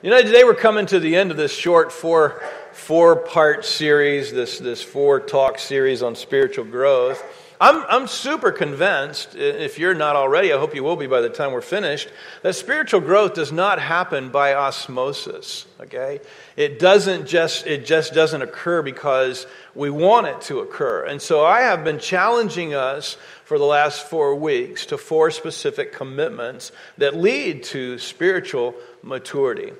You 0.00 0.10
know, 0.10 0.22
today 0.22 0.44
we're 0.44 0.54
coming 0.54 0.86
to 0.86 1.00
the 1.00 1.16
end 1.16 1.32
of 1.32 1.36
this 1.36 1.52
short 1.52 1.90
four 1.90 2.40
four 2.70 3.16
part 3.16 3.64
series, 3.64 4.30
this 4.32 4.60
this 4.60 4.80
four 4.80 5.18
talk 5.18 5.58
series 5.58 6.04
on 6.04 6.14
spiritual 6.14 6.66
growth. 6.66 7.20
I'm, 7.60 7.84
I'm 7.88 8.06
super 8.06 8.52
convinced, 8.52 9.34
if 9.34 9.80
you're 9.80 9.94
not 9.94 10.14
already, 10.14 10.52
I 10.52 10.58
hope 10.58 10.76
you 10.76 10.84
will 10.84 10.94
be 10.94 11.08
by 11.08 11.20
the 11.20 11.28
time 11.28 11.50
we're 11.50 11.60
finished, 11.62 12.08
that 12.42 12.54
spiritual 12.54 13.00
growth 13.00 13.34
does 13.34 13.50
not 13.50 13.80
happen 13.80 14.28
by 14.28 14.54
osmosis, 14.54 15.66
okay? 15.80 16.20
It 16.56 16.78
doesn't 16.78 17.26
just, 17.26 17.66
it 17.66 17.84
just 17.84 18.14
doesn't 18.14 18.42
occur 18.42 18.82
because 18.82 19.48
we 19.74 19.90
want 19.90 20.28
it 20.28 20.40
to 20.42 20.60
occur. 20.60 21.06
And 21.06 21.20
so 21.20 21.44
I 21.44 21.62
have 21.62 21.82
been 21.82 21.98
challenging 21.98 22.74
us 22.74 23.16
for 23.42 23.58
the 23.58 23.64
last 23.64 24.06
four 24.06 24.36
weeks 24.36 24.86
to 24.86 24.96
four 24.96 25.32
specific 25.32 25.92
commitments 25.92 26.70
that 26.98 27.16
lead 27.16 27.64
to 27.64 27.98
spiritual 27.98 28.76
maturity. 29.02 29.72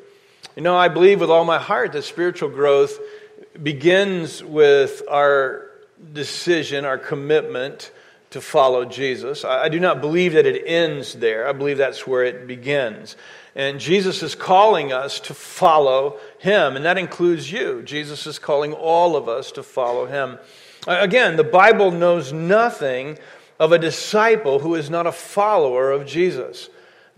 You 0.58 0.64
know, 0.64 0.76
I 0.76 0.88
believe 0.88 1.20
with 1.20 1.30
all 1.30 1.44
my 1.44 1.60
heart 1.60 1.92
that 1.92 2.02
spiritual 2.02 2.48
growth 2.48 2.98
begins 3.62 4.42
with 4.42 5.04
our 5.08 5.70
decision, 6.12 6.84
our 6.84 6.98
commitment 6.98 7.92
to 8.30 8.40
follow 8.40 8.84
Jesus. 8.84 9.44
I, 9.44 9.68
do 9.68 9.78
not 9.78 10.00
believe 10.00 10.32
that 10.32 10.46
it 10.46 10.64
ends 10.66 11.14
there. 11.14 11.46
I 11.46 11.52
believe 11.52 11.78
that's 11.78 12.08
where 12.08 12.24
it 12.24 12.48
begins. 12.48 13.14
And 13.54 13.78
Jesus 13.78 14.20
is 14.24 14.34
calling 14.34 14.92
us 14.92 15.20
to 15.20 15.32
follow 15.32 16.18
him, 16.40 16.74
and 16.74 16.84
that 16.84 16.98
includes 16.98 17.52
you. 17.52 17.82
Jesus 17.84 18.26
is 18.26 18.40
calling 18.40 18.72
all 18.72 19.14
of 19.14 19.28
us 19.28 19.52
to 19.52 19.62
follow 19.62 20.06
him. 20.06 20.40
Again, 20.88 21.36
the 21.36 21.44
Bible 21.44 21.92
knows 21.92 22.32
nothing 22.32 23.20
of 23.60 23.70
a 23.70 23.78
disciple 23.78 24.58
who 24.58 24.74
is 24.74 24.90
not 24.90 25.06
a 25.06 25.12
follower 25.12 25.92
of 25.92 26.04
Jesus. 26.04 26.68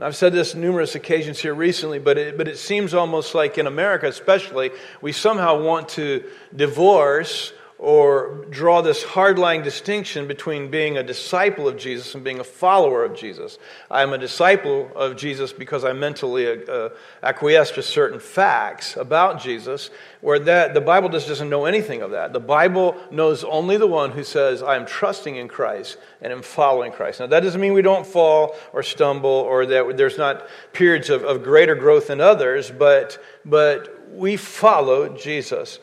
I've 0.03 0.17
said 0.17 0.33
this 0.33 0.55
numerous 0.55 0.95
occasions 0.95 1.39
here 1.39 1.53
recently, 1.53 1.99
but 1.99 2.17
it, 2.17 2.39
but 2.39 2.49
it 2.49 2.57
seems 2.57 2.95
almost 2.95 3.35
like 3.35 3.59
in 3.59 3.67
America, 3.67 4.07
especially, 4.07 4.71
we 5.03 5.13
somehow 5.13 5.63
want 5.63 5.91
to 5.91 6.25
divorce 6.57 7.53
or 7.81 8.45
draw 8.51 8.83
this 8.83 9.03
hardline 9.03 9.65
distinction 9.65 10.29
between 10.29 10.71
being 10.71 10.99
a 10.99 11.03
disciple 11.03 11.67
of 11.67 11.79
Jesus 11.79 12.15
and 12.15 12.23
being 12.23 12.39
a 12.39 12.45
follower 12.45 13.07
of 13.07 13.15
Jesus. 13.15 13.59
I 13.91 14.03
am 14.03 14.13
a 14.13 14.19
disciple 14.19 14.91
of 14.95 15.17
Jesus 15.17 15.51
because 15.51 15.83
I 15.83 15.95
mentally 15.95 16.47
uh, 16.47 16.71
uh, 16.71 16.89
acquiesce 17.23 17.71
to 17.73 17.83
certain 17.83 18.21
facts 18.21 18.99
about 18.99 19.41
Jesus, 19.41 19.89
where 20.21 20.39
that 20.41 20.75
the 20.75 20.83
Bible 20.83 21.09
just 21.09 21.27
doesn't 21.27 21.49
know 21.49 21.65
anything 21.65 22.03
of 22.03 22.11
that. 22.11 22.35
The 22.35 22.39
Bible 22.39 22.99
knows 23.11 23.45
only 23.45 23.79
the 23.79 23.87
one 23.87 24.11
who 24.11 24.25
says, 24.25 24.63
"I 24.63 24.77
am 24.77 24.85
trusting 24.85 25.37
in 25.37 25.49
Christ 25.49 25.97
and 26.21 26.35
am 26.35 26.43
following 26.43 26.93
Christ." 26.93 27.21
Now, 27.21 27.29
that 27.29 27.41
doesn't 27.41 27.63
mean 27.63 27.73
we 27.73 27.81
don't 27.81 28.07
fall 28.07 28.57
or 28.75 28.83
stumble, 28.83 29.31
or 29.31 29.65
that 29.65 29.97
there's 29.97 30.19
not 30.19 30.47
periods 30.75 31.09
of, 31.09 31.25
of 31.25 31.43
greater 31.43 31.75
growth 31.75 32.11
in 32.11 32.21
others, 32.21 32.71
but 32.71 33.17
but 33.47 34.13
we 34.13 34.37
follow 34.37 35.09
Jesus. 35.17 35.79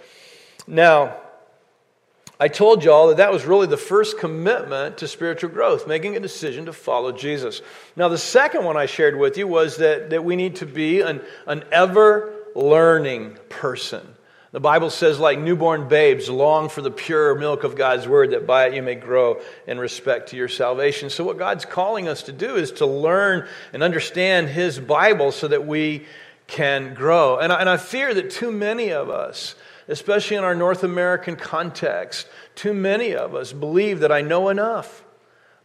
Now 0.67 1.21
I 2.39 2.49
told 2.49 2.83
y'all 2.83 3.07
that 3.07 3.17
that 3.17 3.31
was 3.31 3.45
really 3.45 3.65
the 3.65 3.77
first 3.77 4.19
commitment 4.19 4.99
to 4.99 5.07
spiritual 5.07 5.49
growth, 5.49 5.87
making 5.87 6.15
a 6.15 6.19
decision 6.19 6.65
to 6.65 6.73
follow 6.73 7.11
Jesus. 7.11 7.61
Now, 7.95 8.09
the 8.09 8.17
second 8.17 8.63
one 8.63 8.77
I 8.77 8.85
shared 8.85 9.17
with 9.17 9.37
you 9.37 9.47
was 9.47 9.77
that, 9.77 10.11
that 10.11 10.23
we 10.23 10.35
need 10.35 10.57
to 10.57 10.67
be 10.67 11.01
an, 11.01 11.21
an 11.47 11.63
ever 11.71 12.31
learning 12.53 13.37
person. 13.49 14.07
The 14.51 14.59
Bible 14.59 14.89
says, 14.89 15.19
like 15.19 15.39
newborn 15.39 15.87
babes, 15.87 16.29
long 16.29 16.69
for 16.69 16.81
the 16.81 16.91
pure 16.91 17.35
milk 17.35 17.63
of 17.63 17.75
God's 17.75 18.07
word, 18.07 18.31
that 18.31 18.47
by 18.47 18.67
it 18.67 18.75
you 18.75 18.81
may 18.81 18.95
grow 18.95 19.41
in 19.65 19.77
respect 19.79 20.29
to 20.29 20.37
your 20.37 20.47
salvation. 20.47 21.09
So, 21.09 21.23
what 21.23 21.37
God's 21.37 21.65
calling 21.65 22.07
us 22.07 22.23
to 22.23 22.31
do 22.31 22.55
is 22.55 22.71
to 22.73 22.85
learn 22.85 23.47
and 23.73 23.83
understand 23.83 24.47
His 24.47 24.79
Bible 24.79 25.31
so 25.31 25.47
that 25.49 25.67
we 25.67 26.05
can 26.47 26.93
grow. 26.93 27.37
And 27.37 27.51
I, 27.51 27.59
and 27.59 27.69
I 27.69 27.77
fear 27.77 28.13
that 28.13 28.31
too 28.31 28.51
many 28.51 28.91
of 28.91 29.09
us, 29.09 29.55
especially 29.87 30.37
in 30.37 30.43
our 30.43 30.55
North 30.55 30.83
American 30.83 31.35
context, 31.35 32.27
too 32.55 32.73
many 32.73 33.15
of 33.15 33.35
us 33.35 33.53
believe 33.53 34.01
that 34.01 34.11
I 34.11 34.21
know 34.21 34.49
enough. 34.49 35.03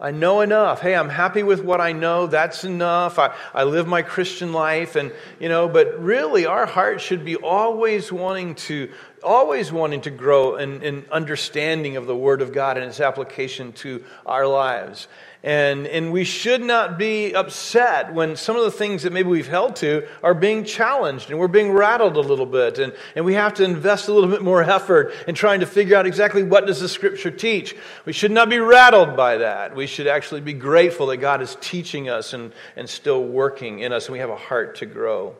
I 0.03 0.11
know 0.11 0.41
enough. 0.41 0.81
Hey, 0.81 0.97
I'm 0.97 1.09
happy 1.09 1.45
with 1.45 1.63
what 1.63 1.81
I 1.81 1.93
know. 1.93 2.27
That's 2.27 2.65
enough. 2.65 3.21
I, 3.21 3.33
I 3.55 3.63
live 3.63 3.87
my 3.87 4.03
Christian 4.03 4.53
life. 4.53 4.97
And, 4.97 5.13
you 5.39 5.49
know, 5.49 5.69
but 5.69 6.03
really 6.03 6.45
our 6.45 6.67
heart 6.67 7.01
should 7.01 7.25
be 7.25 7.37
always 7.37 8.11
wanting 8.11 8.57
to, 8.57 8.91
always 9.23 9.71
wanting 9.71 10.01
to 10.01 10.11
grow 10.11 10.57
in, 10.57 10.83
in 10.83 11.07
understanding 11.13 11.97
of 11.97 12.07
the 12.07 12.17
Word 12.17 12.43
of 12.43 12.53
God 12.53 12.79
and 12.79 12.87
its 12.87 12.99
application 12.99 13.73
to 13.75 14.03
our 14.27 14.45
lives. 14.45 15.07
And, 15.45 15.89
and 15.89 16.13
we 16.13 16.23
should 16.23 16.63
not 16.63 16.99
be 16.99 17.35
upset 17.35 18.15
when 18.15 18.37
some 18.37 18.55
of 18.55 18.63
the 18.63 18.71
things 18.71 19.03
that 19.03 19.13
maybe 19.13 19.29
we've 19.29 19.49
held 19.49 19.75
to 19.77 20.07
are 20.23 20.35
being 20.35 20.63
challenged 20.63 21.31
and 21.31 21.39
we're 21.39 21.49
being 21.49 21.73
rattled 21.73 22.17
a 22.17 22.21
little 22.21 22.47
bit. 22.47 22.79
And, 22.79 22.93
and 23.17 23.25
we 23.25 23.35
have 23.35 23.55
to 23.55 23.65
invest 23.65 24.07
a 24.07 24.13
little 24.13 24.31
bit 24.31 24.43
more 24.43 24.63
effort 24.63 25.13
in 25.27 25.35
trying 25.35 25.59
to 25.61 25.67
figure 25.67 25.97
out 25.97 26.07
exactly 26.07 26.45
what 26.45 26.67
does 26.67 26.81
the 26.81 26.89
scripture 26.89 27.33
teach. 27.33 27.75
We 28.05 28.13
should 28.13 28.31
not 28.31 28.51
be 28.51 28.59
rattled 28.61 29.17
by 29.17 29.39
that. 29.39 29.75
We 29.75 29.89
should 29.89 30.07
actually 30.07 30.43
be 30.43 30.53
grateful 30.53 31.09
that 31.09 31.17
God 31.17 31.43
is 31.43 31.57
teaching 31.61 32.09
us 32.09 32.35
and, 32.35 32.53
and 32.77 32.89
still 32.89 33.25
working 33.25 33.81
in 33.81 33.93
us 33.93 34.07
and 34.07 34.13
we 34.13 34.21
have 34.21 34.31
a 34.31 34.37
heart 34.37 34.77
to 34.77 34.87
grow. 34.87 35.35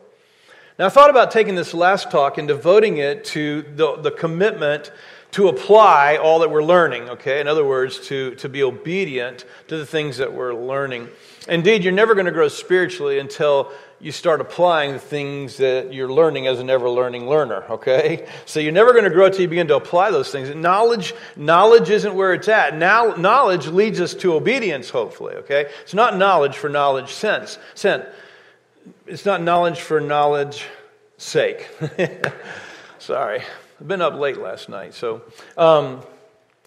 Now, 0.77 0.87
I 0.87 0.89
thought 0.89 1.11
about 1.11 1.31
taking 1.31 1.55
this 1.55 1.73
last 1.73 2.09
talk 2.11 2.39
and 2.39 2.47
devoting 2.47 2.97
it 2.97 3.25
to 3.25 3.61
the, 3.75 3.95
the 3.97 4.11
commitment 4.11 4.91
to 5.33 5.47
apply 5.47 6.17
all 6.17 6.39
that 6.39 6.51
we're 6.51 6.63
learning, 6.63 7.09
okay? 7.09 7.41
In 7.41 7.47
other 7.47 7.65
words, 7.65 7.99
to, 8.07 8.35
to 8.35 8.47
be 8.47 8.61
obedient 8.61 9.45
to 9.67 9.77
the 9.77 9.85
things 9.85 10.17
that 10.17 10.31
we're 10.31 10.53
learning. 10.53 11.09
Indeed, 11.47 11.83
you're 11.83 11.91
never 11.91 12.13
going 12.13 12.27
to 12.27 12.31
grow 12.31 12.47
spiritually 12.49 13.17
until 13.17 13.71
you 13.99 14.11
start 14.11 14.41
applying 14.41 14.93
the 14.93 14.99
things 14.99 15.57
that 15.57 15.91
you're 15.91 16.11
learning 16.11 16.45
as 16.45 16.59
an 16.59 16.69
ever 16.69 16.87
learning 16.87 17.27
learner, 17.27 17.63
okay? 17.69 18.27
So 18.45 18.59
you're 18.59 18.71
never 18.71 18.91
going 18.91 19.05
to 19.05 19.09
grow 19.09 19.25
until 19.25 19.41
you 19.41 19.47
begin 19.47 19.67
to 19.69 19.75
apply 19.75 20.11
those 20.11 20.31
things. 20.31 20.53
Knowledge, 20.53 21.15
knowledge 21.35 21.89
isn't 21.89 22.13
where 22.13 22.33
it's 22.33 22.47
at. 22.47 22.77
Now, 22.77 23.15
knowledge 23.15 23.65
leads 23.65 23.99
us 23.99 24.13
to 24.15 24.33
obedience, 24.33 24.91
hopefully, 24.91 25.33
okay? 25.37 25.67
It's 25.81 25.95
not 25.95 26.15
knowledge 26.15 26.57
for 26.57 26.69
knowledge 26.69 27.11
sense. 27.11 27.57
Sent. 27.73 28.05
It's 29.07 29.25
not 29.25 29.41
knowledge 29.41 29.81
for 29.81 29.99
knowledge 29.99 30.65
sake. 31.17 31.69
Sorry. 32.99 33.41
I've 33.83 33.89
been 33.89 34.01
up 34.01 34.13
late 34.13 34.37
last 34.37 34.69
night, 34.69 34.93
so 34.93 35.23
um, 35.57 35.99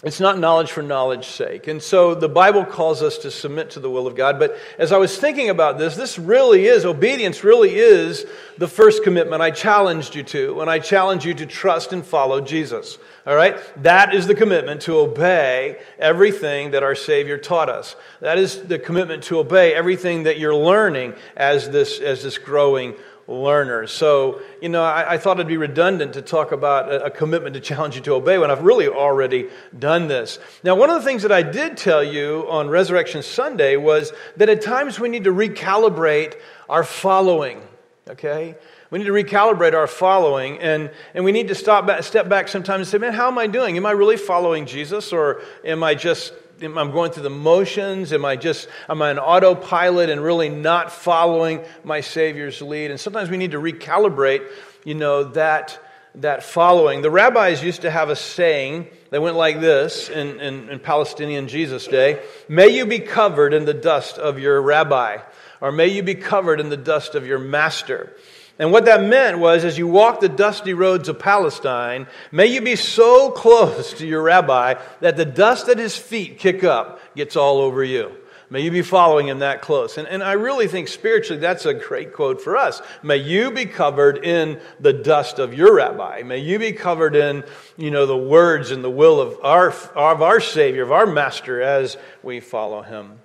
it's 0.03 0.21
not 0.21 0.39
knowledge 0.39 0.71
for 0.71 0.83
knowledge's 0.83 1.33
sake. 1.33 1.67
And 1.67 1.83
so 1.83 2.15
the 2.15 2.29
Bible 2.29 2.63
calls 2.63 3.01
us 3.01 3.17
to 3.21 3.31
submit 3.31 3.71
to 3.71 3.81
the 3.81 3.89
will 3.89 4.07
of 4.07 4.15
God. 4.15 4.39
But 4.39 4.59
as 4.79 4.93
I 4.93 4.99
was 4.99 5.17
thinking 5.17 5.49
about 5.49 5.79
this, 5.79 5.97
this 5.97 6.19
really 6.19 6.67
is, 6.67 6.85
obedience 6.85 7.43
really 7.43 7.75
is 7.75 8.27
the 8.59 8.69
first 8.69 9.03
commitment 9.03 9.41
I 9.41 9.51
challenged 9.51 10.15
you 10.15 10.25
to. 10.25 10.61
And 10.61 10.69
I 10.69 10.79
challenge 10.79 11.25
you 11.25 11.33
to 11.33 11.47
trust 11.47 11.95
and 11.95 12.05
follow 12.05 12.43
Jesus. 12.43 12.99
All 13.27 13.35
right? 13.35 13.57
That 13.83 14.15
is 14.15 14.27
the 14.27 14.35
commitment 14.35 14.83
to 14.83 14.99
obey 14.99 15.79
everything 15.99 16.73
that 16.73 16.83
our 16.83 16.95
Savior 16.95 17.39
taught 17.39 17.71
us. 17.71 17.97
That 18.21 18.37
is 18.37 18.65
the 18.65 18.79
commitment 18.79 19.23
to 19.25 19.39
obey 19.39 19.73
everything 19.73 20.25
that 20.25 20.39
you're 20.39 20.55
learning 20.55 21.15
as 21.35 21.71
this, 21.71 21.99
as 21.99 22.23
this 22.23 22.37
growing 22.37 22.95
learners. 23.29 23.91
So, 23.91 24.41
you 24.61 24.69
know, 24.69 24.85
I, 24.85 25.15
I, 25.15 25.19
thought 25.19 25.39
it'd 25.39 25.49
be 25.49 25.57
redundant 25.57 26.13
to 26.15 26.23
talk 26.23 26.53
about 26.53 26.91
a, 26.91 27.07
a, 27.07 27.11
commitment 27.11 27.55
to 27.55 27.61
challenge 27.61 27.97
you 27.97 28.01
to 28.03 28.15
obey 28.15 28.39
when 28.39 28.53
I've 28.53 28.63
really 28.63 28.87
already 28.87 29.49
done 29.77 30.07
this. 30.07 30.39
Now, 30.63 30.77
one 30.77 30.91
of 30.91 30.97
the 30.97 31.03
things 31.03 31.23
that 31.23 31.33
I 31.33 31.43
did 31.43 31.77
tell 31.77 32.05
you 32.05 32.47
on 32.49 32.69
Resurrection 32.69 33.23
Sunday 33.25 33.77
was 33.77 34.13
that 34.37 34.49
at 34.49 34.63
times 34.63 35.01
we 35.01 35.09
need 35.09 35.25
to 35.25 35.33
recalibrate 35.33 36.37
our 36.69 36.85
following, 36.85 37.61
okay? 38.09 38.55
We 38.91 39.01
need 39.01 39.07
to 39.07 39.13
recalibrate 39.13 39.75
our 39.75 39.89
following, 39.89 40.61
and, 40.61 40.93
and 41.13 41.25
we 41.25 41.33
need 41.33 41.49
to 41.49 41.57
stop 41.57 41.85
back, 41.85 42.05
step 42.05 42.29
back 42.29 42.47
sometimes 42.47 42.87
and 42.87 42.89
say, 42.89 42.99
man, 42.99 43.13
how 43.13 43.27
am 43.27 43.39
I 43.39 43.49
doing? 43.49 43.77
Am 43.77 43.87
I 43.87 43.91
really 43.91 44.17
following 44.17 44.67
Jesus, 44.67 45.13
or 45.13 45.43
am 45.65 45.83
I 45.83 45.97
just 45.97 46.33
am 46.63 46.79
I 46.79 46.91
going 46.91 47.13
through 47.13 47.25
the 47.25 47.31
motions? 47.31 48.13
Am 48.13 48.25
I 48.25 48.37
just, 48.37 48.69
am 48.89 49.03
I 49.03 49.11
an 49.11 49.19
autopilot 49.19 50.11
and 50.11 50.23
really 50.23 50.49
not 50.49 50.93
following 50.93 51.65
my 51.85 52.01
Savior's 52.01 52.63
lead? 52.63 52.91
And 52.91 52.99
sometimes 52.99 53.31
we 53.31 53.37
need 53.37 53.53
to 53.53 53.61
recalibrate, 53.61 54.47
you 54.85 54.95
know, 54.95 55.25
that, 55.25 55.79
that 56.17 56.43
following. 56.43 57.03
The 57.03 57.11
rabbis 57.11 57.63
used 57.63 57.83
to 57.83 57.91
have 57.91 58.09
a 58.09 58.17
saying 58.17 58.89
that 59.11 59.21
went 59.21 59.37
like 59.37 59.61
this 59.61 60.09
in, 60.09 60.41
in, 60.41 60.71
in 60.71 60.79
Palestine 60.79 61.31
in 61.31 61.49
Jesus' 61.49 61.87
day 61.87 62.23
May 62.49 62.69
you 62.69 62.87
be 62.87 63.01
covered 63.01 63.55
in 63.55 63.65
the 63.65 63.75
dust 63.75 64.19
of 64.19 64.39
your 64.39 64.61
rabbi, 64.61 65.19
or 65.61 65.73
may 65.73 65.89
you 65.89 66.03
be 66.03 66.15
covered 66.15 66.61
in 66.61 66.69
the 66.69 66.77
dust 66.77 67.15
of 67.15 67.27
your 67.27 67.39
master. 67.39 68.13
And 68.59 68.73
what 68.73 68.87
that 68.87 69.03
meant 69.03 69.39
was, 69.39 69.65
as 69.65 69.77
you 69.77 69.87
walk 69.87 70.21
the 70.21 70.29
dusty 70.31 70.73
roads 70.73 71.09
of 71.09 71.19
Palestine, 71.19 72.07
may 72.33 72.47
you 72.47 72.63
be 72.63 72.77
so 72.77 73.31
close 73.31 73.93
to 73.95 74.07
your 74.07 74.23
rabbi 74.23 74.75
that 75.01 75.17
the 75.17 75.27
dust 75.27 75.69
at 75.69 75.79
his 75.79 75.97
feet 75.97 76.39
kick 76.39 76.65
up 76.65 77.01
gets 77.15 77.37
all 77.37 77.59
over 77.59 77.85
you. 77.85 78.17
May 78.49 78.61
you 78.61 78.71
be 78.71 78.83
following 78.83 79.27
him 79.27 79.41
that 79.41 79.61
close. 79.61 79.99
And, 79.99 80.07
and 80.07 80.23
I 80.23 80.33
really 80.33 80.69
think 80.69 80.87
spiritually 80.87 81.41
that's 81.41 81.67
a 81.67 81.75
great 81.75 82.15
quote 82.15 82.41
for 82.41 82.57
us. 82.57 82.81
May 83.03 83.17
you 83.17 83.51
be 83.51 83.67
covered 83.67 84.25
in 84.25 84.61
the 84.79 84.93
dust 84.93 85.41
of 85.41 85.53
your 85.53 85.75
rabbi. 85.75 86.23
May 86.23 86.39
you 86.39 86.59
be 86.59 86.73
covered 86.73 87.17
in, 87.17 87.43
you 87.77 87.91
know, 87.91 88.07
the 88.07 88.17
words 88.17 88.71
and 88.71 88.85
the 88.85 88.91
will 88.91 89.21
of 89.21 89.39
our, 89.43 89.71
of 89.97 90.23
our 90.23 90.39
Savior, 90.39 90.85
of 90.85 90.93
our 90.93 91.07
Master 91.07 91.61
as 91.61 91.97
we 92.23 92.39
follow 92.39 92.83
him. 92.83 93.19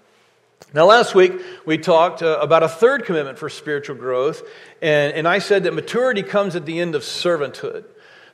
Now, 0.73 0.85
last 0.85 1.13
week 1.13 1.33
we 1.65 1.77
talked 1.77 2.23
uh, 2.23 2.39
about 2.39 2.63
a 2.63 2.69
third 2.69 3.03
commitment 3.03 3.37
for 3.37 3.49
spiritual 3.49 3.97
growth, 3.97 4.41
and, 4.81 5.13
and 5.13 5.27
I 5.27 5.39
said 5.39 5.65
that 5.65 5.73
maturity 5.73 6.23
comes 6.23 6.55
at 6.55 6.65
the 6.65 6.79
end 6.79 6.95
of 6.95 7.01
servanthood. 7.01 7.83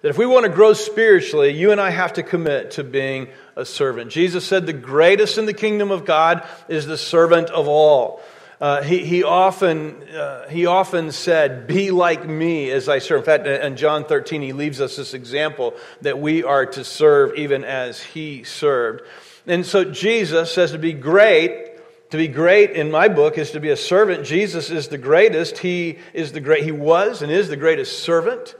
That 0.03 0.09
if 0.09 0.19
we 0.19 0.27
want 0.27 0.45
to 0.45 0.51
grow 0.51 0.73
spiritually, 0.73 1.49
you 1.57 1.71
and 1.71 1.81
I 1.81 1.89
have 1.89 2.13
to 2.13 2.23
commit 2.23 2.71
to 2.71 2.83
being 2.83 3.29
a 3.55 3.65
servant. 3.65 4.11
Jesus 4.11 4.45
said 4.45 4.67
the 4.67 4.73
greatest 4.73 5.39
in 5.39 5.47
the 5.47 5.53
kingdom 5.53 5.89
of 5.89 6.05
God 6.05 6.47
is 6.69 6.85
the 6.85 6.97
servant 6.97 7.49
of 7.49 7.67
all. 7.67 8.21
Uh, 8.61 8.83
he, 8.83 9.03
he, 9.03 9.23
often, 9.23 10.03
uh, 10.09 10.47
he 10.47 10.67
often 10.67 11.11
said, 11.11 11.65
Be 11.65 11.89
like 11.89 12.27
me 12.27 12.69
as 12.69 12.87
I 12.87 12.99
serve. 12.99 13.21
In 13.21 13.25
fact, 13.25 13.47
in 13.47 13.77
John 13.77 14.05
13, 14.05 14.43
he 14.43 14.53
leaves 14.53 14.79
us 14.79 14.95
this 14.95 15.15
example 15.15 15.73
that 16.01 16.19
we 16.19 16.43
are 16.43 16.67
to 16.67 16.83
serve 16.83 17.35
even 17.35 17.63
as 17.63 17.99
he 17.99 18.43
served. 18.43 19.01
And 19.47 19.65
so 19.65 19.83
Jesus 19.83 20.53
says 20.53 20.73
to 20.73 20.77
be 20.77 20.93
great 20.93 21.76
to 22.09 22.17
be 22.17 22.27
great 22.27 22.71
in 22.71 22.89
my 22.89 23.07
book 23.07 23.37
is 23.37 23.51
to 23.51 23.59
be 23.59 23.69
a 23.69 23.77
servant. 23.77 24.25
Jesus 24.25 24.69
is 24.69 24.87
the 24.87 24.97
greatest. 24.97 25.57
He 25.57 25.99
is 26.13 26.31
the 26.31 26.39
great. 26.39 26.63
He 26.63 26.71
was 26.71 27.21
and 27.21 27.31
is 27.31 27.49
the 27.49 27.57
greatest 27.57 27.99
servant. 27.99 28.55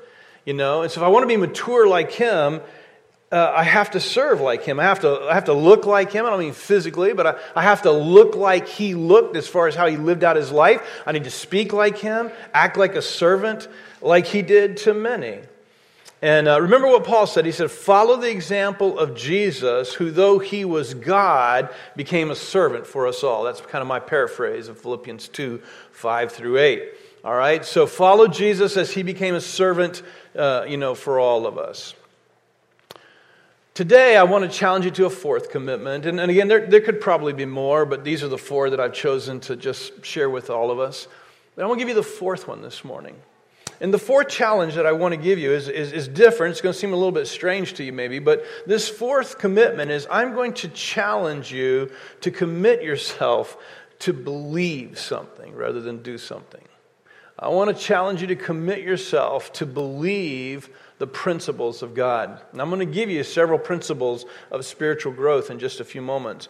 You 0.46 0.54
know, 0.54 0.82
and 0.82 0.92
so 0.92 1.02
if 1.02 1.06
I 1.06 1.10
want 1.10 1.24
to 1.24 1.28
be 1.28 1.38
mature 1.38 1.88
like 1.88 2.12
him, 2.12 2.62
uh, 3.32 3.54
I 3.54 3.64
have 3.64 3.92
to 3.92 4.00
serve 4.00 4.40
like 4.40 4.64
him. 4.64 4.80
I 4.80 4.84
have 4.84 5.02
to, 5.02 5.28
I 5.30 5.34
have 5.34 5.46
to 5.46 5.54
look 5.54 5.86
like 5.86 6.12
him. 6.12 6.26
I 6.26 6.30
don't 6.30 6.40
mean 6.40 6.54
physically, 6.54 7.14
but 7.14 7.28
I, 7.28 7.36
I 7.56 7.64
have 7.64 7.82
to 7.82 7.92
look 7.92 8.36
like 8.36 8.68
he 8.68 8.96
looked 8.96 9.36
as 9.36 9.48
far 9.48 9.68
as 9.68 9.76
how 9.76 9.88
he 9.88 9.98
lived 9.98 10.24
out 10.24 10.38
his 10.38 10.52
life. 10.52 10.82
I 11.06 11.12
need 11.12 11.26
to 11.26 11.32
speak 11.32 11.74
like 11.74 11.98
him, 11.98 12.32
act 12.54 12.78
like 12.78 12.96
a 12.96 13.02
servant, 13.02 13.68
like 14.02 14.26
he 14.26 14.42
did 14.42 14.78
to 14.78 14.94
many. 14.94 15.40
And 16.22 16.48
uh, 16.48 16.60
remember 16.60 16.88
what 16.88 17.04
Paul 17.04 17.28
said. 17.28 17.46
He 17.46 17.52
said, 17.52 17.70
Follow 17.70 18.18
the 18.18 18.32
example 18.32 18.98
of 18.98 19.16
Jesus, 19.16 19.94
who, 19.94 20.10
though 20.10 20.40
he 20.40 20.66
was 20.66 20.96
God, 20.96 21.70
became 21.96 22.32
a 22.32 22.36
servant 22.36 22.88
for 22.88 23.08
us 23.08 23.24
all. 23.24 23.44
That's 23.44 23.62
kind 23.62 23.84
of 23.84 23.88
my 23.88 24.00
paraphrase 24.00 24.68
of 24.68 24.80
Philippians 24.80 25.28
2 25.28 25.62
5 25.92 26.32
through 26.32 26.58
8. 26.58 26.84
All 27.24 27.36
right? 27.36 27.64
So 27.64 27.86
follow 27.86 28.28
Jesus 28.28 28.78
as 28.78 28.92
he 28.92 29.04
became 29.04 29.36
a 29.36 29.42
servant, 29.42 30.02
uh, 30.36 30.66
you 30.68 30.78
know, 30.78 30.96
for 30.96 31.20
all 31.20 31.46
of 31.46 31.58
us. 31.58 31.94
Today, 33.76 34.18
I 34.18 34.24
want 34.24 34.44
to 34.44 34.50
challenge 34.50 34.86
you 34.86 34.92
to 34.92 35.06
a 35.06 35.10
fourth 35.12 35.52
commitment. 35.52 36.08
And, 36.08 36.20
and 36.20 36.32
again, 36.32 36.48
there, 36.48 36.66
there 36.66 36.82
could 36.82 37.00
probably 37.00 37.34
be 37.34 37.46
more, 37.46 37.86
but 37.86 38.04
these 38.04 38.24
are 38.24 38.28
the 38.28 38.38
four 38.38 38.72
that 38.72 38.80
I've 38.80 38.94
chosen 38.94 39.40
to 39.42 39.56
just 39.56 40.04
share 40.04 40.32
with 40.32 40.50
all 40.50 40.72
of 40.72 40.80
us. 40.80 41.08
But 41.56 41.64
I 41.64 41.68
want 41.68 41.78
to 41.78 41.86
give 41.86 41.90
you 41.90 41.96
the 41.96 42.02
fourth 42.02 42.48
one 42.48 42.64
this 42.64 42.84
morning. 42.84 43.16
And 43.80 43.94
the 43.94 44.00
fourth 44.00 44.30
challenge 44.30 44.76
that 44.76 44.86
I 44.86 44.92
want 44.92 45.14
to 45.14 45.20
give 45.20 45.38
you 45.38 45.52
is, 45.52 45.68
is, 45.68 45.92
is, 45.92 46.08
different. 46.08 46.52
It's 46.52 46.62
going 46.62 46.74
to 46.74 46.80
seem 46.80 46.94
a 46.94 46.96
little 46.96 47.12
bit 47.12 47.28
strange 47.28 47.74
to 47.76 47.84
you, 47.84 47.94
maybe, 47.94 48.20
but 48.20 48.44
this 48.66 48.90
fourth 48.90 49.38
commitment 49.38 49.92
is 49.92 50.08
I'm 50.10 50.34
going 50.34 50.54
to 50.56 50.68
challenge 50.70 51.52
you 51.52 51.92
to 52.22 52.32
commit 52.32 52.82
yourself 52.82 53.58
to 54.00 54.14
believe 54.14 54.98
something 54.98 55.54
rather 55.54 55.82
than 55.82 56.02
do 56.02 56.18
something. 56.18 56.64
I 57.40 57.50
want 57.50 57.76
to 57.76 57.84
challenge 57.84 58.22
you 58.22 58.28
to 58.28 58.36
commit 58.36 58.82
yourself 58.82 59.54
to 59.54 59.66
believe 59.68 60.70
the 60.98 61.06
principles 61.06 61.84
of 61.84 61.94
God. 61.94 62.42
And 62.52 62.60
I'm 62.60 62.70
going 62.70 62.80
to 62.80 62.92
give 62.92 63.12
you 63.12 63.24
several 63.24 63.60
principles 63.60 64.26
of 64.50 64.66
spiritual 64.66 65.14
growth 65.14 65.52
in 65.52 65.60
just 65.60 65.80
a 65.80 65.86
few 65.86 66.02
moments. 66.02 66.50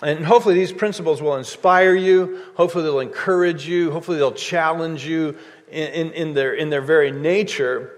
And 0.00 0.24
hopefully, 0.24 0.54
these 0.54 0.72
principles 0.72 1.20
will 1.20 1.34
inspire 1.34 1.96
you. 1.96 2.44
Hopefully, 2.54 2.84
they'll 2.84 3.00
encourage 3.00 3.66
you. 3.66 3.90
Hopefully, 3.90 4.18
they'll 4.18 4.30
challenge 4.30 5.04
you 5.04 5.36
in, 5.70 6.12
in, 6.12 6.34
their, 6.34 6.54
in 6.54 6.70
their 6.70 6.82
very 6.82 7.10
nature. 7.10 7.94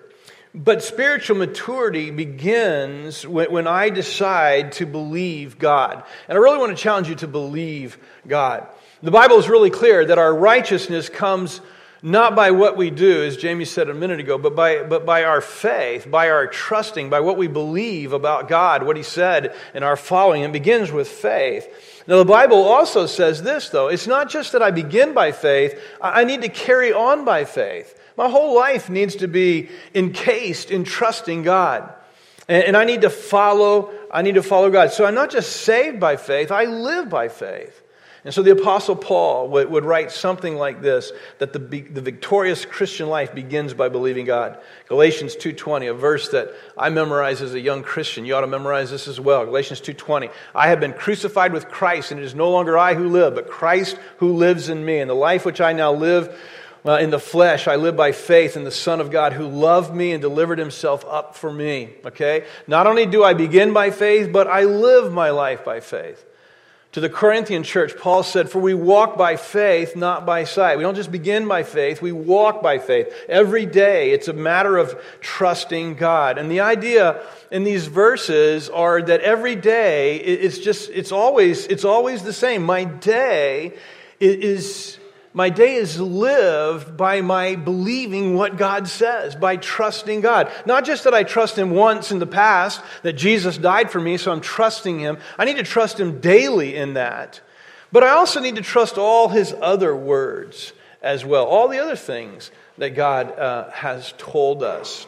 But 0.54 0.82
spiritual 0.82 1.36
maturity 1.36 2.10
begins 2.10 3.26
when, 3.26 3.52
when 3.52 3.66
I 3.66 3.90
decide 3.90 4.72
to 4.72 4.86
believe 4.86 5.58
God. 5.58 6.02
And 6.28 6.36
I 6.36 6.40
really 6.40 6.58
want 6.58 6.76
to 6.76 6.82
challenge 6.82 7.08
you 7.08 7.14
to 7.16 7.28
believe 7.28 7.98
God. 8.26 8.66
The 9.02 9.10
Bible 9.12 9.38
is 9.38 9.48
really 9.48 9.70
clear 9.70 10.04
that 10.04 10.18
our 10.18 10.34
righteousness 10.34 11.08
comes 11.08 11.60
not 12.02 12.34
by 12.34 12.50
what 12.50 12.76
we 12.76 12.90
do, 12.90 13.24
as 13.24 13.36
Jamie 13.36 13.64
said 13.64 13.88
a 13.90 13.94
minute 13.94 14.20
ago, 14.20 14.38
but 14.38 14.56
by, 14.56 14.82
but 14.82 15.04
by 15.04 15.24
our 15.24 15.40
faith, 15.40 16.10
by 16.10 16.30
our 16.30 16.46
trusting, 16.46 17.10
by 17.10 17.20
what 17.20 17.36
we 17.36 17.46
believe 17.46 18.12
about 18.12 18.48
God, 18.48 18.82
what 18.82 18.96
He 18.96 19.02
said, 19.02 19.54
and 19.74 19.84
our 19.84 19.96
following. 19.96 20.42
It 20.42 20.52
begins 20.52 20.90
with 20.90 21.08
faith. 21.08 21.68
Now, 22.06 22.18
the 22.18 22.24
Bible 22.24 22.62
also 22.62 23.06
says 23.06 23.42
this, 23.42 23.68
though. 23.68 23.88
It's 23.88 24.06
not 24.06 24.30
just 24.30 24.52
that 24.52 24.62
I 24.62 24.70
begin 24.70 25.14
by 25.14 25.32
faith, 25.32 25.80
I 26.00 26.24
need 26.24 26.42
to 26.42 26.48
carry 26.48 26.92
on 26.92 27.24
by 27.24 27.44
faith. 27.44 27.96
My 28.16 28.28
whole 28.28 28.54
life 28.54 28.90
needs 28.90 29.16
to 29.16 29.28
be 29.28 29.68
encased 29.94 30.70
in 30.70 30.84
trusting 30.84 31.42
God. 31.42 31.92
And, 32.48 32.76
I 32.76 32.84
need 32.84 33.02
to 33.02 33.10
follow, 33.10 33.92
I 34.10 34.22
need 34.22 34.34
to 34.34 34.42
follow 34.42 34.70
God. 34.70 34.90
So 34.90 35.04
I'm 35.04 35.14
not 35.14 35.30
just 35.30 35.58
saved 35.58 36.00
by 36.00 36.16
faith, 36.16 36.50
I 36.50 36.64
live 36.64 37.08
by 37.08 37.28
faith. 37.28 37.80
And 38.24 38.34
so 38.34 38.42
the 38.42 38.52
Apostle 38.52 38.96
Paul 38.96 39.48
would, 39.48 39.70
would 39.70 39.84
write 39.84 40.10
something 40.10 40.56
like 40.56 40.82
this, 40.82 41.10
that 41.38 41.54
the, 41.54 41.58
the 41.58 42.02
victorious 42.02 42.66
Christian 42.66 43.08
life 43.08 43.34
begins 43.34 43.72
by 43.72 43.88
believing 43.88 44.26
God. 44.26 44.58
Galatians 44.88 45.36
2.20, 45.36 45.90
a 45.90 45.94
verse 45.94 46.28
that 46.30 46.52
I 46.76 46.90
memorized 46.90 47.42
as 47.42 47.54
a 47.54 47.60
young 47.60 47.82
Christian. 47.82 48.26
You 48.26 48.34
ought 48.34 48.42
to 48.42 48.46
memorize 48.46 48.90
this 48.90 49.08
as 49.08 49.18
well. 49.18 49.46
Galatians 49.46 49.80
2.20, 49.80 50.30
I 50.54 50.68
have 50.68 50.80
been 50.80 50.92
crucified 50.92 51.54
with 51.54 51.68
Christ, 51.68 52.10
and 52.10 52.20
it 52.20 52.24
is 52.24 52.34
no 52.34 52.50
longer 52.50 52.76
I 52.76 52.92
who 52.92 53.08
live, 53.08 53.34
but 53.34 53.48
Christ 53.48 53.96
who 54.18 54.34
lives 54.34 54.68
in 54.68 54.84
me. 54.84 54.98
And 54.98 55.08
the 55.08 55.14
life 55.14 55.46
which 55.46 55.62
I 55.62 55.72
now 55.72 55.92
live 55.92 56.38
uh, 56.84 56.98
in 56.98 57.08
the 57.08 57.18
flesh, 57.18 57.66
I 57.68 57.76
live 57.76 57.96
by 57.96 58.12
faith 58.12 58.54
in 58.54 58.64
the 58.64 58.70
Son 58.70 59.00
of 59.00 59.10
God 59.10 59.32
who 59.32 59.46
loved 59.46 59.94
me 59.94 60.12
and 60.12 60.20
delivered 60.20 60.58
himself 60.58 61.06
up 61.06 61.36
for 61.36 61.50
me. 61.50 61.94
Okay? 62.04 62.44
Not 62.66 62.86
only 62.86 63.06
do 63.06 63.24
I 63.24 63.32
begin 63.32 63.72
by 63.72 63.90
faith, 63.90 64.30
but 64.30 64.46
I 64.46 64.64
live 64.64 65.10
my 65.10 65.30
life 65.30 65.64
by 65.64 65.80
faith. 65.80 66.26
To 66.92 67.00
the 67.00 67.08
Corinthian 67.08 67.62
church, 67.62 67.96
Paul 67.96 68.24
said, 68.24 68.50
For 68.50 68.58
we 68.58 68.74
walk 68.74 69.16
by 69.16 69.36
faith, 69.36 69.94
not 69.94 70.26
by 70.26 70.42
sight. 70.42 70.76
We 70.76 70.82
don't 70.82 70.96
just 70.96 71.12
begin 71.12 71.46
by 71.46 71.62
faith, 71.62 72.02
we 72.02 72.10
walk 72.10 72.62
by 72.62 72.78
faith. 72.78 73.14
Every 73.28 73.64
day, 73.64 74.10
it's 74.10 74.26
a 74.26 74.32
matter 74.32 74.76
of 74.76 75.00
trusting 75.20 75.94
God. 75.94 76.36
And 76.36 76.50
the 76.50 76.60
idea 76.60 77.22
in 77.52 77.62
these 77.62 77.86
verses 77.86 78.68
are 78.68 79.00
that 79.02 79.20
every 79.20 79.54
day, 79.54 80.16
it's 80.16 80.58
just, 80.58 80.90
it's 80.90 81.12
always, 81.12 81.66
it's 81.68 81.84
always 81.84 82.24
the 82.24 82.32
same. 82.32 82.64
My 82.64 82.84
day 82.84 83.74
is 84.18 84.98
my 85.32 85.48
day 85.48 85.74
is 85.74 86.00
lived 86.00 86.96
by 86.96 87.20
my 87.20 87.54
believing 87.54 88.34
what 88.34 88.56
God 88.56 88.88
says, 88.88 89.36
by 89.36 89.56
trusting 89.56 90.22
God. 90.22 90.50
Not 90.66 90.84
just 90.84 91.04
that 91.04 91.14
I 91.14 91.22
trust 91.22 91.56
Him 91.56 91.70
once 91.70 92.10
in 92.10 92.18
the 92.18 92.26
past, 92.26 92.82
that 93.02 93.12
Jesus 93.12 93.56
died 93.56 93.90
for 93.90 94.00
me, 94.00 94.16
so 94.16 94.32
I'm 94.32 94.40
trusting 94.40 94.98
Him. 94.98 95.18
I 95.38 95.44
need 95.44 95.58
to 95.58 95.62
trust 95.62 96.00
Him 96.00 96.20
daily 96.20 96.74
in 96.74 96.94
that. 96.94 97.40
But 97.92 98.02
I 98.02 98.10
also 98.10 98.40
need 98.40 98.56
to 98.56 98.62
trust 98.62 98.98
all 98.98 99.28
His 99.28 99.54
other 99.60 99.94
words 99.94 100.72
as 101.00 101.24
well, 101.24 101.46
all 101.46 101.68
the 101.68 101.78
other 101.78 101.96
things 101.96 102.50
that 102.78 102.90
God 102.90 103.38
uh, 103.38 103.70
has 103.70 104.12
told 104.18 104.64
us. 104.64 105.06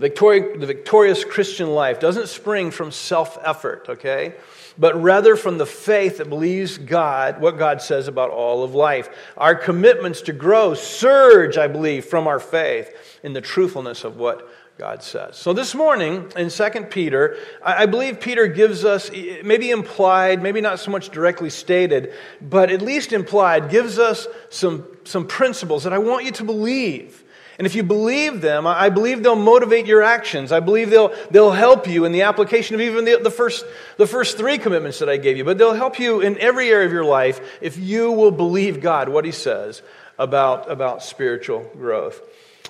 The, 0.00 0.66
victorious 0.66 1.24
Christian 1.24 1.70
life 1.70 2.00
doesn't 2.00 2.28
spring 2.28 2.70
from 2.70 2.90
self 2.90 3.38
effort, 3.44 3.86
okay? 3.88 4.34
but 4.78 5.00
rather 5.00 5.36
from 5.36 5.58
the 5.58 5.66
faith 5.66 6.18
that 6.18 6.30
believes 6.30 6.78
God, 6.78 7.40
what 7.40 7.58
God 7.58 7.82
says 7.82 8.08
about 8.08 8.30
all 8.30 8.64
of 8.64 8.74
life. 8.74 9.10
Our 9.36 9.54
commitments 9.54 10.22
to 10.22 10.32
grow 10.32 10.72
surge, 10.72 11.58
I 11.58 11.66
believe, 11.66 12.06
from 12.06 12.26
our 12.26 12.40
faith 12.40 12.90
in 13.22 13.34
the 13.34 13.42
truthfulness 13.42 14.04
of 14.04 14.16
what 14.16 14.50
God 14.78 15.02
says. 15.02 15.36
So 15.36 15.52
this 15.52 15.74
morning 15.74 16.32
in 16.34 16.48
2 16.48 16.70
Peter, 16.88 17.36
I 17.62 17.84
believe 17.84 18.20
Peter 18.20 18.46
gives 18.46 18.86
us, 18.86 19.10
maybe 19.44 19.70
implied, 19.70 20.42
maybe 20.42 20.62
not 20.62 20.80
so 20.80 20.90
much 20.90 21.10
directly 21.10 21.50
stated, 21.50 22.14
but 22.40 22.70
at 22.70 22.80
least 22.80 23.12
implied, 23.12 23.68
gives 23.68 23.98
us 23.98 24.26
some, 24.48 24.86
some 25.04 25.26
principles 25.26 25.84
that 25.84 25.92
I 25.92 25.98
want 25.98 26.24
you 26.24 26.32
to 26.32 26.44
believe 26.44 27.22
and 27.60 27.66
if 27.66 27.74
you 27.74 27.82
believe 27.82 28.40
them, 28.40 28.66
I 28.66 28.88
believe 28.88 29.22
they'll 29.22 29.36
motivate 29.36 29.84
your 29.84 30.02
actions. 30.02 30.50
I 30.50 30.60
believe 30.60 30.88
they'll, 30.88 31.14
they'll 31.30 31.50
help 31.50 31.86
you 31.86 32.06
in 32.06 32.12
the 32.12 32.22
application 32.22 32.74
of 32.74 32.80
even 32.80 33.04
the, 33.04 33.20
the, 33.22 33.30
first, 33.30 33.66
the 33.98 34.06
first 34.06 34.38
three 34.38 34.56
commitments 34.56 35.00
that 35.00 35.10
I 35.10 35.18
gave 35.18 35.36
you. 35.36 35.44
But 35.44 35.58
they'll 35.58 35.74
help 35.74 35.98
you 35.98 36.22
in 36.22 36.38
every 36.38 36.70
area 36.70 36.86
of 36.86 36.92
your 36.92 37.04
life 37.04 37.38
if 37.60 37.76
you 37.76 38.12
will 38.12 38.30
believe 38.30 38.80
God, 38.80 39.10
what 39.10 39.26
He 39.26 39.30
says 39.30 39.82
about, 40.18 40.70
about 40.70 41.02
spiritual 41.02 41.70
growth. 41.76 42.22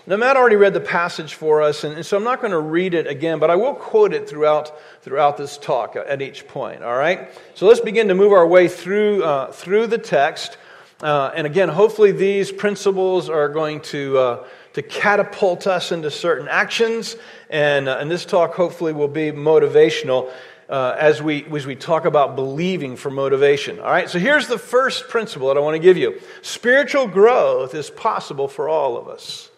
Now, 0.09 0.17
Matt 0.17 0.37
already 0.37 0.57
read 0.57 0.75
the 0.75 0.81
passage 0.81 1.35
for 1.35 1.63
us, 1.63 1.85
and, 1.85 1.95
and 1.95 2.05
so 2.05 2.17
I'm 2.17 2.25
not 2.25 2.41
going 2.41 2.51
to 2.51 2.59
read 2.59 2.93
it 2.93 3.07
again, 3.07 3.39
but 3.39 3.49
I 3.49 3.55
will 3.55 3.75
quote 3.75 4.13
it 4.13 4.29
throughout, 4.29 4.77
throughout 5.03 5.37
this 5.37 5.57
talk 5.57 5.95
at 5.95 6.21
each 6.21 6.49
point, 6.49 6.83
all 6.83 6.97
right? 6.97 7.29
So 7.55 7.69
let's 7.69 7.79
begin 7.79 8.09
to 8.09 8.17
move 8.17 8.33
our 8.33 8.45
way 8.45 8.67
through, 8.67 9.23
uh, 9.23 9.53
through 9.53 9.87
the 9.87 9.99
text. 9.99 10.59
Uh, 11.01 11.31
and 11.33 11.47
again, 11.47 11.69
hopefully 11.69 12.11
these 12.11 12.51
principles 12.51 13.29
are 13.29 13.49
going 13.49 13.83
to, 13.83 14.19
uh, 14.19 14.47
to 14.75 14.83
catapult 14.83 15.67
us 15.67 15.93
into 15.93 16.11
certain 16.11 16.49
actions. 16.49 17.17
And, 17.49 17.89
uh, 17.89 17.99
and 17.99 18.11
this 18.11 18.25
talk 18.25 18.55
hopefully 18.55 18.93
will 18.93 19.09
be 19.09 19.33
motivational 19.33 20.33
uh, 20.69 20.97
as, 20.99 21.21
we, 21.21 21.45
as 21.47 21.67
we 21.67 21.75
talk 21.75 22.05
about 22.05 22.37
believing 22.37 22.97
for 22.97 23.11
motivation. 23.11 23.81
All 23.81 23.91
right, 23.91 24.09
so 24.09 24.19
here's 24.19 24.47
the 24.47 24.59
first 24.59 25.09
principle 25.09 25.49
that 25.49 25.57
I 25.57 25.61
want 25.61 25.75
to 25.75 25.81
give 25.81 25.97
you 25.97 26.21
spiritual 26.43 27.09
growth 27.09 27.75
is 27.75 27.91
possible 27.91 28.47
for 28.47 28.69
all 28.69 28.97
of 28.97 29.09
us. 29.09 29.51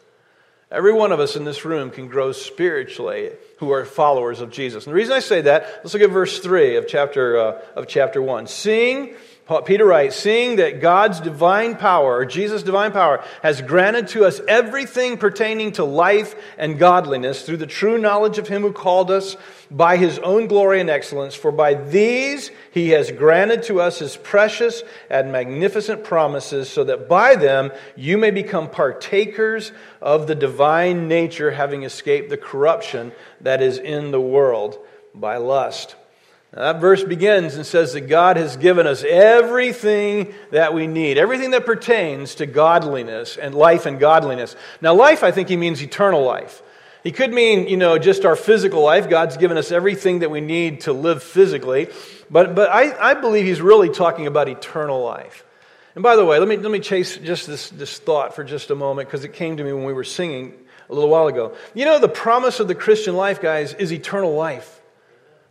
Every 0.71 0.95
one 0.95 1.13
of 1.13 1.21
us 1.21 1.37
in 1.37 1.45
this 1.45 1.67
room 1.67 1.91
can 1.91 2.09
grow 2.09 2.33
spiritually 2.33 3.33
who 3.59 3.73
are 3.73 3.85
followers 3.85 4.41
of 4.41 4.51
Jesus. 4.51 4.87
And 4.87 4.93
the 4.93 4.97
reason 4.97 5.13
I 5.13 5.19
say 5.19 5.43
that, 5.43 5.67
let's 5.85 5.93
look 5.93 6.03
at 6.03 6.09
verse 6.09 6.39
3 6.39 6.77
of 6.77 6.89
chapter, 6.89 7.37
uh, 7.37 7.61
of 7.77 7.87
chapter 7.87 8.23
1. 8.23 8.47
Seeing 8.47 9.15
Peter 9.61 9.85
writes, 9.85 10.17
seeing 10.17 10.57
that 10.57 10.81
God's 10.81 11.21
divine 11.21 11.77
power, 11.77 12.17
or 12.17 12.25
Jesus' 12.25 12.63
divine 12.63 12.93
power, 12.93 13.23
has 13.43 13.61
granted 13.61 14.09
to 14.09 14.25
us 14.25 14.41
everything 14.49 15.19
pertaining 15.19 15.73
to 15.73 15.85
life 15.85 16.35
and 16.57 16.79
godliness 16.79 17.43
through 17.43 17.59
the 17.59 17.67
true 17.67 17.99
knowledge 17.99 18.39
of 18.39 18.49
him 18.49 18.63
who 18.63 18.73
called 18.73 19.11
us 19.11 19.37
by 19.71 19.97
his 19.97 20.19
own 20.21 20.47
glory 20.47 20.81
and 20.81 20.91
excellence, 20.91 21.35
for 21.35 21.53
by 21.53 21.75
these 21.75 22.51
he 22.73 22.91
has 22.91 23.11
granted 23.11 23.63
to 23.65 23.81
us 23.81 23.99
his 23.99 24.17
precious 24.17 24.83
and 25.11 25.33
magnificent 25.33 26.05
promises, 26.05 26.71
so 26.71 26.85
that 26.85 27.09
by 27.09 27.35
them 27.35 27.71
you 27.97 28.19
may 28.19 28.31
become 28.31 28.71
partakers 28.71 29.73
of 30.01 30.27
the 30.27 30.35
divine 30.35 31.09
nature, 31.09 31.51
having 31.51 31.83
escaped 31.83 32.31
the 32.31 32.37
corruption 32.37 33.13
that 33.41 33.63
is 33.63 33.79
in 33.79 34.11
the 34.11 34.21
world 34.21 34.79
by 35.15 35.37
lust. 35.37 35.97
That 36.53 36.83
verse 36.83 37.03
begins 37.03 37.55
and 37.55 37.65
says 37.65 37.95
that 37.95 38.03
God 38.03 38.37
has 38.37 38.59
given 38.59 38.87
us 38.87 39.03
everything 39.05 40.35
that 40.51 40.75
we 40.75 40.87
need, 40.87 41.17
everything 41.17 41.53
that 41.53 41.65
pertains 41.65 42.35
to 42.37 42.47
godliness 42.47 43.39
and 43.39 43.55
life 43.55 43.87
and 43.87 43.99
godliness. 43.99 44.55
Now, 44.83 44.93
life, 44.93 45.23
I 45.23 45.31
think 45.31 45.49
he 45.49 45.57
means 45.57 45.83
eternal 45.83 46.23
life. 46.23 46.63
He 47.05 47.11
could 47.11 47.33
mean, 47.33 47.69
you 47.69 47.79
know, 47.79 47.99
just 47.99 48.27
our 48.27 48.37
physical 48.37 48.83
life. 48.83 49.09
God's 49.09 49.39
given 49.39 49.57
us 49.57 49.73
everything 49.73 50.19
that 50.19 50.31
we 50.31 50.43
need 50.43 50.83
to 50.83 50.93
live 50.93 51.23
physically. 51.23 51.89
But, 52.31 52.55
but 52.55 52.71
I, 52.71 53.13
I 53.13 53.15
believe 53.15 53.47
he's 53.47 53.63
really 53.63 53.89
talking 53.89 54.27
about 54.27 54.49
eternal 54.49 55.03
life. 55.03 55.45
And 55.95 56.03
by 56.03 56.17
the 56.17 56.25
way, 56.25 56.39
let 56.39 56.49
me, 56.49 56.59
let 56.59 56.71
me 56.71 56.81
chase 56.81 57.17
just 57.17 57.47
this, 57.47 57.71
this 57.71 57.99
thought 57.99 58.35
for 58.35 58.45
just 58.45 58.71
a 58.71 58.75
moment 58.75 59.09
because 59.09 59.25
it 59.25 59.33
came 59.33 59.57
to 59.57 59.65
me 59.65 59.73
when 59.73 59.85
we 59.85 59.95
were 59.95 60.05
singing 60.05 60.53
a 60.91 60.95
little 60.95 61.11
while 61.11 61.29
ago. 61.29 61.57
You 61.73 61.87
know, 61.87 61.99
the 61.99 62.09
promise 62.09 62.61
of 62.61 62.69
the 62.69 62.75
Christian 62.75 63.17
life, 63.17 63.41
guys, 63.41 63.73
is 63.73 63.91
eternal 63.91 64.35
life. 64.35 64.82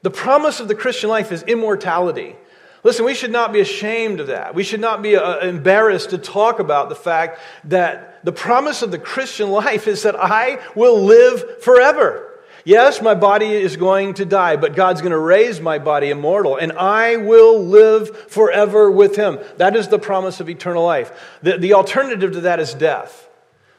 The 0.01 0.10
promise 0.10 0.60
of 0.60 0.67
the 0.67 0.75
Christian 0.75 1.10
life 1.10 1.31
is 1.31 1.43
immortality. 1.43 2.36
Listen, 2.84 3.05
we 3.05 3.13
should 3.13 3.31
not 3.31 3.53
be 3.53 3.60
ashamed 3.60 4.20
of 4.20 4.27
that. 4.27 4.55
We 4.55 4.63
should 4.63 4.79
not 4.79 5.03
be 5.03 5.15
uh, 5.15 5.39
embarrassed 5.39 6.10
to 6.10 6.17
talk 6.17 6.60
about 6.60 6.89
the 6.89 6.96
fact 6.96 7.39
that 7.65 8.24
the 8.25 8.31
promise 8.31 8.81
of 8.81 8.89
the 8.91 8.98
Christian 8.98 9.51
life 9.51 9.88
is 9.88 10.03
that 10.03 10.15
I 10.15 10.60
will 10.75 11.01
live 11.03 11.63
forever. 11.63 12.27
Yes, 12.63 13.01
my 13.01 13.15
body 13.15 13.53
is 13.53 13.75
going 13.75 14.15
to 14.15 14.25
die, 14.25 14.55
but 14.55 14.75
God's 14.75 15.01
going 15.01 15.12
to 15.12 15.20
raise 15.20 15.60
my 15.60 15.79
body 15.79 16.12
immortal, 16.12 16.58
and 16.58 16.72
I 16.74 17.17
will 17.17 17.60
live 17.63 18.15
forever 18.29 18.91
with 18.91 19.15
Him. 19.15 19.39
That 19.58 19.75
is 19.75 19.88
the 19.88 19.98
promise 19.98 20.39
of 20.39 20.50
eternal 20.50 20.84
life. 20.84 21.12
The, 21.41 21.58
the 21.58 21.74
alternative 21.74 22.34
to 22.34 22.41
that 22.41 22.60
is 22.60 22.74
death. 22.75 23.27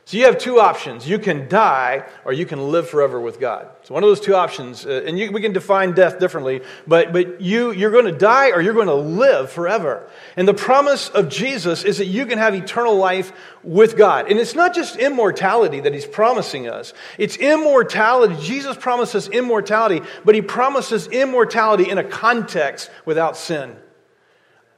So 0.04 0.16
you 0.16 0.24
have 0.24 0.36
two 0.36 0.58
options. 0.58 1.08
You 1.08 1.20
can 1.20 1.48
die 1.48 2.04
or 2.24 2.32
you 2.32 2.44
can 2.44 2.72
live 2.72 2.88
forever 2.88 3.20
with 3.20 3.38
God. 3.38 3.68
So 3.84 3.94
one 3.94 4.02
of 4.02 4.10
those 4.10 4.20
two 4.20 4.34
options, 4.34 4.84
uh, 4.84 5.04
and 5.06 5.16
you, 5.16 5.30
we 5.30 5.40
can 5.40 5.52
define 5.52 5.92
death 5.92 6.18
differently, 6.18 6.62
but, 6.88 7.12
but 7.12 7.40
you, 7.40 7.70
you're 7.70 7.92
going 7.92 8.06
to 8.06 8.12
die 8.12 8.50
or 8.50 8.60
you're 8.60 8.74
going 8.74 8.88
to 8.88 8.94
live 8.94 9.50
forever. 9.50 10.08
And 10.36 10.48
the 10.48 10.54
promise 10.54 11.08
of 11.08 11.28
Jesus 11.28 11.84
is 11.84 11.98
that 11.98 12.06
you 12.06 12.26
can 12.26 12.38
have 12.38 12.52
eternal 12.52 12.96
life 12.96 13.32
with 13.62 13.96
God. 13.96 14.28
And 14.28 14.40
it's 14.40 14.56
not 14.56 14.74
just 14.74 14.96
immortality 14.96 15.78
that 15.80 15.94
he's 15.94 16.06
promising 16.06 16.68
us. 16.68 16.94
It's 17.16 17.36
immortality. 17.36 18.34
Jesus 18.40 18.76
promises 18.76 19.28
immortality, 19.28 20.00
but 20.24 20.34
he 20.34 20.42
promises 20.42 21.06
immortality 21.06 21.88
in 21.88 21.98
a 21.98 22.04
context 22.04 22.90
without 23.04 23.36
sin. 23.36 23.76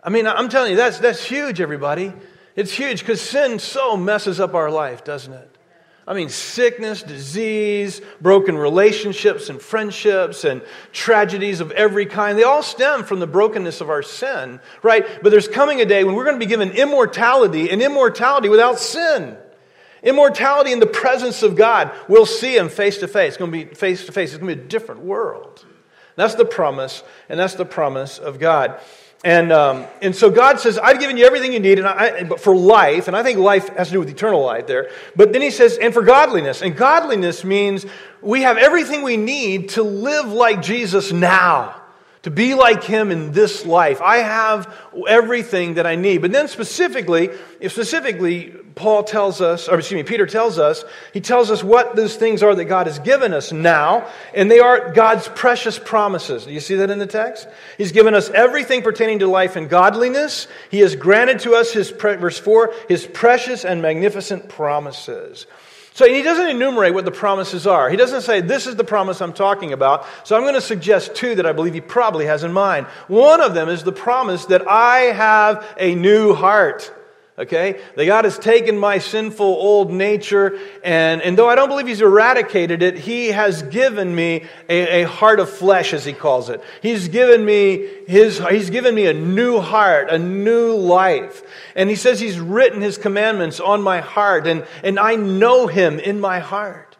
I 0.02 0.10
mean, 0.10 0.26
I'm 0.26 0.50
telling 0.50 0.72
you, 0.72 0.76
that's, 0.76 0.98
that's 0.98 1.24
huge, 1.24 1.62
everybody. 1.62 2.12
It's 2.56 2.73
huge 2.73 3.00
because 3.00 3.20
sin 3.20 3.58
so 3.58 3.96
messes 3.96 4.38
up 4.40 4.54
our 4.54 4.70
life, 4.70 5.04
doesn't 5.04 5.32
it? 5.32 5.54
I 6.06 6.12
mean, 6.12 6.28
sickness, 6.28 7.02
disease, 7.02 8.02
broken 8.20 8.58
relationships 8.58 9.49
and 9.49 9.61
friendships, 9.61 10.44
and 10.44 10.61
tragedies 10.92 11.61
of 11.61 11.70
every 11.73 12.04
kind, 12.04 12.38
they 12.38 12.42
all 12.42 12.62
stem 12.62 13.04
from 13.04 13.20
the 13.20 13.26
brokenness 13.26 13.80
of 13.80 13.88
our 13.88 14.02
sin, 14.02 14.61
right? 14.82 15.06
But 15.23 15.30
there's 15.30 15.49
coming 15.49 15.80
a 15.80 15.87
day 15.87 16.04
when 16.04 16.14
we're 16.14 16.25
going 16.25 16.38
to 16.38 16.44
be 16.44 16.49
given 16.49 16.73
immortality 16.73 17.70
and 17.70 17.80
immortality 17.80 18.50
without 18.50 18.78
sin. 18.78 19.38
Immortality 20.02 20.73
in 20.73 20.80
the 20.80 20.87
presence 20.87 21.42
of 21.42 21.56
God. 21.56 21.90
We'll 22.06 22.26
see 22.26 22.58
Him 22.58 22.68
face 22.68 22.99
to 22.99 23.08
face. 23.08 23.28
It's 23.28 23.37
going 23.38 23.50
to 23.50 23.64
be 23.64 23.75
face 23.75 24.04
to 24.04 24.12
face. 24.12 24.32
It's 24.34 24.38
going 24.38 24.54
to 24.54 24.56
be 24.56 24.62
a 24.62 24.68
different 24.68 25.00
world. 25.00 25.64
That's 26.16 26.34
the 26.34 26.44
promise, 26.44 27.02
and 27.30 27.40
that's 27.40 27.54
the 27.54 27.64
promise 27.64 28.18
of 28.18 28.38
God. 28.38 28.78
And, 29.24 29.52
um, 29.52 29.86
and 30.02 30.14
so 30.14 30.30
God 30.30 30.60
says, 30.60 30.78
I've 30.78 31.00
given 31.00 31.16
you 31.16 31.24
everything 31.24 31.54
you 31.54 31.58
need 31.58 31.78
and 31.78 31.88
I, 31.88 32.24
but 32.24 32.40
for 32.40 32.54
life, 32.54 33.08
and 33.08 33.16
I 33.16 33.22
think 33.22 33.38
life 33.38 33.68
has 33.70 33.88
to 33.88 33.94
do 33.94 33.98
with 33.98 34.10
eternal 34.10 34.44
life 34.44 34.66
there. 34.66 34.90
But 35.16 35.32
then 35.32 35.40
he 35.40 35.50
says, 35.50 35.78
and 35.78 35.94
for 35.94 36.02
godliness. 36.02 36.60
And 36.60 36.76
godliness 36.76 37.42
means 37.42 37.86
we 38.20 38.42
have 38.42 38.58
everything 38.58 39.02
we 39.02 39.16
need 39.16 39.70
to 39.70 39.82
live 39.82 40.26
like 40.26 40.60
Jesus 40.60 41.10
now 41.10 41.83
to 42.24 42.30
be 42.30 42.54
like 42.54 42.82
him 42.82 43.10
in 43.10 43.32
this 43.32 43.66
life. 43.66 44.00
I 44.00 44.18
have 44.18 44.74
everything 45.06 45.74
that 45.74 45.86
I 45.86 45.94
need. 45.94 46.22
But 46.22 46.32
then 46.32 46.48
specifically, 46.48 47.28
specifically, 47.68 48.50
Paul 48.74 49.04
tells 49.04 49.42
us, 49.42 49.68
or 49.68 49.78
excuse 49.78 49.98
me, 49.98 50.02
Peter 50.04 50.26
tells 50.26 50.58
us, 50.58 50.84
he 51.12 51.20
tells 51.20 51.50
us 51.50 51.62
what 51.62 51.96
those 51.96 52.16
things 52.16 52.42
are 52.42 52.54
that 52.54 52.64
God 52.64 52.86
has 52.86 52.98
given 52.98 53.34
us 53.34 53.52
now, 53.52 54.08
and 54.34 54.50
they 54.50 54.58
are 54.58 54.90
God's 54.92 55.28
precious 55.28 55.78
promises. 55.78 56.46
Do 56.46 56.52
you 56.52 56.60
see 56.60 56.76
that 56.76 56.90
in 56.90 56.98
the 56.98 57.06
text? 57.06 57.46
He's 57.76 57.92
given 57.92 58.14
us 58.14 58.30
everything 58.30 58.80
pertaining 58.80 59.18
to 59.18 59.26
life 59.26 59.54
and 59.54 59.68
godliness. 59.68 60.48
He 60.70 60.80
has 60.80 60.96
granted 60.96 61.40
to 61.40 61.52
us 61.52 61.72
his, 61.72 61.90
verse 61.90 62.38
4, 62.38 62.72
his 62.88 63.06
precious 63.06 63.66
and 63.66 63.82
magnificent 63.82 64.48
promises. 64.48 65.46
So 65.94 66.12
he 66.12 66.22
doesn't 66.22 66.48
enumerate 66.48 66.92
what 66.92 67.04
the 67.04 67.12
promises 67.12 67.68
are. 67.68 67.88
He 67.88 67.96
doesn't 67.96 68.22
say, 68.22 68.40
This 68.40 68.66
is 68.66 68.74
the 68.74 68.82
promise 68.82 69.22
I'm 69.22 69.32
talking 69.32 69.72
about. 69.72 70.04
So 70.24 70.36
I'm 70.36 70.42
going 70.42 70.54
to 70.54 70.60
suggest 70.60 71.14
two 71.14 71.36
that 71.36 71.46
I 71.46 71.52
believe 71.52 71.72
he 71.72 71.80
probably 71.80 72.26
has 72.26 72.42
in 72.42 72.52
mind. 72.52 72.86
One 73.06 73.40
of 73.40 73.54
them 73.54 73.68
is 73.68 73.84
the 73.84 73.92
promise 73.92 74.46
that 74.46 74.68
I 74.68 74.98
have 75.12 75.64
a 75.78 75.94
new 75.94 76.34
heart. 76.34 76.92
Okay? 77.36 77.80
That 77.96 78.06
God 78.06 78.24
has 78.24 78.38
taken 78.38 78.78
my 78.78 78.98
sinful 78.98 79.44
old 79.44 79.90
nature, 79.90 80.56
and, 80.84 81.20
and 81.20 81.36
though 81.36 81.48
I 81.48 81.56
don't 81.56 81.68
believe 81.68 81.88
He's 81.88 82.00
eradicated 82.00 82.80
it, 82.80 82.96
He 82.96 83.28
has 83.28 83.62
given 83.62 84.14
me 84.14 84.44
a, 84.68 85.02
a 85.02 85.08
heart 85.08 85.40
of 85.40 85.50
flesh, 85.50 85.92
as 85.92 86.04
He 86.04 86.12
calls 86.12 86.48
it. 86.48 86.62
He's 86.80 87.08
given 87.08 87.44
me 87.44 87.88
His, 88.06 88.38
He's 88.50 88.70
given 88.70 88.94
me 88.94 89.06
a 89.06 89.12
new 89.12 89.58
heart, 89.58 90.10
a 90.10 90.18
new 90.18 90.74
life. 90.76 91.42
And 91.74 91.90
He 91.90 91.96
says 91.96 92.20
He's 92.20 92.38
written 92.38 92.80
His 92.80 92.98
commandments 92.98 93.58
on 93.58 93.82
my 93.82 94.00
heart, 94.00 94.46
and, 94.46 94.64
and 94.84 95.00
I 95.00 95.16
know 95.16 95.66
Him 95.66 95.98
in 95.98 96.20
my 96.20 96.38
heart. 96.38 96.93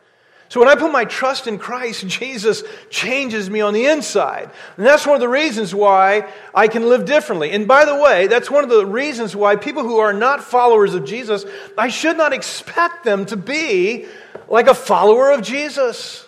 So 0.55 0.61
when 0.61 0.69
I 0.69 0.77
put 0.77 0.93
my 0.93 1.05
trust 1.05 1.49
in 1.49 1.59
Christ, 1.59 2.07
Jesus 2.07 2.63
changes 2.89 3.51
me 3.51 3.61
on 3.61 3.75
the 3.75 3.87
inside. 3.87 4.49
And 4.77 4.87
that's 4.87 5.05
one 5.05 5.17
of 5.17 5.21
the 5.21 5.29
reasons 5.29 5.75
why 5.75 6.33
I 6.55 6.69
can 6.69 6.89
live 6.89 7.07
differently. 7.07 7.51
And 7.51 7.67
by 7.67 7.85
the 7.85 7.97
way, 7.97 8.29
that's 8.29 8.53
one 8.53 8.63
of 8.63 8.71
the 8.71 8.87
reasons 8.87 9.35
why 9.35 9.57
people 9.57 9.83
who 9.83 9.99
are 9.99 10.13
not 10.13 10.45
followers 10.45 10.95
of 10.95 11.05
Jesus, 11.05 11.45
I 11.77 11.89
should 11.89 12.17
not 12.17 12.33
expect 12.33 13.03
them 13.03 13.27
to 13.27 13.37
be 13.37 14.07
like 14.47 14.69
a 14.69 14.75
follower 14.75 15.33
of 15.33 15.43
Jesus. 15.43 16.25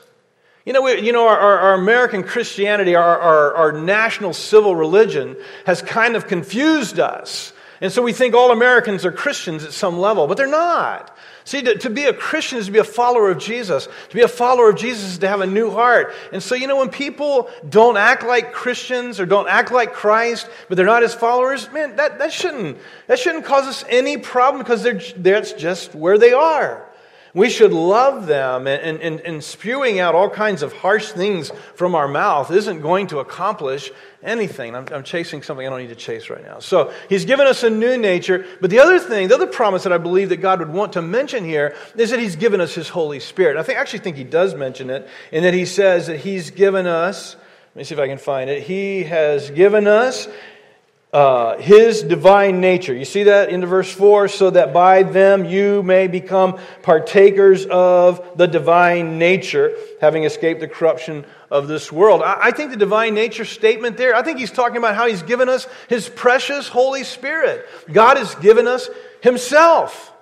You 0.65 0.73
know, 0.73 0.83
we, 0.83 1.03
you 1.03 1.13
know 1.13 1.29
our, 1.29 1.39
our, 1.39 1.59
our 1.61 1.75
American 1.75 2.25
Christianity, 2.25 2.97
our, 2.97 3.21
our, 3.21 3.55
our 3.55 3.73
national 3.81 4.33
civil 4.33 4.75
religion, 4.75 5.37
has 5.67 5.83
kind 5.83 6.17
of 6.17 6.27
confused 6.27 6.99
us. 6.99 7.53
And 7.81 7.93
so 7.93 8.03
we 8.03 8.13
think 8.13 8.35
all 8.35 8.51
Americans 8.51 9.05
are 9.05 9.13
Christians 9.13 9.63
at 9.63 9.73
some 9.73 10.01
level, 10.01 10.27
but 10.27 10.37
they're 10.37 10.49
not. 10.49 11.16
See, 11.47 11.63
to, 11.63 11.79
to, 11.79 11.91
be 11.91 12.07
a 12.07 12.13
Christian 12.13 12.59
is 12.59 12.67
to 12.67 12.73
be 12.73 12.81
a 12.81 12.85
follower 12.85 13.31
of 13.31 13.39
Jesus. 13.39 13.87
To 14.09 14.15
be 14.17 14.23
a 14.23 14.29
follower 14.29 14.71
of 14.71 14.77
Jesus 14.77 15.13
is 15.13 15.19
to 15.19 15.29
have 15.29 15.41
a 15.41 15.47
new 15.47 15.71
heart. 15.71 16.13
And 16.33 16.43
so, 16.43 16.57
you 16.57 16.67
know, 16.67 16.77
when 16.77 16.89
people 16.89 17.49
don't 17.69 17.97
act 17.97 18.27
like 18.27 18.53
Christians 18.53 19.21
or 19.21 19.27
don't 19.27 19.49
act 19.49 19.71
like 19.71 19.93
Christ, 19.93 20.51
but 20.69 20.77
they're 20.77 20.85
not 20.85 21.03
his 21.03 21.15
followers, 21.15 21.71
man, 21.71 21.95
that, 21.97 22.19
that, 22.19 22.33
shouldn't, 22.33 22.79
that 23.07 23.21
shouldn't 23.21 23.45
cause 23.45 23.65
us 23.65 23.85
any 23.89 24.19
problem 24.19 24.61
because 24.61 24.83
they're, 24.83 25.01
that's 25.19 25.53
just 25.53 25.95
where 25.95 26.19
they 26.19 26.33
are. 26.33 26.85
We 27.37 27.51
should 27.51 27.75
love 27.75 28.25
them, 28.25 28.67
and, 28.67 28.99
and, 28.99 29.21
and 29.21 29.45
spewing 29.45 30.01
out 30.01 30.15
all 30.15 30.31
kinds 30.31 30.63
of 30.63 30.73
harsh 30.73 31.11
things 31.11 31.53
from 31.75 31.95
our 31.95 32.09
mouth 32.09 32.51
isn't 32.51 32.81
going 32.81 33.09
to 33.09 33.19
accomplish 33.19 33.93
anything. 34.23 34.75
I'm, 34.75 34.87
I'm, 34.91 35.05
chasing 35.05 35.43
something 35.43 35.67
I 35.67 35.69
don't 35.69 35.81
need 35.81 35.91
to 35.91 35.97
chase 35.97 36.31
right 36.31 36.43
now. 36.43 36.61
So 36.61 36.95
he's 37.11 37.27
given 37.27 37.47
us 37.47 37.63
a 37.63 37.69
new 37.69 37.99
nature. 37.99 38.47
But 38.63 38.71
the 38.71 38.79
other 38.79 38.99
thing, 38.99 39.29
the 39.29 39.35
other 39.35 39.47
promise 39.47 39.83
that 39.83 39.93
I 39.93 39.99
believe 39.99 40.31
that 40.31 40.39
God 40.39 40.61
would 40.61 40.73
want 40.73 40.95
to 40.95 41.03
mention 41.03 41.45
here 41.45 41.77
is 41.95 42.09
that 42.09 42.21
he's 42.21 42.37
given 42.37 42.63
us 42.63 42.75
his 42.75 42.89
Holy 42.89 43.21
Spirit. 43.21 43.59
I 43.59 43.63
think, 43.63 43.79
actually 43.79 43.99
think 43.99 44.17
he 44.17 44.25
does 44.25 44.55
mention 44.55 44.89
it, 44.89 45.07
in 45.31 45.43
that 45.43 45.53
he 45.53 45.67
says 45.67 46.07
that 46.07 46.21
he's 46.21 46.51
given 46.51 46.87
us, 46.87 47.37
let 47.75 47.77
me 47.77 47.85
see 47.85 47.95
if 47.95 48.01
I 48.01 48.09
can 48.09 48.17
find 48.17 48.49
it. 48.49 48.63
He 48.63 49.05
has 49.05 49.51
given 49.51 49.87
us 49.87 50.27
uh, 51.13 51.57
his 51.59 52.03
divine 52.03 52.61
nature. 52.61 52.95
You 52.95 53.05
see 53.05 53.25
that 53.25 53.49
in 53.49 53.65
verse 53.65 53.91
4? 53.93 54.29
So 54.29 54.51
that 54.51 54.73
by 54.73 55.03
them 55.03 55.45
you 55.45 55.83
may 55.83 56.09
become 56.09 56.59
partakers 56.83 57.65
of 57.67 58.37
the 58.37 58.47
divine 58.47 59.19
nature, 59.19 59.77
having 60.01 60.25
escaped 60.25 60.61
the 60.61 60.69
corruption 60.69 61.25
of 61.51 61.69
this 61.69 61.93
world. 61.93 62.23
I, 62.23 62.49
I 62.49 62.51
think 62.51 62.71
the 62.71 62.77
divine 62.77 63.15
nature 63.15 63.45
statement 63.45 63.97
there, 63.97 64.15
I 64.15 64.23
think 64.23 64.39
he's 64.39 64.51
talking 64.51 64.77
about 64.77 64.95
how 64.95 65.07
he's 65.07 65.23
given 65.23 65.49
us 65.49 65.67
his 65.89 66.09
precious 66.09 66.69
Holy 66.69 67.05
Spirit. 67.05 67.67
God 67.91 68.17
has 68.17 68.35
given 68.37 68.67
us 68.67 68.91
himself. 69.23 70.13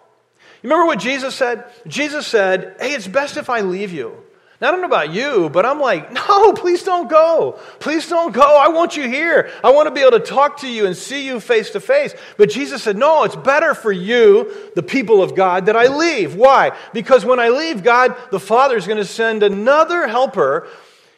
You 0.62 0.70
remember 0.70 0.86
what 0.86 0.98
Jesus 0.98 1.34
said? 1.34 1.64
Jesus 1.86 2.26
said, 2.26 2.76
Hey, 2.78 2.92
it's 2.92 3.08
best 3.08 3.36
if 3.36 3.50
I 3.50 3.60
leave 3.62 3.92
you. 3.92 4.22
Now, 4.64 4.68
I 4.68 4.70
don't 4.70 4.80
know 4.80 4.86
about 4.86 5.12
you, 5.12 5.50
but 5.50 5.66
I'm 5.66 5.78
like, 5.78 6.10
no, 6.28 6.54
please 6.54 6.84
don't 6.84 7.06
go. 7.06 7.58
Please 7.80 8.08
don't 8.08 8.32
go. 8.32 8.40
I 8.40 8.68
want 8.68 8.96
you 8.96 9.02
here. 9.02 9.50
I 9.62 9.70
want 9.70 9.88
to 9.88 9.90
be 9.90 10.00
able 10.00 10.12
to 10.12 10.20
talk 10.20 10.60
to 10.60 10.66
you 10.66 10.86
and 10.86 10.96
see 10.96 11.26
you 11.26 11.38
face 11.38 11.68
to 11.72 11.80
face. 11.80 12.14
But 12.38 12.48
Jesus 12.48 12.82
said, 12.82 12.96
no, 12.96 13.24
it's 13.24 13.36
better 13.36 13.74
for 13.74 13.92
you, 13.92 14.70
the 14.74 14.82
people 14.82 15.22
of 15.22 15.34
God, 15.34 15.66
that 15.66 15.76
I 15.76 15.94
leave. 15.94 16.34
Why? 16.34 16.74
Because 16.94 17.26
when 17.26 17.40
I 17.40 17.50
leave, 17.50 17.84
God, 17.84 18.16
the 18.30 18.40
Father, 18.40 18.78
is 18.78 18.86
going 18.86 18.96
to 18.96 19.04
send 19.04 19.42
another 19.42 20.08
helper. 20.08 20.66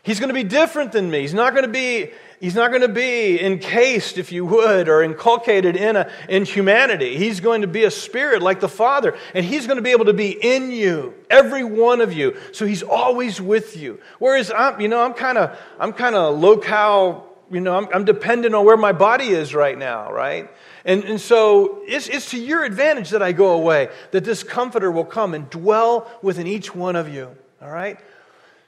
He's 0.02 0.18
going 0.18 0.30
to 0.30 0.34
be 0.34 0.42
different 0.42 0.90
than 0.90 1.08
me. 1.08 1.20
He's 1.20 1.32
not 1.32 1.52
going 1.52 1.66
to 1.66 1.70
be 1.72 2.10
He's 2.40 2.54
not 2.54 2.70
going 2.70 2.82
to 2.82 2.88
be 2.88 3.42
encased, 3.42 4.18
if 4.18 4.30
you 4.30 4.44
would, 4.44 4.88
or 4.88 5.02
inculcated 5.02 5.74
in, 5.74 5.96
a, 5.96 6.10
in 6.28 6.44
humanity. 6.44 7.16
He's 7.16 7.40
going 7.40 7.62
to 7.62 7.66
be 7.66 7.84
a 7.84 7.90
spirit 7.90 8.42
like 8.42 8.60
the 8.60 8.68
Father, 8.68 9.16
and 9.34 9.44
He's 9.44 9.66
going 9.66 9.76
to 9.76 9.82
be 9.82 9.92
able 9.92 10.04
to 10.06 10.12
be 10.12 10.30
in 10.32 10.70
you, 10.70 11.14
every 11.30 11.64
one 11.64 12.00
of 12.00 12.12
you. 12.12 12.36
So 12.52 12.66
He's 12.66 12.82
always 12.82 13.40
with 13.40 13.76
you. 13.76 14.00
Whereas 14.18 14.50
I'm, 14.50 14.80
you 14.80 14.88
know, 14.88 15.02
I'm 15.02 15.14
kind 15.14 15.38
of, 15.38 15.58
I'm 15.78 15.92
kind 15.92 16.14
of 16.14 16.38
locale, 16.38 17.26
you 17.50 17.60
know, 17.60 17.76
I'm, 17.76 17.88
I'm 17.94 18.04
dependent 18.04 18.54
on 18.54 18.66
where 18.66 18.76
my 18.76 18.92
body 18.92 19.28
is 19.28 19.54
right 19.54 19.78
now, 19.78 20.12
right? 20.12 20.50
And, 20.84 21.04
and 21.04 21.20
so 21.20 21.82
it's, 21.86 22.08
it's 22.08 22.30
to 22.30 22.38
your 22.38 22.64
advantage 22.64 23.10
that 23.10 23.22
I 23.22 23.32
go 23.32 23.52
away, 23.52 23.88
that 24.10 24.24
this 24.24 24.42
comforter 24.42 24.90
will 24.90 25.04
come 25.04 25.32
and 25.32 25.48
dwell 25.48 26.10
within 26.22 26.46
each 26.46 26.74
one 26.74 26.96
of 26.96 27.08
you, 27.08 27.34
all 27.62 27.70
right? 27.70 27.98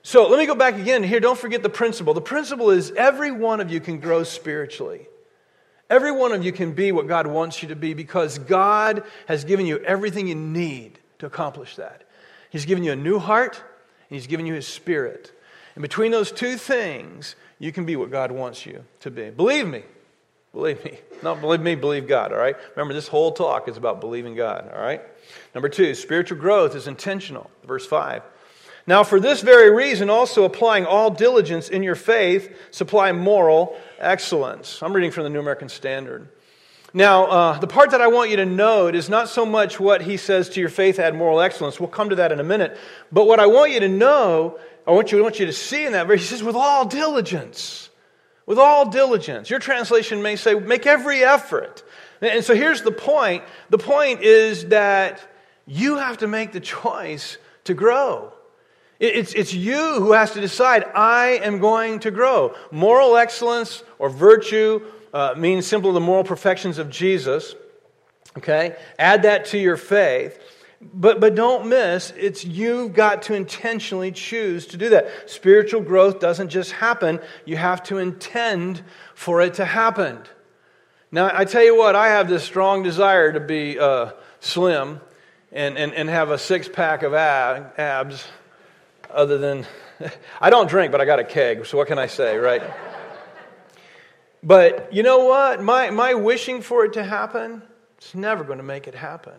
So 0.09 0.27
let 0.27 0.39
me 0.39 0.47
go 0.47 0.55
back 0.55 0.77
again 0.77 1.03
here. 1.03 1.21
Don't 1.21 1.39
forget 1.39 1.63
the 1.63 1.69
principle. 1.69 2.15
The 2.15 2.23
principle 2.23 2.71
is 2.71 2.93
every 2.93 3.31
one 3.31 3.61
of 3.61 3.71
you 3.71 3.79
can 3.79 4.01
grow 4.01 4.25
spiritually. 4.25 5.07
Every 5.91 6.13
one 6.13 6.33
of 6.33 6.43
you 6.43 6.51
can 6.51 6.73
be 6.73 6.93
what 6.93 7.07
God 7.07 7.27
wants 7.27 7.63
you 7.63 7.69
to 7.69 7.77
be 7.77 7.93
because 7.93 8.39
God 8.39 9.03
has 9.27 9.45
given 9.45 9.67
you 9.67 9.77
everything 9.81 10.27
you 10.27 10.35
need 10.35 10.99
to 11.19 11.27
accomplish 11.27 11.77
that. 11.77 12.05
He's 12.49 12.65
given 12.65 12.85
you 12.85 12.93
a 12.93 12.97
new 12.97 13.19
heart, 13.19 13.57
and 14.09 14.17
He's 14.17 14.27
given 14.27 14.47
you 14.47 14.55
His 14.55 14.67
Spirit. 14.67 15.31
And 15.75 15.83
between 15.83 16.11
those 16.11 16.33
two 16.33 16.57
things, 16.57 17.37
you 17.59 17.71
can 17.71 17.85
be 17.85 17.95
what 17.95 18.11
God 18.11 18.33
wants 18.33 18.65
you 18.65 18.87
to 19.01 19.11
be. 19.11 19.29
Believe 19.29 19.69
me. 19.69 19.83
Believe 20.55 20.83
me. 20.87 21.01
Not 21.23 21.43
believe 21.43 21.61
me, 21.61 21.75
believe 21.75 22.09
God, 22.09 22.33
all 22.33 22.39
right? 22.39 22.57
Remember, 22.75 22.95
this 22.95 23.09
whole 23.09 23.33
talk 23.33 23.69
is 23.69 23.77
about 23.77 24.01
believing 24.01 24.35
God, 24.35 24.71
all 24.75 24.81
right? 24.81 25.03
Number 25.55 25.69
two, 25.69 25.95
spiritual 25.95 26.39
growth 26.39 26.75
is 26.75 26.87
intentional. 26.87 27.51
Verse 27.67 27.85
5. 27.85 28.23
Now, 28.89 29.05
for 29.05 29.21
this 29.21 29.43
very 29.43 29.71
reason, 29.71 30.09
also 30.09 30.45
applying 30.45 30.87
all 30.87 31.11
diligence 31.11 31.69
in 31.69 31.83
your 31.83 31.95
faith, 31.95 32.57
supply 32.71 33.13
moral 33.13 33.79
excellence. 33.99 34.83
I'm 34.83 34.95
reading 34.95 35.11
from 35.11 35.25
the 35.25 35.29
New 35.29 35.41
American 35.41 35.69
Standard. 35.69 36.27
Now, 36.95 37.27
uh, 37.27 37.59
the 37.59 37.67
part 37.67 37.91
that 37.91 38.01
I 38.01 38.07
want 38.07 38.31
you 38.31 38.37
to 38.37 38.47
note 38.47 38.95
is 38.95 39.11
not 39.11 39.29
so 39.29 39.45
much 39.45 39.79
what 39.79 40.01
he 40.01 40.17
says 40.17 40.49
to 40.49 40.61
your 40.61 40.71
faith 40.71 40.99
add 40.99 41.15
moral 41.15 41.39
excellence. 41.43 41.79
We'll 41.79 41.91
come 41.91 42.09
to 42.09 42.15
that 42.15 42.33
in 42.33 42.41
a 42.41 42.43
minute. 42.43 42.79
But 43.13 43.27
what 43.27 43.41
I 43.41 43.47
want 43.47 43.73
you 43.73 43.81
to 43.81 43.91
know, 43.91 44.59
I 44.87 44.93
want 44.93 45.13
you, 45.13 45.19
I 45.19 45.21
want 45.21 45.39
you 45.39 45.45
to 45.45 45.53
see 45.53 45.85
in 45.85 45.93
that 45.93 46.07
verse, 46.07 46.23
he 46.23 46.27
says, 46.27 46.43
with 46.43 46.57
all 46.57 46.87
diligence. 46.87 47.91
With 48.47 48.59
all 48.59 48.89
diligence. 48.89 49.51
Your 49.51 49.61
translation 49.61 50.23
may 50.23 50.37
say, 50.37 50.55
make 50.55 50.87
every 50.87 51.23
effort. 51.23 51.83
And 52.23 52.43
so 52.43 52.55
here's 52.55 52.81
the 52.81 52.93
point 52.93 53.45
the 53.69 53.77
point 53.77 54.23
is 54.23 54.69
that 54.69 55.21
you 55.67 55.99
have 55.99 56.17
to 56.19 56.27
make 56.27 56.53
the 56.53 56.61
choice 56.61 57.37
to 57.65 57.75
grow. 57.75 58.33
It's, 59.01 59.33
it's 59.35 59.55
you 59.55 59.95
who 60.01 60.13
has 60.13 60.33
to 60.33 60.41
decide, 60.41 60.85
I 60.95 61.41
am 61.43 61.59
going 61.61 62.01
to 62.01 62.11
grow. 62.11 62.55
Moral 62.73 63.17
excellence 63.17 63.85
or 63.99 64.11
virtue 64.11 64.81
uh, 65.15 65.35
means 65.37 65.67
simply 65.67 65.93
the 65.93 66.01
moral 66.01 66.25
perfections 66.25 66.79
of 66.79 66.91
Jesus. 66.91 67.55
Okay? 68.37 68.77
Add 68.99 69.23
that 69.23 69.47
to 69.47 69.59
your 69.59 69.77
faith. 69.77 70.41
But, 70.81 71.21
but 71.21 71.35
don't 71.35 71.69
miss, 71.69 72.13
it's 72.17 72.45
you've 72.45 72.93
got 72.93 73.23
to 73.23 73.35
intentionally 73.35 74.13
choose 74.13 74.67
to 74.69 74.77
do 74.77 74.91
that. 74.91 75.29
Spiritual 75.29 75.81
growth 75.81 76.21
doesn't 76.21 76.51
just 76.51 76.71
happen, 76.71 77.21
you 77.45 77.57
have 77.57 77.83
to 77.85 77.99
intend 77.99 78.83
for 79.15 79.41
it 79.41 79.55
to 79.55 79.65
happen. 79.65 80.21
Now, 81.11 81.31
I 81.33 81.47
tell 81.47 81.65
you 81.65 81.77
what, 81.77 81.97
I 81.97 82.09
have 82.09 82.29
this 82.29 82.45
strong 82.45 82.85
desire 82.85 83.33
to 83.33 83.41
be 83.41 83.79
uh, 83.79 84.13
slim 84.39 85.01
and, 85.51 85.77
and, 85.77 85.95
and 85.95 86.09
have 86.09 86.31
a 86.31 86.39
six 86.39 86.69
pack 86.69 87.03
of 87.03 87.13
abs 87.13 88.25
other 89.11 89.39
than 89.39 89.67
I 90.41 90.51
don't 90.51 90.69
drink, 90.69 90.93
but 90.93 91.01
I 91.01 91.05
got 91.05 91.19
a 91.19 91.25
keg, 91.25 91.67
so 91.67 91.79
what 91.79 91.89
can 91.89 91.99
I 91.99 92.07
say, 92.07 92.37
right? 92.37 92.63
but 94.43 94.93
you 94.93 95.03
know 95.03 95.25
what? 95.25 95.63
My, 95.63 95.91
my 95.91 96.15
wishing 96.15 96.63
for 96.63 96.85
it 96.85 96.95
to 96.95 97.05
happen, 97.05 97.63
it's 97.97 98.15
never 98.15 98.45
going 98.45 98.59
to 98.59 98.65
make 98.65 98.87
it 98.87 98.95
happen. 98.95 99.35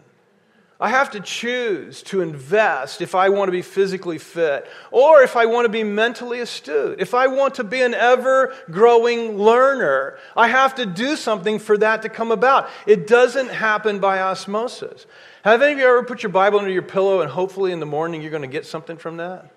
I 0.81 0.89
have 0.89 1.11
to 1.11 1.19
choose 1.19 2.01
to 2.03 2.21
invest 2.21 3.01
if 3.01 3.13
I 3.13 3.27
want 3.27 3.49
to 3.49 3.51
be 3.51 3.61
physically 3.61 4.17
fit 4.17 4.65
or 4.91 5.21
if 5.23 5.35
I 5.35 5.45
want 5.45 5.65
to 5.65 5.69
be 5.69 5.83
mentally 5.83 6.39
astute. 6.39 7.01
If 7.01 7.13
I 7.13 7.27
want 7.27 7.55
to 7.55 7.65
be 7.65 7.81
an 7.81 7.93
ever 7.93 8.55
growing 8.71 9.37
learner, 9.37 10.17
I 10.37 10.47
have 10.47 10.75
to 10.75 10.85
do 10.85 11.17
something 11.17 11.59
for 11.59 11.77
that 11.79 12.03
to 12.03 12.09
come 12.09 12.31
about. 12.31 12.69
It 12.87 13.07
doesn't 13.07 13.49
happen 13.49 13.99
by 13.99 14.21
osmosis. 14.21 15.05
Have 15.43 15.61
any 15.61 15.73
of 15.73 15.79
you 15.79 15.85
ever 15.85 16.03
put 16.03 16.23
your 16.23 16.31
Bible 16.31 16.59
under 16.59 16.71
your 16.71 16.81
pillow 16.81 17.19
and 17.19 17.29
hopefully 17.29 17.73
in 17.73 17.81
the 17.81 17.85
morning 17.85 18.21
you're 18.21 18.31
going 18.31 18.43
to 18.43 18.47
get 18.47 18.65
something 18.65 18.95
from 18.95 19.17
that? 19.17 19.51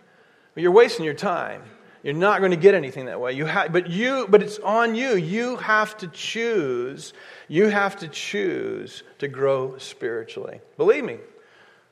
You're 0.55 0.73
wasting 0.73 1.05
your 1.05 1.15
time. 1.15 1.63
You're 2.03 2.15
not 2.15 2.41
going 2.41 2.51
to 2.51 2.57
get 2.57 2.75
anything 2.75 3.07
that 3.07 3.21
way. 3.21 3.33
You 3.33 3.47
ha- 3.47 3.69
but 3.71 3.89
you, 3.89 4.27
but 4.29 4.43
it's 4.43 4.59
on 4.59 4.95
you. 4.95 5.15
You 5.17 5.57
have 5.57 5.97
to 5.99 6.09
choose. 6.09 7.13
You 7.49 7.69
have 7.69 7.97
to 8.01 8.09
choose 8.09 9.05
to 9.19 9.29
grow 9.29 9.79
spiritually. 9.79 10.61
Believe 10.77 11.05
me. 11.05 11.19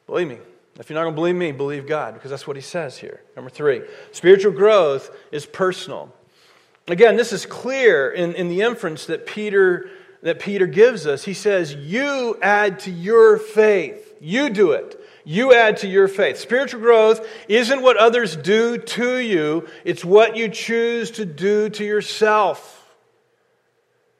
Believe 0.06 0.28
me. 0.28 0.38
If 0.78 0.90
you're 0.90 0.94
not 0.94 1.04
going 1.04 1.14
to 1.14 1.16
believe 1.16 1.36
me, 1.36 1.52
believe 1.52 1.86
God, 1.86 2.14
because 2.14 2.30
that's 2.30 2.46
what 2.46 2.56
he 2.56 2.62
says 2.62 2.96
here. 2.96 3.20
Number 3.36 3.50
three, 3.50 3.82
spiritual 4.12 4.52
growth 4.52 5.14
is 5.30 5.46
personal. 5.46 6.12
Again, 6.88 7.16
this 7.16 7.32
is 7.32 7.46
clear 7.46 8.10
in, 8.10 8.34
in 8.34 8.48
the 8.48 8.62
inference 8.62 9.06
that 9.06 9.26
Peter 9.26 9.90
that 10.22 10.38
Peter 10.38 10.66
gives 10.66 11.06
us. 11.06 11.24
He 11.24 11.34
says, 11.34 11.74
You 11.74 12.38
add 12.42 12.80
to 12.80 12.90
your 12.90 13.38
faith. 13.38 14.14
You 14.20 14.50
do 14.50 14.72
it. 14.72 14.99
You 15.24 15.54
add 15.54 15.78
to 15.78 15.88
your 15.88 16.08
faith. 16.08 16.38
Spiritual 16.38 16.80
growth 16.80 17.26
isn't 17.48 17.82
what 17.82 17.96
others 17.96 18.36
do 18.36 18.78
to 18.78 19.16
you, 19.16 19.68
it's 19.84 20.04
what 20.04 20.36
you 20.36 20.48
choose 20.48 21.10
to 21.12 21.24
do 21.24 21.68
to 21.70 21.84
yourself. 21.84 22.76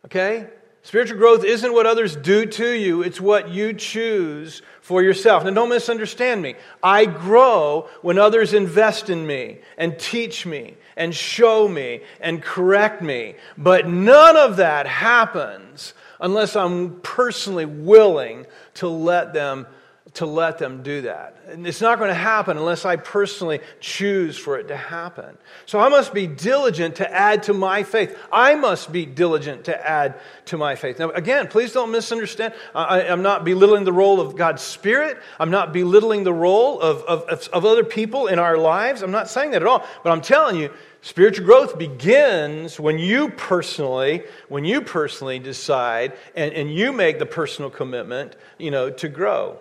Okay? 0.05 0.47
Spiritual 0.83 1.19
growth 1.19 1.45
isn't 1.45 1.73
what 1.73 1.87
others 1.87 2.17
do 2.17 2.47
to 2.47 2.71
you, 2.71 3.03
it's 3.03 3.21
what 3.21 3.51
you 3.51 3.73
choose 3.75 4.63
for 4.81 5.03
yourself. 5.03 5.45
Now, 5.45 5.51
don't 5.51 5.69
misunderstand 5.69 6.41
me. 6.41 6.55
I 6.83 7.05
grow 7.05 7.89
when 8.03 8.19
others 8.19 8.55
invest 8.55 9.11
in 9.11 9.27
me 9.27 9.61
and 9.77 9.99
teach 9.99 10.47
me 10.47 10.77
and 10.97 11.15
show 11.15 11.69
me 11.69 12.01
and 12.21 12.43
correct 12.43 13.03
me. 13.03 13.37
But 13.59 13.87
none 13.87 14.37
of 14.37 14.57
that 14.57 14.87
happens 14.87 15.95
unless 16.19 16.57
I'm 16.57 17.01
personally 17.01 17.67
willing 17.67 18.47
to 18.75 18.89
let 18.89 19.33
them 19.33 19.67
to 20.15 20.27
let 20.27 20.59
them 20.59 20.83
do 20.83 21.03
that. 21.03 21.37
And 21.49 21.67
it's 21.67 21.81
not 21.81 21.99
going 21.99 22.09
to 22.09 22.15
happen 22.15 22.57
unless 22.57 22.85
I 22.85 22.97
personally 22.97 23.61
choose 23.79 24.37
for 24.37 24.59
it 24.59 24.69
to 24.69 24.77
happen. 24.77 25.37
So 25.67 25.79
I 25.79 25.89
must 25.89 26.13
be 26.13 26.27
diligent 26.27 26.97
to 26.97 27.13
add 27.13 27.45
to 27.45 27.55
my 27.55 27.85
faith. 27.85 28.19
I 28.33 28.57
must 28.57 28.91
be 28.91 29.07
diligent 29.07 29.65
to 29.65 29.89
add 29.89 30.19
to 30.47 30.59
my 30.59 30.75
faith. 30.75 30.99
Now, 30.99 31.11
again, 31.11 31.47
please 31.47 31.73
don't 31.73 31.93
misunderstand. 31.93 32.55
I, 32.75 33.03
am 33.03 33.23
not 33.23 33.45
belittling 33.45 33.85
the 33.85 33.93
role 33.93 34.21
of 34.21 34.37
God's 34.37 34.63
Spirit. 34.63 35.19
I'm 35.39 35.51
not 35.51 35.73
belittling 35.73 36.25
the 36.25 36.33
role 36.33 36.81
of, 36.81 37.03
of, 37.03 37.49
of 37.49 37.65
other 37.65 37.85
people 37.85 38.27
in 38.27 38.41
our 38.41 38.59
lives. 38.59 39.03
I'm 39.03 39.13
not 39.13 39.29
saying 39.29 39.53
that 39.53 39.63
at 39.63 39.69
all. 39.69 39.87
But 40.03 40.11
I'm 40.11 40.23
telling 40.23 40.57
you, 40.57 40.73
spiritual 41.03 41.47
growth 41.47 41.79
begins 41.79 42.81
when 42.81 42.99
you 42.99 43.29
personally, 43.29 44.25
when 44.49 44.65
you 44.65 44.81
personally 44.81 45.39
decide 45.39 46.15
and, 46.35 46.53
and 46.53 46.75
you 46.75 46.91
make 46.91 47.21
the 47.21 47.27
personal 47.27 47.71
commitment, 47.71 48.35
you 48.59 48.73
know, 48.73 48.91
to 48.91 49.09
grow. 49.09 49.61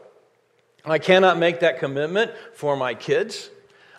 I 0.86 1.00
cannot 1.00 1.38
make 1.38 1.60
that 1.60 1.80
commitment 1.80 2.32
for 2.54 2.76
my 2.76 2.94
kids. 2.94 3.50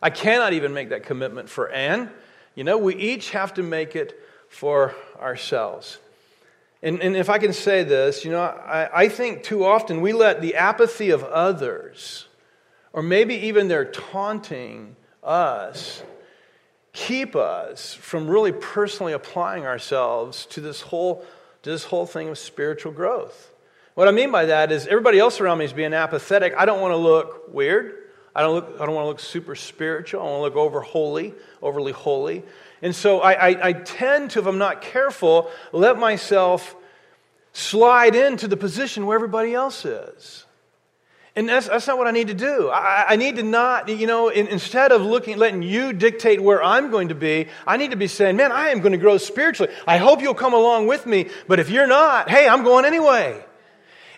I 0.02 0.10
cannot 0.10 0.52
even 0.52 0.72
make 0.72 0.90
that 0.90 1.02
commitment 1.02 1.48
for 1.48 1.70
Anne. 1.70 2.10
You 2.54 2.64
know, 2.64 2.78
we 2.78 2.96
each 2.96 3.30
have 3.30 3.54
to 3.54 3.62
make 3.62 3.94
it 3.94 4.18
for 4.48 4.94
ourselves. 5.20 5.98
And, 6.82 7.00
and 7.02 7.16
if 7.16 7.28
I 7.28 7.38
can 7.38 7.52
say 7.52 7.84
this, 7.84 8.24
you 8.24 8.30
know, 8.30 8.40
I, 8.40 9.04
I 9.04 9.08
think 9.08 9.42
too 9.42 9.64
often 9.64 10.00
we 10.00 10.12
let 10.12 10.40
the 10.40 10.54
apathy 10.56 11.10
of 11.10 11.22
others, 11.24 12.26
or 12.92 13.02
maybe 13.02 13.34
even 13.34 13.68
their 13.68 13.84
taunting 13.84 14.96
us, 15.22 16.02
keep 16.92 17.36
us 17.36 17.94
from 17.94 18.28
really 18.28 18.52
personally 18.52 19.12
applying 19.12 19.66
ourselves 19.66 20.46
to 20.46 20.60
this 20.60 20.80
whole, 20.80 21.24
to 21.62 21.70
this 21.70 21.84
whole 21.84 22.06
thing 22.06 22.30
of 22.30 22.38
spiritual 22.38 22.92
growth. 22.92 23.49
What 23.94 24.08
I 24.08 24.12
mean 24.12 24.30
by 24.30 24.46
that 24.46 24.72
is 24.72 24.86
everybody 24.86 25.18
else 25.18 25.40
around 25.40 25.58
me 25.58 25.64
is 25.64 25.72
being 25.72 25.92
apathetic. 25.92 26.54
I 26.56 26.64
don't 26.64 26.80
want 26.80 26.92
to 26.92 26.96
look 26.96 27.52
weird. 27.52 27.94
I 28.34 28.42
don't, 28.42 28.54
look, 28.54 28.76
I 28.80 28.86
don't 28.86 28.94
want 28.94 29.04
to 29.04 29.08
look 29.08 29.20
super 29.20 29.56
spiritual. 29.56 30.20
I 30.20 30.24
don't 30.24 30.40
want 30.40 30.52
to 30.52 30.58
look 30.58 30.66
over 30.66 30.80
holy, 30.80 31.34
overly 31.60 31.92
holy. 31.92 32.44
And 32.80 32.94
so 32.94 33.20
I, 33.20 33.32
I, 33.32 33.68
I 33.68 33.72
tend 33.72 34.30
to, 34.32 34.38
if 34.38 34.46
I'm 34.46 34.58
not 34.58 34.82
careful, 34.82 35.50
let 35.72 35.98
myself 35.98 36.76
slide 37.52 38.14
into 38.14 38.46
the 38.46 38.56
position 38.56 39.06
where 39.06 39.16
everybody 39.16 39.52
else 39.52 39.84
is. 39.84 40.46
And 41.36 41.48
that's, 41.48 41.68
that's 41.68 41.86
not 41.86 41.98
what 41.98 42.06
I 42.06 42.10
need 42.12 42.28
to 42.28 42.34
do. 42.34 42.70
I, 42.70 43.06
I 43.10 43.16
need 43.16 43.36
to 43.36 43.42
not, 43.42 43.88
you 43.88 44.06
know, 44.06 44.28
in, 44.28 44.46
instead 44.48 44.92
of 44.92 45.02
looking, 45.02 45.36
letting 45.36 45.62
you 45.62 45.92
dictate 45.92 46.40
where 46.40 46.62
I'm 46.62 46.90
going 46.90 47.08
to 47.08 47.14
be, 47.14 47.48
I 47.66 47.76
need 47.76 47.90
to 47.90 47.96
be 47.96 48.08
saying, 48.08 48.36
man, 48.36 48.52
I 48.52 48.68
am 48.68 48.80
going 48.80 48.92
to 48.92 48.98
grow 48.98 49.16
spiritually. 49.16 49.72
I 49.86 49.96
hope 49.96 50.22
you'll 50.22 50.34
come 50.34 50.54
along 50.54 50.86
with 50.86 51.06
me, 51.06 51.28
but 51.48 51.60
if 51.60 51.70
you're 51.70 51.86
not, 51.86 52.30
hey, 52.30 52.48
I'm 52.48 52.62
going 52.62 52.84
anyway. 52.84 53.44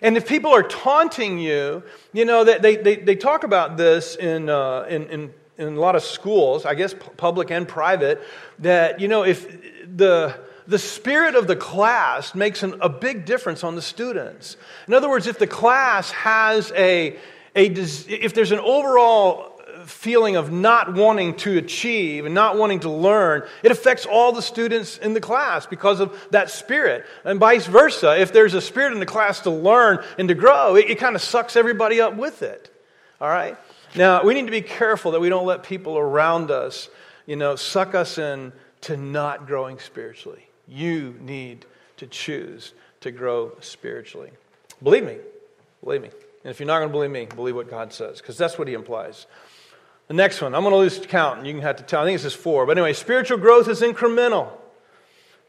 And 0.03 0.17
if 0.17 0.27
people 0.27 0.53
are 0.53 0.63
taunting 0.63 1.39
you, 1.39 1.81
you 2.11 2.25
know, 2.25 2.43
they, 2.43 2.75
they, 2.75 2.97
they 2.97 3.15
talk 3.15 3.45
about 3.45 3.77
this 3.77 4.17
in, 4.17 4.49
uh, 4.49 4.85
in, 4.89 5.07
in, 5.07 5.33
in 5.57 5.75
a 5.75 5.79
lot 5.79 5.95
of 5.95 6.03
schools, 6.03 6.65
I 6.65 6.75
guess 6.75 6.93
public 7.15 7.49
and 7.51 7.65
private, 7.65 8.21
that, 8.59 8.99
you 8.99 9.07
know, 9.07 9.23
if 9.23 9.47
the, 9.95 10.37
the 10.67 10.77
spirit 10.77 11.35
of 11.35 11.47
the 11.47 11.55
class 11.55 12.35
makes 12.35 12.63
an, 12.63 12.75
a 12.81 12.89
big 12.89 13.25
difference 13.25 13.63
on 13.63 13.75
the 13.75 13.81
students. 13.81 14.57
In 14.87 14.93
other 14.93 15.09
words, 15.09 15.25
if 15.25 15.39
the 15.39 15.47
class 15.47 16.11
has 16.11 16.73
a, 16.75 17.17
a 17.55 17.67
if 17.67 18.33
there's 18.33 18.51
an 18.51 18.59
overall 18.59 19.52
feeling 19.85 20.35
of 20.35 20.51
not 20.51 20.93
wanting 20.93 21.35
to 21.35 21.57
achieve 21.57 22.25
and 22.25 22.33
not 22.33 22.57
wanting 22.57 22.81
to 22.81 22.89
learn, 22.89 23.43
it 23.63 23.71
affects 23.71 24.05
all 24.05 24.31
the 24.31 24.41
students 24.41 24.97
in 24.97 25.13
the 25.13 25.21
class 25.21 25.65
because 25.65 25.99
of 25.99 26.17
that 26.31 26.49
spirit. 26.49 27.05
And 27.23 27.39
vice 27.39 27.65
versa, 27.65 28.19
if 28.19 28.33
there's 28.33 28.53
a 28.53 28.61
spirit 28.61 28.93
in 28.93 28.99
the 28.99 29.05
class 29.05 29.41
to 29.41 29.49
learn 29.49 30.03
and 30.17 30.27
to 30.29 30.35
grow, 30.35 30.75
it, 30.75 30.89
it 30.89 30.99
kind 30.99 31.15
of 31.15 31.21
sucks 31.21 31.55
everybody 31.55 32.01
up 32.01 32.15
with 32.15 32.41
it. 32.41 32.69
All 33.21 33.29
right? 33.29 33.57
Now, 33.95 34.23
we 34.23 34.33
need 34.33 34.45
to 34.45 34.51
be 34.51 34.61
careful 34.61 35.11
that 35.11 35.19
we 35.19 35.29
don't 35.29 35.45
let 35.45 35.63
people 35.63 35.97
around 35.97 36.49
us, 36.49 36.89
you 37.25 37.35
know, 37.35 37.55
suck 37.55 37.93
us 37.93 38.17
in 38.17 38.51
to 38.81 38.97
not 38.97 39.47
growing 39.47 39.79
spiritually. 39.79 40.47
You 40.67 41.15
need 41.21 41.65
to 41.97 42.07
choose 42.07 42.73
to 43.01 43.11
grow 43.11 43.55
spiritually. 43.59 44.31
Believe 44.81 45.05
me. 45.05 45.17
Believe 45.83 46.01
me. 46.01 46.09
And 46.43 46.51
if 46.51 46.59
you're 46.59 46.67
not 46.67 46.79
going 46.79 46.89
to 46.89 46.93
believe 46.93 47.11
me, 47.11 47.25
believe 47.25 47.55
what 47.55 47.69
God 47.69 47.93
says, 47.93 48.19
because 48.19 48.37
that's 48.37 48.57
what 48.57 48.67
He 48.67 48.73
implies. 48.73 49.25
The 50.07 50.13
next 50.13 50.41
one, 50.41 50.53
I'm 50.53 50.63
going 50.63 50.73
to 50.73 50.77
lose 50.77 50.99
count, 51.05 51.39
and 51.39 51.47
you 51.47 51.53
can 51.53 51.61
have 51.61 51.77
to 51.77 51.83
tell. 51.83 52.01
I 52.01 52.05
think 52.05 52.19
this 52.19 52.33
is 52.33 52.33
four. 52.33 52.65
But 52.65 52.77
anyway, 52.77 52.93
spiritual 52.93 53.37
growth 53.37 53.67
is 53.67 53.81
incremental. 53.81 54.51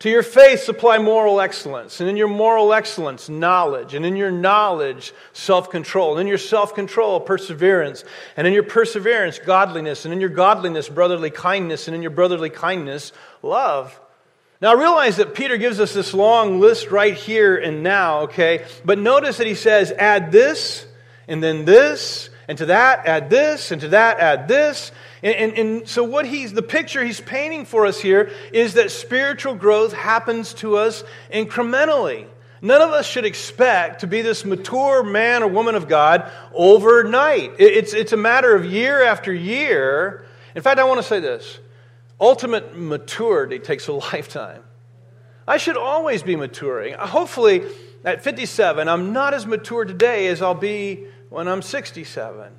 To 0.01 0.11
your 0.11 0.23
faith, 0.23 0.61
supply 0.61 0.99
moral 0.99 1.41
excellence. 1.41 2.01
And 2.01 2.11
in 2.11 2.17
your 2.17 2.29
moral 2.29 2.73
excellence, 2.73 3.29
knowledge. 3.29 3.95
And 3.95 4.05
in 4.05 4.17
your 4.17 4.31
knowledge, 4.31 5.13
self 5.33 5.71
control. 5.71 6.13
And 6.13 6.21
in 6.21 6.27
your 6.27 6.39
self 6.39 6.75
control, 6.75 7.21
perseverance. 7.21 8.05
And 8.37 8.47
in 8.47 8.53
your 8.53 8.65
perseverance, 8.65 9.39
godliness. 9.39 10.05
And 10.05 10.13
in 10.13 10.21
your 10.21 10.31
godliness, 10.31 10.89
brotherly 10.89 11.31
kindness. 11.31 11.89
And 11.89 11.95
in 11.95 12.03
your 12.03 12.11
brotherly 12.11 12.51
kindness, 12.51 13.13
love. 13.43 13.99
Now, 14.61 14.71
I 14.71 14.81
realize 14.81 15.17
that 15.17 15.35
Peter 15.35 15.57
gives 15.57 15.81
us 15.81 15.93
this 15.93 16.15
long 16.15 16.61
list 16.61 16.91
right 16.91 17.15
here 17.15 17.57
and 17.57 17.83
now, 17.83 18.21
okay? 18.23 18.65
But 18.85 18.99
notice 18.99 19.39
that 19.39 19.47
he 19.47 19.55
says, 19.55 19.93
add 19.93 20.33
this, 20.33 20.87
and 21.29 21.43
then 21.43 21.65
this, 21.65 22.31
and 22.49 22.59
to 22.59 22.67
that 22.67 23.07
add 23.07 23.31
this, 23.31 23.71
and 23.71 23.81
to 23.81 23.89
that 23.89 24.21
add 24.21 24.49
this. 24.49 24.93
And, 25.23 25.35
and, 25.35 25.59
and, 25.59 25.89
so, 25.89 26.05
what 26.05 26.27
he's, 26.27 26.53
the 26.53 26.63
picture 26.63 27.05
he's 27.05 27.21
painting 27.21 27.65
for 27.65 27.87
us 27.87 28.01
here 28.01 28.31
is 28.53 28.75
that 28.75 28.91
spiritual 28.91 29.55
growth 29.55 29.93
happens 29.93 30.55
to 30.55 30.77
us 30.77 31.05
incrementally. 31.33 32.27
None 32.61 32.81
of 32.81 32.91
us 32.91 33.07
should 33.07 33.27
expect 33.27 34.01
to 34.01 34.07
be 34.07 34.23
this 34.23 34.45
mature 34.45 35.03
man 35.03 35.43
or 35.43 35.49
woman 35.49 35.75
of 35.75 35.87
God 35.87 36.31
overnight. 36.55 37.53
It's, 37.59 37.93
it's 37.93 38.13
a 38.13 38.17
matter 38.17 38.55
of 38.55 38.65
year 38.65 39.03
after 39.03 39.33
year. 39.35 40.25
In 40.55 40.63
fact, 40.63 40.79
I 40.79 40.85
want 40.85 40.99
to 40.99 41.07
say 41.07 41.21
this 41.21 41.59
ultimate 42.21 42.77
maturity 42.77 43.59
takes 43.59 43.89
a 43.89 43.93
lifetime. 44.13 44.63
I 45.47 45.59
should 45.59 45.77
always 45.77 46.23
be 46.23 46.37
maturing. 46.37 46.95
Hopefully, 46.95 47.65
at 48.03 48.23
57, 48.23 48.89
I'm 48.89 49.13
not 49.13 49.35
as 49.35 49.47
mature 49.47 49.85
today 49.85 50.29
as 50.29 50.41
I'll 50.41 50.55
be 50.55 51.05
when 51.35 51.49
I'm 51.49 51.63
67. 51.63 52.53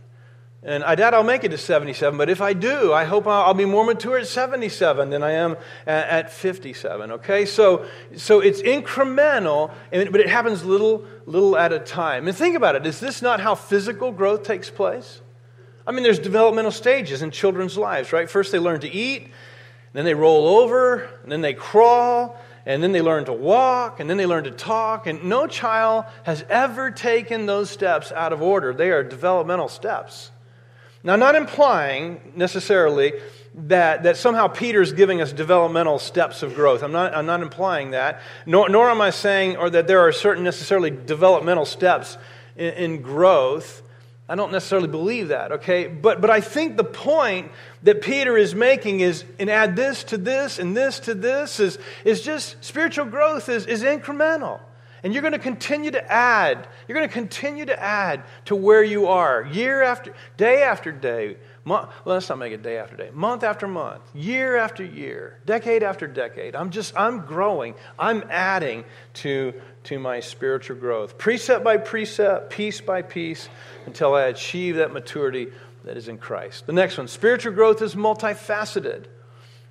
And 0.64 0.84
I 0.84 0.96
doubt 0.96 1.14
I'll 1.14 1.24
make 1.24 1.44
it 1.44 1.50
to 1.50 1.60
77, 1.60 2.18
but 2.18 2.28
if 2.28 2.42
I 2.42 2.54
do, 2.54 2.92
I 2.92 3.04
hope 3.04 3.28
I'll 3.28 3.54
be 3.54 3.66
more 3.66 3.86
mature 3.86 4.18
at 4.18 4.26
77 4.26 5.12
than 5.12 5.22
I 5.22 5.32
am 5.34 5.58
at 5.86 6.32
57. 6.32 7.12
Okay? 7.12 7.46
So, 7.46 7.86
so 8.16 8.40
it's 8.40 8.64
incremental, 8.64 9.72
but 9.92 10.20
it 10.20 10.28
happens 10.28 10.66
little, 10.66 11.06
little 11.28 11.56
at 11.56 11.72
a 11.72 11.78
time. 11.78 12.28
And 12.28 12.36
think 12.36 12.56
about 12.56 12.76
it 12.76 12.86
is 12.88 13.00
this 13.00 13.22
not 13.22 13.40
how 13.40 13.54
physical 13.54 14.12
growth 14.12 14.42
takes 14.42 14.72
place? 14.72 15.22
I 15.86 15.92
mean, 15.92 16.02
there's 16.02 16.18
developmental 16.18 16.72
stages 16.72 17.22
in 17.22 17.30
children's 17.30 17.78
lives, 17.78 18.12
right? 18.12 18.28
First, 18.28 18.52
they 18.52 18.58
learn 18.58 18.80
to 18.80 18.92
eat, 18.92 19.30
then 19.94 20.04
they 20.04 20.16
roll 20.16 20.48
over, 20.48 21.08
and 21.22 21.32
then 21.32 21.42
they 21.42 21.54
crawl, 21.54 22.40
and 22.66 22.82
then 22.82 22.92
they 22.92 23.02
learn 23.02 23.26
to 23.26 23.34
walk, 23.34 24.00
and 24.00 24.10
then 24.10 24.18
they 24.18 24.26
learn 24.26 24.46
to 24.46 24.52
talk. 24.52 25.08
And 25.08 25.26
no 25.26 25.48
child 25.48 26.06
has 26.24 26.44
ever 26.50 26.92
taken 26.92 27.46
those 27.46 27.70
steps 27.70 28.12
out 28.12 28.34
of 28.34 28.42
order. 28.42 28.74
They 28.74 28.92
are 28.92 29.04
developmental 29.04 29.68
steps. 29.68 30.32
Now, 31.04 31.16
not 31.16 31.36
implying 31.36 32.34
necessarily 32.36 33.14
that, 33.54 34.04
that 34.04 34.18
somehow 34.18 34.48
Peter's 34.48 34.92
giving 34.92 35.22
us 35.22 35.32
developmental 35.32 36.00
steps 36.00 36.42
of 36.44 36.56
growth. 36.56 36.82
I'm 36.82 36.92
not, 36.92 37.14
I'm 37.16 37.28
not 37.28 37.42
implying 37.42 37.92
that. 37.92 38.22
Nor, 38.48 38.70
nor 38.70 38.90
am 38.90 39.02
I 39.02 39.12
saying 39.12 39.58
or 39.58 39.70
that 39.70 39.88
there 39.88 40.00
are 40.00 40.12
certain 40.12 40.44
necessarily 40.44 40.90
developmental 40.90 41.66
steps 41.66 42.18
in, 42.58 42.74
in 42.74 43.02
growth. 43.02 43.84
I 44.28 44.34
don't 44.36 44.52
necessarily 44.52 44.88
believe 44.88 45.28
that, 45.28 45.52
okay? 45.52 45.88
But, 45.88 46.20
but 46.20 46.32
I 46.32 46.42
think 46.42 46.78
the 46.78 46.84
point 46.84 47.52
that 47.84 48.02
Peter 48.02 48.36
is 48.36 48.56
making 48.56 49.02
is, 49.02 49.24
and 49.38 49.52
add 49.52 49.76
this 49.76 50.04
to 50.06 50.18
this 50.18 50.58
and 50.58 50.76
this 50.76 51.00
to 51.02 51.14
this, 51.14 51.60
is, 51.60 51.78
is 52.04 52.22
just 52.22 52.64
spiritual 52.64 53.06
growth 53.06 53.50
is, 53.50 53.68
is 53.68 53.84
incremental. 53.84 54.60
And 55.04 55.14
you're 55.14 55.22
going 55.22 55.34
to 55.34 55.40
continue 55.40 55.92
to 55.92 56.12
add. 56.12 56.68
You're 56.88 56.98
going 56.98 57.08
to 57.08 57.14
continue 57.14 57.66
to 57.66 57.80
add 57.80 58.24
to 58.46 58.56
where 58.56 58.82
you 58.82 59.06
are 59.06 59.44
year 59.44 59.84
after, 59.84 60.16
day 60.38 60.64
after 60.64 60.92
day. 60.92 61.38
Month, 61.64 61.90
well, 62.04 62.16
let's 62.16 62.28
not 62.28 62.40
make 62.40 62.54
it 62.54 62.64
day 62.64 62.80
after 62.80 62.96
day. 62.96 63.12
Month 63.14 63.44
after 63.44 63.68
month, 63.68 64.02
year 64.16 64.58
after 64.58 64.84
year, 64.84 65.40
decade 65.46 65.84
after 65.84 66.08
decade. 66.08 66.56
I'm 66.56 66.72
just, 66.72 66.98
I'm 66.98 67.28
growing. 67.28 67.76
I'm 68.00 68.24
adding 68.32 68.84
to, 69.16 69.54
to 69.86 70.00
my 70.00 70.20
spiritual 70.20 70.78
growth. 70.78 71.18
Precept 71.18 71.64
by 71.64 71.78
precept, 71.78 72.52
piece 72.52 72.82
by 72.82 73.02
piece, 73.02 73.50
until 73.86 74.14
I 74.14 74.24
achieve 74.24 74.78
that 74.78 74.94
maturity 74.94 75.48
that 75.84 75.98
is 75.98 76.08
in 76.08 76.18
Christ. 76.18 76.66
The 76.68 76.74
next 76.74 76.98
one 76.98 77.08
spiritual 77.08 77.54
growth 77.54 77.82
is 77.82 77.96
multifaceted. 77.96 79.06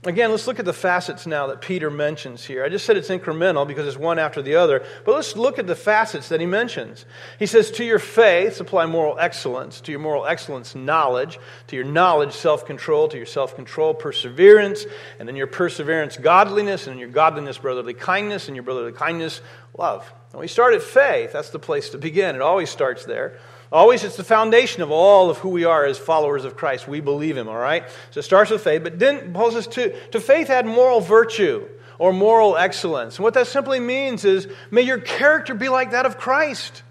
Again, 0.07 0.31
let's 0.33 0.47
look 0.47 0.59
at 0.59 0.67
the 0.67 0.75
facets 0.75 1.27
now 1.27 1.47
that 1.47 1.63
Peter 1.63 1.91
mentions 1.91 2.45
here. 2.45 2.63
I 2.63 2.69
just 2.69 2.85
said 2.85 2.99
it's 2.99 3.09
incremental 3.09 3.67
because 3.67 3.87
it's 3.87 3.97
one 3.97 4.19
after 4.19 4.43
the 4.43 4.57
other, 4.57 4.85
but 5.07 5.15
let's 5.15 5.35
look 5.35 5.59
at 5.59 5.67
the 5.67 5.75
facets 5.75 6.29
that 6.29 6.41
he 6.41 6.47
mentions. 6.47 7.07
He 7.39 7.47
says, 7.47 7.71
To 7.73 7.85
your 7.85 7.99
faith, 7.99 8.55
supply 8.55 8.85
moral 8.85 9.19
excellence. 9.19 9.81
To 9.83 9.93
your 9.93 10.01
moral 10.01 10.27
excellence, 10.27 10.75
knowledge. 10.75 11.39
To 11.69 11.77
your 11.77 11.87
knowledge, 11.87 12.33
self 12.35 12.67
control. 12.67 13.09
To 13.09 13.17
your 13.17 13.25
self 13.25 13.57
control, 13.57 13.95
perseverance. 13.95 14.85
And 15.19 15.27
then 15.27 15.37
your 15.37 15.47
perseverance, 15.47 16.19
godliness. 16.19 16.87
And 16.87 16.95
in 16.95 17.01
your 17.01 17.09
godliness, 17.09 17.57
brotherly 17.57 17.95
kindness. 17.95 18.49
And 18.49 18.57
your 18.57 18.65
brotherly 18.65 18.93
kindness, 18.93 19.41
love. 19.79 20.13
And 20.33 20.41
we 20.41 20.49
start 20.49 20.75
at 20.75 20.83
faith. 20.83 21.33
That's 21.33 21.51
the 21.51 21.59
place 21.59 21.91
to 21.91 21.99
begin. 21.99 22.35
It 22.35 22.43
always 22.43 22.69
starts 22.69 23.07
there. 23.07 23.39
Always, 23.73 24.05
it's 24.05 24.17
the 24.17 24.25
foundation 24.25 24.83
of 24.83 24.91
all 24.91 25.31
of 25.31 25.39
who 25.39 25.49
we 25.49 25.65
are 25.65 25.85
as 25.85 25.99
followers 25.99 26.45
of 26.45 26.57
Christ. 26.57 26.87
We 26.87 27.01
believe 27.01 27.37
Him, 27.37 27.49
all 27.49 27.59
right? 27.59 27.89
So 28.11 28.21
it 28.21 28.25
starts 28.25 28.51
with 28.51 28.63
faith, 28.63 28.83
but 28.83 28.99
then 28.99 29.33
Paul 29.33 29.51
says 29.51 29.67
to, 29.69 29.99
to 30.11 30.21
faith 30.21 30.51
add 30.51 30.67
moral 30.67 31.01
virtue 31.01 31.69
or 31.99 32.13
moral 32.13 32.57
excellence. 32.57 33.17
And 33.17 33.25
what 33.25 33.35
that 33.35 33.47
simply 33.47 33.81
means 33.81 34.25
is 34.25 34.49
may 34.71 34.83
your 34.83 34.99
character 34.99 35.55
be 35.55 35.69
like 35.69 35.93
that 35.93 36.07
of 36.07 36.19
Christ. 36.19 36.83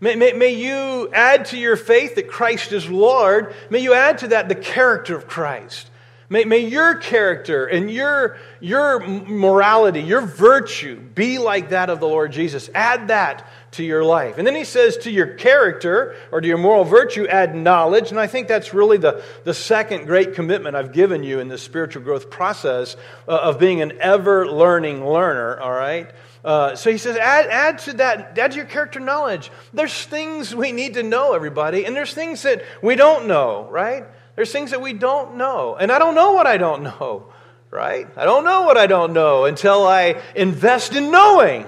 May, 0.00 0.16
may, 0.16 0.32
may 0.32 0.50
you 0.50 1.10
add 1.12 1.44
to 1.46 1.56
your 1.56 1.76
faith 1.76 2.16
that 2.16 2.28
Christ 2.28 2.72
is 2.72 2.90
Lord. 2.90 3.54
May 3.70 3.78
you 3.78 3.94
add 3.94 4.18
to 4.18 4.28
that 4.28 4.48
the 4.48 4.56
character 4.56 5.16
of 5.16 5.28
Christ. 5.28 5.88
May, 6.32 6.46
may 6.46 6.60
your 6.60 6.94
character 6.94 7.66
and 7.66 7.90
your, 7.90 8.38
your 8.58 9.00
morality, 9.00 10.00
your 10.00 10.22
virtue 10.22 10.98
be 10.98 11.36
like 11.36 11.68
that 11.68 11.90
of 11.90 12.00
the 12.00 12.08
Lord 12.08 12.32
Jesus. 12.32 12.70
Add 12.74 13.08
that 13.08 13.46
to 13.72 13.84
your 13.84 14.02
life. 14.02 14.38
And 14.38 14.46
then 14.46 14.54
he 14.54 14.64
says, 14.64 14.96
to 14.98 15.10
your 15.10 15.26
character 15.26 16.16
or 16.30 16.40
to 16.40 16.48
your 16.48 16.56
moral 16.56 16.84
virtue, 16.84 17.26
add 17.26 17.54
knowledge. 17.54 18.12
And 18.12 18.18
I 18.18 18.28
think 18.28 18.48
that's 18.48 18.72
really 18.72 18.96
the, 18.96 19.22
the 19.44 19.52
second 19.52 20.06
great 20.06 20.34
commitment 20.34 20.74
I've 20.74 20.94
given 20.94 21.22
you 21.22 21.38
in 21.38 21.48
this 21.48 21.62
spiritual 21.62 22.02
growth 22.02 22.30
process 22.30 22.96
uh, 23.28 23.32
of 23.32 23.58
being 23.58 23.82
an 23.82 23.92
ever 24.00 24.50
learning 24.50 25.06
learner, 25.06 25.60
all 25.60 25.70
right? 25.70 26.10
Uh, 26.42 26.74
so 26.76 26.90
he 26.90 26.96
says, 26.96 27.18
add, 27.18 27.46
add 27.50 27.78
to 27.80 27.92
that, 27.98 28.38
add 28.38 28.52
to 28.52 28.56
your 28.56 28.64
character 28.64 29.00
knowledge. 29.00 29.50
There's 29.74 30.02
things 30.06 30.54
we 30.54 30.72
need 30.72 30.94
to 30.94 31.02
know, 31.02 31.34
everybody, 31.34 31.84
and 31.84 31.94
there's 31.94 32.14
things 32.14 32.42
that 32.44 32.64
we 32.80 32.96
don't 32.96 33.26
know, 33.26 33.68
right? 33.70 34.06
There's 34.36 34.52
things 34.52 34.70
that 34.70 34.80
we 34.80 34.92
don't 34.92 35.36
know. 35.36 35.76
And 35.76 35.92
I 35.92 35.98
don't 35.98 36.14
know 36.14 36.32
what 36.32 36.46
I 36.46 36.56
don't 36.56 36.82
know, 36.82 37.32
right? 37.70 38.08
I 38.16 38.24
don't 38.24 38.44
know 38.44 38.62
what 38.62 38.76
I 38.76 38.86
don't 38.86 39.12
know 39.12 39.44
until 39.44 39.86
I 39.86 40.20
invest 40.34 40.94
in 40.94 41.10
knowing. 41.10 41.66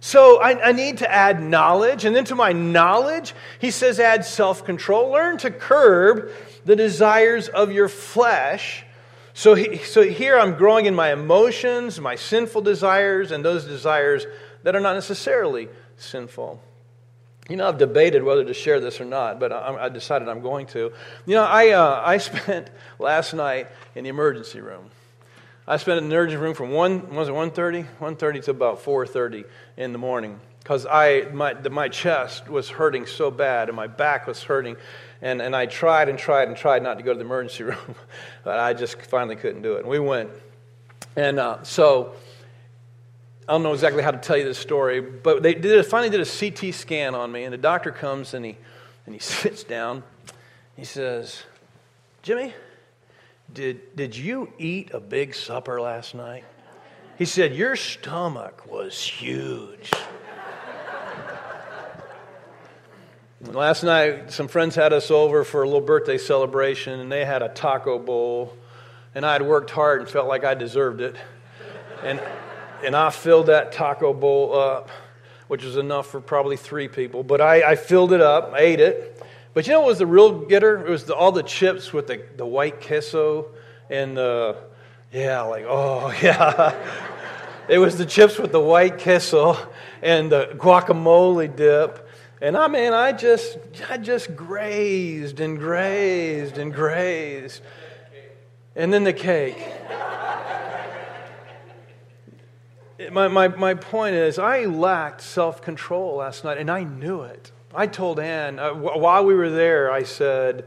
So 0.00 0.40
I, 0.40 0.68
I, 0.68 0.72
need 0.72 0.98
to 0.98 1.10
add 1.10 1.42
knowledge. 1.42 2.04
And 2.04 2.14
then 2.14 2.24
to 2.26 2.36
my 2.36 2.52
knowledge, 2.52 3.34
he 3.58 3.70
says, 3.70 3.98
add 3.98 4.24
self 4.24 4.64
control. 4.64 5.10
Learn 5.10 5.38
to 5.38 5.50
curb 5.50 6.30
the 6.64 6.76
desires 6.76 7.48
of 7.48 7.72
your 7.72 7.88
flesh. 7.88 8.84
So, 9.34 9.54
he, 9.54 9.78
so 9.78 10.02
here 10.02 10.38
I'm 10.38 10.54
growing 10.54 10.86
in 10.86 10.94
my 10.94 11.12
emotions, 11.12 12.00
my 12.00 12.14
sinful 12.14 12.62
desires, 12.62 13.32
and 13.32 13.44
those 13.44 13.64
desires 13.64 14.26
that 14.62 14.76
are 14.76 14.80
not 14.80 14.94
necessarily 14.94 15.68
sinful. 15.96 16.62
You 17.48 17.56
know, 17.56 17.68
I've 17.68 17.78
debated 17.78 18.22
whether 18.22 18.44
to 18.44 18.54
share 18.54 18.78
this 18.78 19.00
or 19.00 19.06
not, 19.06 19.40
but 19.40 19.52
I, 19.52 19.84
I 19.84 19.88
decided 19.88 20.28
I'm 20.28 20.42
going 20.42 20.66
to. 20.68 20.92
You 21.26 21.34
know, 21.34 21.44
I, 21.44 21.70
uh, 21.70 22.02
I 22.04 22.18
spent 22.18 22.70
last 22.98 23.32
night 23.32 23.68
in 23.94 24.04
the 24.04 24.10
emergency 24.10 24.60
room. 24.60 24.90
I 25.66 25.76
spent 25.78 25.98
in 25.98 26.08
the 26.08 26.14
emergency 26.14 26.42
room 26.42 26.54
from 26.54 26.70
1, 26.70 27.14
was 27.14 27.28
it 27.28 27.32
1.30? 27.32 27.86
1.30 28.00 28.44
to 28.44 28.50
about 28.50 28.82
4.30 28.82 29.44
in 29.76 29.92
the 29.92 29.98
morning 29.98 30.40
because 30.68 30.84
I, 30.84 31.22
my, 31.32 31.54
my 31.54 31.88
chest 31.88 32.50
was 32.50 32.68
hurting 32.68 33.06
so 33.06 33.30
bad 33.30 33.70
and 33.70 33.76
my 33.76 33.86
back 33.86 34.26
was 34.26 34.42
hurting. 34.42 34.76
And, 35.22 35.40
and 35.40 35.56
I 35.56 35.64
tried 35.64 36.10
and 36.10 36.18
tried 36.18 36.48
and 36.48 36.56
tried 36.56 36.82
not 36.82 36.98
to 36.98 37.02
go 37.02 37.12
to 37.14 37.18
the 37.18 37.24
emergency 37.24 37.64
room, 37.64 37.94
but 38.44 38.58
I 38.58 38.74
just 38.74 39.00
finally 39.00 39.36
couldn't 39.36 39.62
do 39.62 39.76
it. 39.76 39.80
And 39.80 39.88
we 39.88 39.98
went. 39.98 40.28
And 41.16 41.40
uh, 41.40 41.62
so 41.62 42.12
I 43.48 43.52
don't 43.52 43.62
know 43.62 43.72
exactly 43.72 44.02
how 44.02 44.10
to 44.10 44.18
tell 44.18 44.36
you 44.36 44.44
this 44.44 44.58
story, 44.58 45.00
but 45.00 45.42
they 45.42 45.54
did, 45.54 45.86
finally 45.86 46.10
did 46.10 46.20
a 46.20 46.26
CT 46.26 46.74
scan 46.74 47.14
on 47.14 47.32
me, 47.32 47.44
and 47.44 47.52
the 47.54 47.58
doctor 47.58 47.90
comes 47.90 48.34
and 48.34 48.44
he, 48.44 48.58
and 49.06 49.14
he 49.14 49.18
sits 49.20 49.64
down. 49.64 50.02
He 50.76 50.84
says, 50.84 51.44
Jimmy, 52.20 52.52
did, 53.50 53.96
did 53.96 54.14
you 54.14 54.52
eat 54.58 54.92
a 54.92 55.00
big 55.00 55.34
supper 55.34 55.80
last 55.80 56.14
night? 56.14 56.44
He 57.16 57.24
said, 57.24 57.54
Your 57.54 57.74
stomach 57.74 58.70
was 58.70 59.02
huge. 59.02 59.90
last 63.40 63.82
night, 63.82 64.30
some 64.30 64.48
friends 64.48 64.74
had 64.74 64.92
us 64.92 65.10
over 65.10 65.42
for 65.42 65.62
a 65.62 65.66
little 65.66 65.80
birthday 65.80 66.18
celebration, 66.18 67.00
and 67.00 67.10
they 67.10 67.24
had 67.24 67.40
a 67.42 67.48
taco 67.48 67.98
bowl. 67.98 68.54
And 69.14 69.24
I 69.24 69.32
had 69.32 69.42
worked 69.42 69.70
hard 69.70 70.02
and 70.02 70.10
felt 70.10 70.28
like 70.28 70.44
I 70.44 70.52
deserved 70.52 71.00
it. 71.00 71.16
And, 72.04 72.20
and 72.84 72.94
I 72.94 73.10
filled 73.10 73.46
that 73.46 73.72
taco 73.72 74.12
bowl 74.12 74.54
up, 74.58 74.90
which 75.48 75.64
was 75.64 75.76
enough 75.76 76.06
for 76.06 76.20
probably 76.20 76.56
three 76.56 76.88
people. 76.88 77.22
But 77.22 77.40
I, 77.40 77.72
I 77.72 77.76
filled 77.76 78.12
it 78.12 78.20
up, 78.20 78.54
ate 78.56 78.80
it. 78.80 79.22
But 79.54 79.66
you 79.66 79.72
know 79.72 79.80
what 79.80 79.88
was 79.88 79.98
the 79.98 80.06
real 80.06 80.44
getter? 80.44 80.86
It 80.86 80.90
was 80.90 81.04
the, 81.04 81.14
all 81.14 81.32
the 81.32 81.42
chips 81.42 81.92
with 81.92 82.06
the, 82.06 82.22
the 82.36 82.46
white 82.46 82.80
queso 82.80 83.46
and 83.90 84.16
the, 84.16 84.56
yeah, 85.12 85.42
like, 85.42 85.64
oh, 85.66 86.10
yeah. 86.22 86.74
it 87.68 87.78
was 87.78 87.96
the 87.96 88.06
chips 88.06 88.38
with 88.38 88.52
the 88.52 88.60
white 88.60 89.00
queso 89.00 89.56
and 90.02 90.30
the 90.30 90.54
guacamole 90.56 91.54
dip. 91.54 92.08
And 92.40 92.56
I 92.56 92.68
mean, 92.68 92.92
I 92.92 93.12
just, 93.12 93.58
I 93.90 93.96
just 93.96 94.36
grazed 94.36 95.40
and 95.40 95.58
grazed 95.58 96.56
and 96.56 96.72
grazed. 96.72 97.62
And 98.76 98.92
then 98.92 99.02
the 99.02 99.12
cake. 99.12 99.58
My, 103.10 103.28
my, 103.28 103.48
my 103.48 103.74
point 103.74 104.14
is, 104.14 104.38
I 104.38 104.64
lacked 104.64 105.20
self 105.20 105.62
control 105.62 106.16
last 106.16 106.44
night, 106.44 106.58
and 106.58 106.70
I 106.70 106.84
knew 106.84 107.22
it. 107.22 107.52
I 107.74 107.86
told 107.86 108.18
Ann, 108.18 108.58
uh, 108.58 108.72
while 108.74 109.24
we 109.24 109.34
were 109.34 109.50
there, 109.50 109.90
I 109.90 110.02
said, 110.02 110.64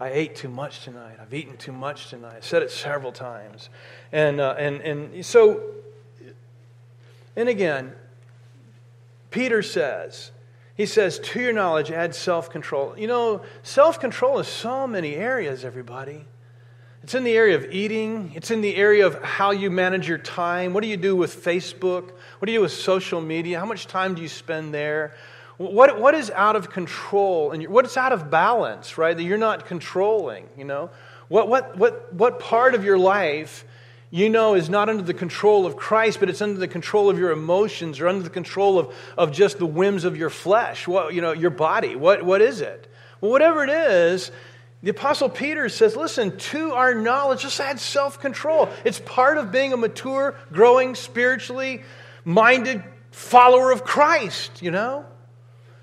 I 0.00 0.08
ate 0.10 0.34
too 0.34 0.48
much 0.48 0.82
tonight. 0.82 1.18
I've 1.20 1.32
eaten 1.32 1.56
too 1.56 1.72
much 1.72 2.08
tonight. 2.10 2.36
I 2.38 2.40
said 2.40 2.62
it 2.62 2.70
several 2.70 3.12
times. 3.12 3.68
And, 4.10 4.40
uh, 4.40 4.56
and, 4.58 4.80
and 4.80 5.24
so, 5.24 5.62
and 7.36 7.48
again, 7.48 7.92
Peter 9.30 9.62
says, 9.62 10.32
he 10.74 10.86
says, 10.86 11.18
to 11.20 11.40
your 11.40 11.52
knowledge, 11.52 11.90
add 11.90 12.14
self 12.14 12.50
control. 12.50 12.98
You 12.98 13.06
know, 13.06 13.42
self 13.62 14.00
control 14.00 14.38
is 14.38 14.48
so 14.48 14.86
many 14.86 15.14
areas, 15.14 15.64
everybody. 15.64 16.24
It's 17.02 17.14
in 17.14 17.24
the 17.24 17.32
area 17.32 17.56
of 17.56 17.64
eating. 17.72 18.32
It's 18.36 18.52
in 18.52 18.60
the 18.60 18.76
area 18.76 19.06
of 19.06 19.20
how 19.22 19.50
you 19.50 19.70
manage 19.70 20.08
your 20.08 20.18
time. 20.18 20.72
What 20.72 20.82
do 20.82 20.88
you 20.88 20.96
do 20.96 21.16
with 21.16 21.44
Facebook? 21.44 22.12
What 22.38 22.46
do 22.46 22.52
you 22.52 22.58
do 22.58 22.62
with 22.62 22.72
social 22.72 23.20
media? 23.20 23.58
How 23.58 23.66
much 23.66 23.88
time 23.88 24.14
do 24.14 24.22
you 24.22 24.28
spend 24.28 24.72
there? 24.72 25.12
What, 25.56 26.00
what 26.00 26.14
is 26.14 26.30
out 26.30 26.54
of 26.54 26.70
control 26.70 27.50
and 27.50 27.66
what's 27.66 27.96
out 27.96 28.12
of 28.12 28.30
balance, 28.30 28.98
right? 28.98 29.16
That 29.16 29.22
you're 29.24 29.36
not 29.36 29.66
controlling, 29.66 30.48
you 30.56 30.64
know? 30.64 30.90
What, 31.26 31.48
what, 31.48 31.76
what, 31.76 32.14
what 32.14 32.38
part 32.38 32.74
of 32.74 32.84
your 32.84 32.98
life 32.98 33.64
you 34.10 34.28
know 34.28 34.54
is 34.54 34.70
not 34.70 34.88
under 34.88 35.02
the 35.02 35.14
control 35.14 35.66
of 35.66 35.76
Christ, 35.76 36.20
but 36.20 36.30
it's 36.30 36.42
under 36.42 36.58
the 36.58 36.68
control 36.68 37.10
of 37.10 37.18
your 37.18 37.32
emotions 37.32 37.98
or 37.98 38.06
under 38.06 38.22
the 38.22 38.30
control 38.30 38.78
of, 38.78 38.94
of 39.18 39.32
just 39.32 39.58
the 39.58 39.66
whims 39.66 40.04
of 40.04 40.16
your 40.16 40.30
flesh, 40.30 40.86
what, 40.86 41.14
you 41.14 41.20
know, 41.20 41.32
your 41.32 41.50
body? 41.50 41.96
What, 41.96 42.22
what 42.22 42.42
is 42.42 42.60
it? 42.60 42.86
Well, 43.20 43.30
whatever 43.30 43.64
it 43.64 43.70
is, 43.70 44.30
the 44.82 44.90
Apostle 44.90 45.28
Peter 45.28 45.68
says, 45.68 45.94
listen, 45.94 46.36
to 46.36 46.72
our 46.72 46.92
knowledge, 46.92 47.42
just 47.42 47.60
add 47.60 47.78
self 47.78 48.20
control. 48.20 48.68
It's 48.84 48.98
part 48.98 49.38
of 49.38 49.52
being 49.52 49.72
a 49.72 49.76
mature, 49.76 50.34
growing, 50.52 50.96
spiritually 50.96 51.82
minded 52.24 52.82
follower 53.12 53.70
of 53.70 53.84
Christ, 53.84 54.60
you 54.60 54.72
know? 54.72 55.04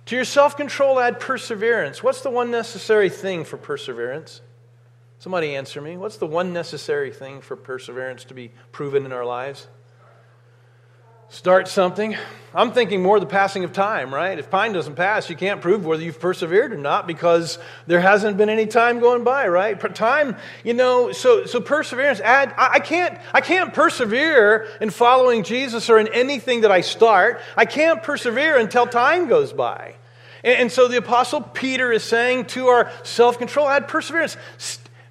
To 0.07 0.15
your 0.15 0.25
self 0.25 0.57
control, 0.57 0.99
add 0.99 1.19
perseverance. 1.19 2.03
What's 2.03 2.21
the 2.21 2.29
one 2.29 2.51
necessary 2.51 3.09
thing 3.09 3.45
for 3.45 3.57
perseverance? 3.57 4.41
Somebody 5.19 5.55
answer 5.55 5.81
me. 5.81 5.95
What's 5.95 6.17
the 6.17 6.27
one 6.27 6.51
necessary 6.51 7.11
thing 7.11 7.41
for 7.41 7.55
perseverance 7.55 8.25
to 8.25 8.33
be 8.33 8.51
proven 8.71 9.05
in 9.05 9.13
our 9.13 9.25
lives? 9.25 9.67
Start 11.31 11.67
something. 11.67 12.17
I'm 12.55 12.71
thinking 12.71 13.03
more 13.03 13.19
the 13.19 13.27
passing 13.27 13.63
of 13.63 13.71
time, 13.71 14.11
right? 14.11 14.39
If 14.39 14.49
time 14.49 14.73
doesn't 14.73 14.95
pass, 14.95 15.29
you 15.29 15.35
can't 15.35 15.61
prove 15.61 15.85
whether 15.85 16.01
you've 16.01 16.19
persevered 16.19 16.73
or 16.73 16.77
not 16.77 17.05
because 17.05 17.59
there 17.85 18.01
hasn't 18.01 18.37
been 18.37 18.49
any 18.49 18.65
time 18.65 18.99
going 18.99 19.23
by, 19.23 19.47
right? 19.47 19.79
Time, 19.93 20.35
you 20.63 20.73
know, 20.73 21.11
so 21.11 21.45
so 21.45 21.61
perseverance. 21.61 22.19
Add, 22.19 22.55
I, 22.57 22.69
I 22.73 22.79
can't 22.79 23.19
I 23.31 23.41
can't 23.41 23.75
persevere 23.75 24.67
in 24.81 24.89
following 24.89 25.43
Jesus 25.43 25.87
or 25.87 25.99
in 25.99 26.07
anything 26.07 26.61
that 26.61 26.71
I 26.71 26.81
start. 26.81 27.39
I 27.55 27.65
can't 27.65 28.01
persevere 28.01 28.57
until 28.57 28.87
time 28.87 29.27
goes 29.27 29.53
by. 29.53 29.93
And, 30.43 30.57
and 30.61 30.71
so 30.71 30.87
the 30.87 30.97
apostle 30.97 31.41
Peter 31.41 31.91
is 31.91 32.03
saying 32.03 32.45
to 32.45 32.69
our 32.69 32.91
self 33.03 33.37
control, 33.37 33.69
add 33.69 33.87
perseverance. 33.87 34.35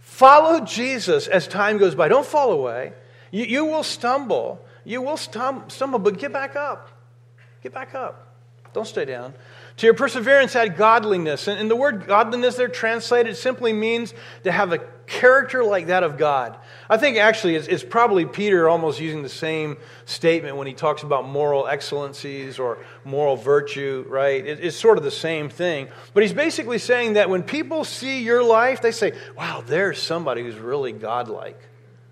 Follow 0.01 0.65
Jesus 0.65 1.29
as 1.29 1.47
time 1.47 1.79
goes 1.79 1.95
by. 1.95 2.09
Don't 2.09 2.27
fall 2.27 2.51
away. 2.51 2.93
You, 3.31 3.45
you 3.45 3.65
will 3.67 3.85
stumble. 3.85 4.65
You 4.89 5.03
will 5.03 5.19
stumble, 5.19 5.99
but 5.99 6.19
get 6.19 6.33
back 6.33 6.57
up. 6.57 6.89
Get 7.63 7.75
back 7.75 7.95
up. 7.95 8.35
Don't 8.73 8.87
stay 8.87 9.05
down. 9.05 9.35
To 9.77 9.87
your 9.87 9.93
perseverance, 9.93 10.57
add 10.57 10.79
godliness. 10.79 11.47
And, 11.47 11.71
the 11.71 11.77
word 11.77 12.07
godliness 12.07 12.57
there 12.57 12.69
translated 12.69 13.37
simply 13.37 13.75
means 13.75 14.15
to 14.45 14.51
have 14.51 14.73
a 14.73 14.79
character 15.07 15.63
like 15.63 15.89
that 15.89 16.05
of 16.05 16.17
God. 16.17 16.57
I 16.89 16.97
think 16.97 17.19
actually 17.19 17.57
it's, 17.57 17.69
it's, 17.69 17.85
probably 17.85 18.25
Peter 18.25 18.67
almost 18.67 18.99
using 18.99 19.23
the 19.23 19.29
same 19.29 19.77
statement 20.07 20.57
when 20.57 20.67
he 20.67 20.73
talks 20.73 21.03
about 21.03 21.29
moral 21.29 21.67
excellencies 21.67 22.59
or 22.59 22.79
moral 23.05 23.37
virtue, 23.37 24.07
right? 24.09 24.45
It, 24.45 24.61
it's 24.65 24.77
sort 24.77 24.97
of 24.97 25.05
the 25.05 25.11
same 25.11 25.51
thing. 25.51 25.89
But 26.15 26.23
he's 26.23 26.33
basically 26.33 26.79
saying 26.79 27.13
that 27.13 27.29
when 27.29 27.43
people 27.43 27.85
see 27.85 28.23
your 28.23 28.43
life, 28.43 28.81
they 28.81 28.93
say, 28.93 29.13
wow, 29.37 29.63
there's 29.67 30.01
somebody 30.01 30.43
who's 30.43 30.57
really 30.57 30.93
godlike. 30.93 31.61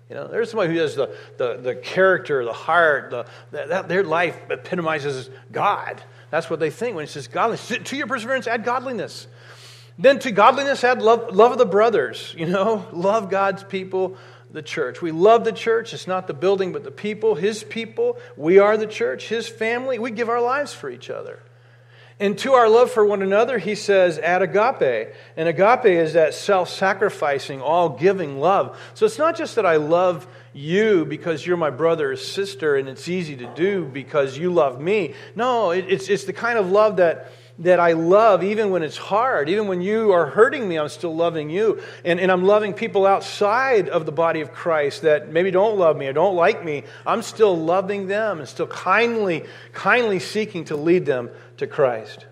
You 0.09 0.15
know, 0.15 0.27
there's 0.27 0.51
somebody 0.51 0.73
who 0.73 0.79
has 0.79 0.95
the, 0.95 1.15
the, 1.37 1.57
the 1.57 1.75
character, 1.75 2.45
the 2.45 2.53
heart, 2.53 3.09
the, 3.09 3.25
that, 3.51 3.89
their 3.89 4.03
life 4.03 4.39
epitomizes 4.49 5.29
God. 5.51 6.01
That's 6.29 6.49
what 6.49 6.59
they 6.59 6.69
think 6.69 6.95
when 6.95 7.03
it 7.03 7.09
says 7.09 7.27
godliness. 7.27 7.67
To 7.83 7.97
your 7.97 8.07
perseverance, 8.07 8.47
add 8.47 8.63
godliness. 8.63 9.27
Then 9.99 10.19
to 10.19 10.31
godliness, 10.31 10.83
add 10.83 11.01
love, 11.01 11.35
love 11.35 11.53
of 11.53 11.57
the 11.57 11.65
brothers. 11.65 12.33
You 12.37 12.45
know, 12.45 12.87
love 12.93 13.29
God's 13.29 13.63
people, 13.63 14.15
the 14.51 14.61
church. 14.61 15.01
We 15.01 15.11
love 15.11 15.43
the 15.43 15.51
church. 15.51 15.93
It's 15.93 16.07
not 16.07 16.27
the 16.27 16.33
building, 16.33 16.71
but 16.71 16.83
the 16.83 16.91
people, 16.91 17.35
His 17.35 17.63
people. 17.63 18.17
We 18.37 18.59
are 18.59 18.77
the 18.77 18.87
church, 18.87 19.27
His 19.27 19.47
family. 19.47 19.99
We 19.99 20.11
give 20.11 20.29
our 20.29 20.41
lives 20.41 20.73
for 20.73 20.89
each 20.89 21.09
other. 21.09 21.39
And 22.19 22.35
to 22.39 22.53
our 22.53 22.67
love 22.67 22.89
for 22.89 23.05
one 23.05 23.21
another, 23.21 23.59
he 23.59 23.75
says, 23.75 24.17
add 24.17 24.41
agape. 24.41 25.13
And 25.35 25.47
agape 25.47 25.85
is 25.85 26.13
that 26.13 26.33
self 26.33 26.69
sacrificing, 26.69 27.61
all 27.61 27.89
giving 27.89 28.39
love. 28.39 28.79
So 28.95 29.05
it's 29.05 29.19
not 29.19 29.37
just 29.37 29.55
that 29.55 29.67
I 29.67 29.75
love 29.75 30.27
you 30.51 31.05
because 31.05 31.45
you're 31.45 31.57
my 31.57 31.69
brother 31.69 32.11
or 32.11 32.15
sister 32.15 32.75
and 32.75 32.89
it's 32.89 33.07
easy 33.07 33.35
to 33.37 33.53
do 33.53 33.85
because 33.85 34.35
you 34.35 34.51
love 34.51 34.81
me. 34.81 35.13
No, 35.35 35.69
it's, 35.69 36.09
it's 36.09 36.23
the 36.23 36.33
kind 36.33 36.57
of 36.57 36.71
love 36.71 36.97
that, 36.97 37.31
that 37.59 37.79
I 37.79 37.91
love 37.91 38.43
even 38.43 38.71
when 38.71 38.81
it's 38.81 38.97
hard. 38.97 39.47
Even 39.49 39.67
when 39.67 39.81
you 39.81 40.11
are 40.11 40.25
hurting 40.25 40.67
me, 40.67 40.79
I'm 40.79 40.89
still 40.89 41.15
loving 41.15 41.51
you. 41.51 41.81
And, 42.03 42.19
and 42.19 42.31
I'm 42.31 42.43
loving 42.43 42.73
people 42.73 43.05
outside 43.05 43.89
of 43.89 44.07
the 44.07 44.11
body 44.11 44.41
of 44.41 44.51
Christ 44.53 45.03
that 45.03 45.31
maybe 45.31 45.51
don't 45.51 45.77
love 45.77 45.95
me 45.95 46.07
or 46.07 46.13
don't 46.13 46.35
like 46.35 46.65
me. 46.65 46.83
I'm 47.05 47.21
still 47.21 47.55
loving 47.55 48.07
them 48.07 48.39
and 48.39 48.49
still 48.49 48.65
kindly, 48.65 49.45
kindly 49.73 50.19
seeking 50.19 50.65
to 50.65 50.75
lead 50.75 51.05
them 51.05 51.29
to 51.57 51.67
Christ. 51.67 52.25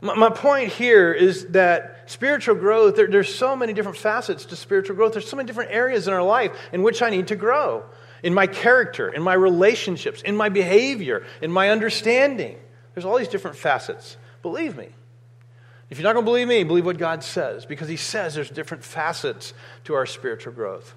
My, 0.00 0.14
my 0.14 0.30
point 0.30 0.70
here 0.70 1.12
is 1.12 1.46
that 1.48 2.10
spiritual 2.10 2.54
growth, 2.56 2.96
there, 2.96 3.06
there's 3.06 3.34
so 3.34 3.56
many 3.56 3.72
different 3.72 3.98
facets 3.98 4.44
to 4.46 4.56
spiritual 4.56 4.96
growth. 4.96 5.12
There's 5.12 5.28
so 5.28 5.36
many 5.36 5.46
different 5.46 5.70
areas 5.70 6.08
in 6.08 6.14
our 6.14 6.22
life 6.22 6.52
in 6.72 6.82
which 6.82 7.02
I 7.02 7.10
need 7.10 7.28
to 7.28 7.36
grow 7.36 7.84
in 8.22 8.34
my 8.34 8.46
character, 8.46 9.08
in 9.08 9.22
my 9.22 9.34
relationships, 9.34 10.22
in 10.22 10.36
my 10.36 10.48
behavior, 10.48 11.24
in 11.40 11.50
my 11.50 11.70
understanding. 11.70 12.56
There's 12.94 13.04
all 13.04 13.18
these 13.18 13.28
different 13.28 13.56
facets. 13.56 14.16
Believe 14.42 14.76
me. 14.76 14.88
If 15.90 15.98
you're 15.98 16.04
not 16.04 16.14
going 16.14 16.24
to 16.24 16.30
believe 16.30 16.48
me, 16.48 16.64
believe 16.64 16.86
what 16.86 16.98
God 16.98 17.22
says, 17.22 17.66
because 17.66 17.88
He 17.88 17.96
says 17.96 18.34
there's 18.34 18.50
different 18.50 18.84
facets 18.84 19.52
to 19.84 19.94
our 19.94 20.06
spiritual 20.06 20.52
growth. 20.52 20.94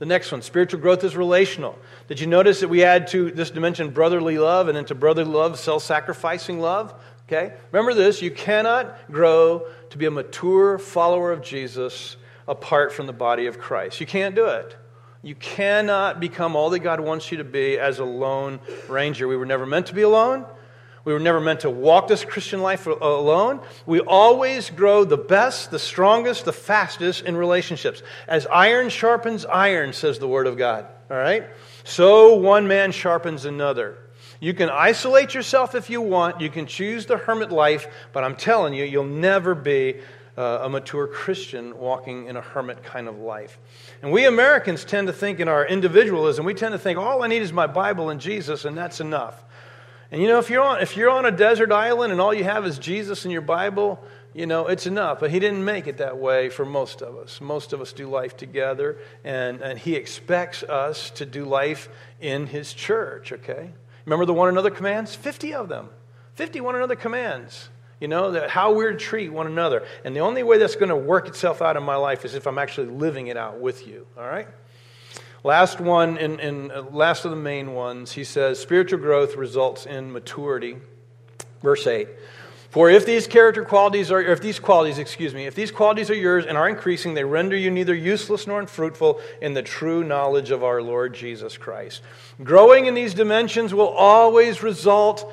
The 0.00 0.06
next 0.06 0.32
one, 0.32 0.40
spiritual 0.40 0.80
growth 0.80 1.04
is 1.04 1.14
relational. 1.14 1.78
Did 2.08 2.20
you 2.20 2.26
notice 2.26 2.60
that 2.60 2.68
we 2.68 2.82
add 2.82 3.08
to 3.08 3.30
this 3.30 3.50
dimension 3.50 3.90
brotherly 3.90 4.38
love 4.38 4.68
and 4.68 4.78
into 4.78 4.94
brotherly 4.94 5.30
love, 5.30 5.58
self 5.58 5.82
sacrificing 5.82 6.58
love? 6.58 6.94
Okay? 7.28 7.52
Remember 7.70 7.92
this 7.92 8.22
you 8.22 8.30
cannot 8.30 8.98
grow 9.12 9.66
to 9.90 9.98
be 9.98 10.06
a 10.06 10.10
mature 10.10 10.78
follower 10.78 11.30
of 11.30 11.42
Jesus 11.42 12.16
apart 12.48 12.94
from 12.94 13.06
the 13.06 13.12
body 13.12 13.44
of 13.44 13.58
Christ. 13.58 14.00
You 14.00 14.06
can't 14.06 14.34
do 14.34 14.46
it. 14.46 14.74
You 15.22 15.34
cannot 15.34 16.18
become 16.18 16.56
all 16.56 16.70
that 16.70 16.78
God 16.78 17.00
wants 17.00 17.30
you 17.30 17.36
to 17.36 17.44
be 17.44 17.78
as 17.78 17.98
a 17.98 18.04
lone 18.04 18.58
ranger. 18.88 19.28
We 19.28 19.36
were 19.36 19.44
never 19.44 19.66
meant 19.66 19.86
to 19.88 19.94
be 19.94 20.00
alone. 20.00 20.46
We 21.04 21.12
were 21.12 21.18
never 21.18 21.40
meant 21.40 21.60
to 21.60 21.70
walk 21.70 22.08
this 22.08 22.24
Christian 22.24 22.60
life 22.60 22.86
alone. 22.86 23.60
We 23.86 24.00
always 24.00 24.68
grow 24.70 25.04
the 25.04 25.16
best, 25.16 25.70
the 25.70 25.78
strongest, 25.78 26.44
the 26.44 26.52
fastest 26.52 27.24
in 27.24 27.36
relationships. 27.36 28.02
As 28.28 28.46
iron 28.46 28.90
sharpens 28.90 29.46
iron, 29.46 29.92
says 29.92 30.18
the 30.18 30.28
Word 30.28 30.46
of 30.46 30.58
God. 30.58 30.86
All 31.10 31.16
right? 31.16 31.48
So 31.84 32.34
one 32.34 32.68
man 32.68 32.92
sharpens 32.92 33.46
another. 33.46 33.98
You 34.40 34.54
can 34.54 34.70
isolate 34.70 35.34
yourself 35.34 35.74
if 35.74 35.90
you 35.90 36.00
want. 36.00 36.40
You 36.40 36.50
can 36.50 36.66
choose 36.66 37.06
the 37.06 37.16
hermit 37.16 37.50
life, 37.50 37.86
but 38.12 38.24
I'm 38.24 38.36
telling 38.36 38.74
you, 38.74 38.84
you'll 38.84 39.04
never 39.04 39.54
be 39.54 40.00
uh, 40.38 40.60
a 40.62 40.68
mature 40.68 41.06
Christian 41.06 41.76
walking 41.76 42.26
in 42.26 42.36
a 42.36 42.40
hermit 42.40 42.82
kind 42.82 43.08
of 43.08 43.18
life. 43.18 43.58
And 44.00 44.10
we 44.12 44.24
Americans 44.24 44.84
tend 44.84 45.08
to 45.08 45.12
think 45.12 45.40
in 45.40 45.48
our 45.48 45.66
individualism, 45.66 46.46
we 46.46 46.54
tend 46.54 46.72
to 46.72 46.78
think 46.78 46.98
all 46.98 47.22
I 47.22 47.26
need 47.26 47.42
is 47.42 47.52
my 47.52 47.66
Bible 47.66 48.08
and 48.08 48.20
Jesus, 48.20 48.64
and 48.64 48.76
that's 48.76 49.00
enough. 49.00 49.44
And 50.12 50.20
you 50.20 50.28
know, 50.28 50.38
if 50.38 50.50
you're 50.50 50.62
on, 50.62 50.80
if 50.80 50.96
you're 50.96 51.10
on 51.10 51.24
a 51.24 51.30
desert 51.30 51.70
island 51.70 52.12
and 52.12 52.20
all 52.20 52.34
you 52.34 52.44
have 52.44 52.66
is 52.66 52.78
Jesus 52.78 53.24
and 53.24 53.32
your 53.32 53.42
Bible, 53.42 54.02
you 54.34 54.46
know, 54.46 54.66
it's 54.66 54.86
enough. 54.86 55.20
But 55.20 55.30
he 55.30 55.38
didn't 55.38 55.64
make 55.64 55.86
it 55.86 55.98
that 55.98 56.18
way 56.18 56.48
for 56.48 56.64
most 56.64 57.02
of 57.02 57.16
us. 57.16 57.40
Most 57.40 57.72
of 57.72 57.80
us 57.80 57.92
do 57.92 58.08
life 58.08 58.36
together, 58.36 58.98
and, 59.24 59.60
and 59.60 59.78
he 59.78 59.94
expects 59.94 60.62
us 60.62 61.10
to 61.10 61.26
do 61.26 61.44
life 61.44 61.88
in 62.20 62.46
his 62.46 62.72
church, 62.72 63.32
okay? 63.32 63.72
Remember 64.04 64.24
the 64.24 64.34
one 64.34 64.48
another 64.48 64.70
commands? 64.70 65.14
50 65.14 65.54
of 65.54 65.68
them. 65.68 65.88
50 66.34 66.60
one 66.60 66.74
another 66.74 66.96
commands. 66.96 67.68
You 68.00 68.08
know, 68.08 68.30
that 68.30 68.48
how 68.48 68.72
we're 68.72 68.92
to 68.92 68.98
treat 68.98 69.28
one 69.28 69.46
another. 69.46 69.84
And 70.04 70.16
the 70.16 70.20
only 70.20 70.42
way 70.42 70.56
that's 70.56 70.74
going 70.74 70.88
to 70.88 70.96
work 70.96 71.28
itself 71.28 71.60
out 71.60 71.76
in 71.76 71.82
my 71.82 71.96
life 71.96 72.24
is 72.24 72.34
if 72.34 72.46
I'm 72.46 72.58
actually 72.58 72.86
living 72.86 73.26
it 73.26 73.36
out 73.36 73.60
with 73.60 73.86
you, 73.86 74.06
all 74.16 74.24
right? 74.24 74.48
Last 75.42 75.80
one, 75.80 76.18
in, 76.18 76.38
in 76.38 76.70
uh, 76.70 76.82
last 76.82 77.24
of 77.24 77.30
the 77.30 77.36
main 77.36 77.72
ones, 77.72 78.12
he 78.12 78.24
says 78.24 78.58
spiritual 78.60 78.98
growth 78.98 79.36
results 79.36 79.86
in 79.86 80.12
maturity. 80.12 80.76
Verse 81.62 81.86
8. 81.86 82.08
For 82.70 82.88
if 82.88 83.04
these 83.04 83.26
character 83.26 83.64
qualities 83.64 84.12
are, 84.12 84.20
if 84.20 84.40
these 84.40 84.60
qualities, 84.60 84.98
excuse 84.98 85.34
me, 85.34 85.46
if 85.46 85.56
these 85.56 85.72
qualities 85.72 86.08
are 86.08 86.14
yours 86.14 86.46
and 86.46 86.56
are 86.56 86.68
increasing, 86.68 87.14
they 87.14 87.24
render 87.24 87.56
you 87.56 87.68
neither 87.68 87.94
useless 87.94 88.46
nor 88.46 88.60
unfruitful 88.60 89.20
in 89.42 89.54
the 89.54 89.62
true 89.62 90.04
knowledge 90.04 90.52
of 90.52 90.62
our 90.62 90.80
Lord 90.80 91.12
Jesus 91.12 91.56
Christ. 91.56 92.02
Growing 92.44 92.86
in 92.86 92.94
these 92.94 93.12
dimensions 93.12 93.74
will 93.74 93.88
always 93.88 94.62
result 94.62 95.32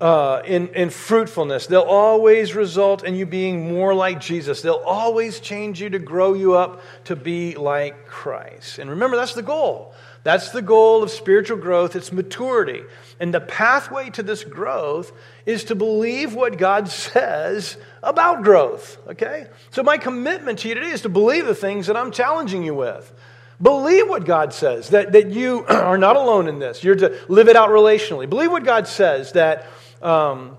uh, 0.00 0.42
in, 0.44 0.68
in 0.68 0.90
fruitfulness. 0.90 1.66
They'll 1.66 1.80
always 1.82 2.54
result 2.54 3.04
in 3.04 3.14
you 3.14 3.26
being 3.26 3.68
more 3.68 3.94
like 3.94 4.20
Jesus. 4.20 4.62
They'll 4.62 4.74
always 4.74 5.40
change 5.40 5.80
you 5.80 5.90
to 5.90 5.98
grow 5.98 6.34
you 6.34 6.54
up 6.54 6.82
to 7.04 7.16
be 7.16 7.56
like 7.56 8.06
Christ. 8.06 8.78
And 8.78 8.90
remember, 8.90 9.16
that's 9.16 9.34
the 9.34 9.42
goal. 9.42 9.92
That's 10.22 10.50
the 10.50 10.62
goal 10.62 11.02
of 11.02 11.10
spiritual 11.10 11.58
growth. 11.58 11.96
It's 11.96 12.12
maturity. 12.12 12.82
And 13.18 13.32
the 13.32 13.40
pathway 13.40 14.10
to 14.10 14.22
this 14.22 14.44
growth 14.44 15.12
is 15.46 15.64
to 15.64 15.74
believe 15.74 16.34
what 16.34 16.58
God 16.58 16.88
says 16.90 17.76
about 18.02 18.42
growth. 18.42 18.98
Okay? 19.08 19.46
So, 19.70 19.82
my 19.82 19.98
commitment 19.98 20.60
to 20.60 20.68
you 20.68 20.74
today 20.74 20.90
is 20.90 21.02
to 21.02 21.08
believe 21.08 21.46
the 21.46 21.54
things 21.54 21.86
that 21.86 21.96
I'm 21.96 22.12
challenging 22.12 22.62
you 22.62 22.74
with. 22.74 23.12
Believe 23.60 24.08
what 24.08 24.24
God 24.24 24.52
says, 24.54 24.90
that, 24.90 25.12
that 25.12 25.30
you 25.30 25.64
are 25.68 25.98
not 25.98 26.14
alone 26.14 26.46
in 26.46 26.60
this. 26.60 26.84
You're 26.84 26.94
to 26.96 27.18
live 27.28 27.48
it 27.48 27.56
out 27.56 27.70
relationally. 27.70 28.28
Believe 28.28 28.52
what 28.52 28.64
God 28.64 28.86
says, 28.86 29.32
that 29.32 29.66
um, 30.02 30.56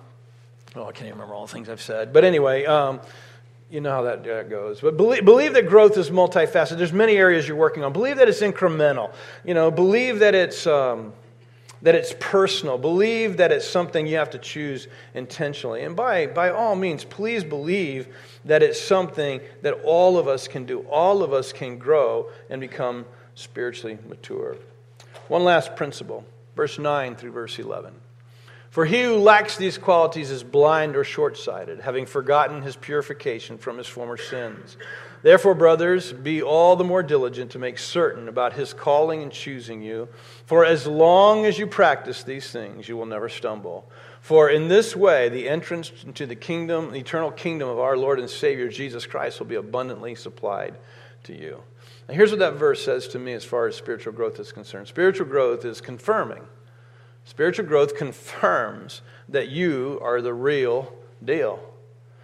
oh, 0.75 0.83
I 0.83 0.91
can't 0.91 1.07
even 1.07 1.13
remember 1.13 1.33
all 1.33 1.45
the 1.45 1.53
things 1.53 1.69
I've 1.69 1.81
said. 1.81 2.13
But 2.13 2.23
anyway, 2.23 2.65
um, 2.65 3.01
you 3.69 3.81
know 3.81 3.91
how 3.91 4.01
that 4.03 4.27
uh, 4.27 4.43
goes. 4.43 4.81
But 4.81 4.97
believe, 4.97 5.25
believe 5.25 5.53
that 5.53 5.67
growth 5.67 5.97
is 5.97 6.09
multifaceted. 6.09 6.77
There's 6.77 6.93
many 6.93 7.15
areas 7.15 7.47
you're 7.47 7.57
working 7.57 7.83
on. 7.83 7.93
Believe 7.93 8.17
that 8.17 8.27
it's 8.27 8.41
incremental. 8.41 9.13
You 9.43 9.53
know, 9.53 9.71
believe 9.71 10.19
that 10.19 10.35
it's. 10.35 10.65
Um, 10.67 11.13
that 11.81 11.95
it's 11.95 12.13
personal. 12.19 12.77
Believe 12.77 13.37
that 13.37 13.51
it's 13.51 13.67
something 13.67 14.05
you 14.05 14.17
have 14.17 14.31
to 14.31 14.37
choose 14.37 14.87
intentionally. 15.13 15.83
And 15.83 15.95
by, 15.95 16.27
by 16.27 16.49
all 16.49 16.75
means, 16.75 17.03
please 17.05 17.43
believe 17.43 18.13
that 18.45 18.61
it's 18.61 18.81
something 18.81 19.39
that 19.61 19.73
all 19.85 20.17
of 20.17 20.27
us 20.27 20.47
can 20.47 20.65
do. 20.65 20.81
All 20.89 21.23
of 21.23 21.31
us 21.31 21.53
can 21.53 21.77
grow 21.77 22.29
and 22.49 22.59
become 22.59 23.05
spiritually 23.35 23.97
mature. 24.07 24.57
One 25.29 25.43
last 25.43 25.75
principle, 25.75 26.25
verse 26.55 26.77
9 26.77 27.15
through 27.15 27.31
verse 27.31 27.57
11. 27.57 27.93
For 28.69 28.85
he 28.85 29.01
who 29.01 29.17
lacks 29.17 29.57
these 29.57 29.79
qualities 29.79 30.29
is 30.29 30.43
blind 30.43 30.95
or 30.95 31.03
short 31.03 31.37
sighted, 31.37 31.81
having 31.81 32.05
forgotten 32.05 32.61
his 32.61 32.75
purification 32.75 33.57
from 33.57 33.77
his 33.77 33.87
former 33.87 34.17
sins. 34.17 34.77
Therefore, 35.21 35.55
brothers, 35.55 36.13
be 36.13 36.41
all 36.41 36.75
the 36.75 36.83
more 36.83 37.03
diligent 37.03 37.51
to 37.51 37.59
make 37.59 37.77
certain 37.77 38.29
about 38.29 38.53
his 38.53 38.73
calling 38.73 39.23
and 39.23 39.31
choosing 39.31 39.81
you. 39.81 40.07
For 40.45 40.63
as 40.63 40.87
long 40.87 41.45
as 41.45 41.57
you 41.57 41.67
practice 41.67 42.23
these 42.23 42.51
things, 42.51 42.87
you 42.87 42.95
will 42.95 43.07
never 43.07 43.27
stumble. 43.27 43.89
For 44.21 44.49
in 44.49 44.67
this 44.67 44.95
way, 44.95 45.27
the 45.29 45.49
entrance 45.49 45.91
into 46.05 46.25
the 46.25 46.35
kingdom, 46.35 46.91
the 46.91 46.99
eternal 46.99 47.31
kingdom 47.31 47.67
of 47.67 47.79
our 47.79 47.97
Lord 47.97 48.19
and 48.19 48.29
Savior 48.29 48.69
Jesus 48.69 49.05
Christ 49.05 49.39
will 49.39 49.47
be 49.47 49.55
abundantly 49.55 50.15
supplied 50.15 50.75
to 51.23 51.33
you. 51.35 51.63
Now, 52.07 52.13
here's 52.13 52.31
what 52.31 52.39
that 52.39 52.53
verse 52.53 52.83
says 52.83 53.07
to 53.09 53.19
me 53.19 53.33
as 53.33 53.43
far 53.43 53.67
as 53.67 53.75
spiritual 53.75 54.13
growth 54.13 54.39
is 54.39 54.51
concerned 54.51 54.87
spiritual 54.87 55.27
growth 55.27 55.65
is 55.65 55.81
confirming 55.81 56.43
Spiritual 57.29 57.67
growth 57.67 57.95
confirms 57.95 59.03
that 59.29 59.49
you 59.49 59.99
are 60.01 60.19
the 60.19 60.33
real 60.33 60.91
deal. 61.23 61.59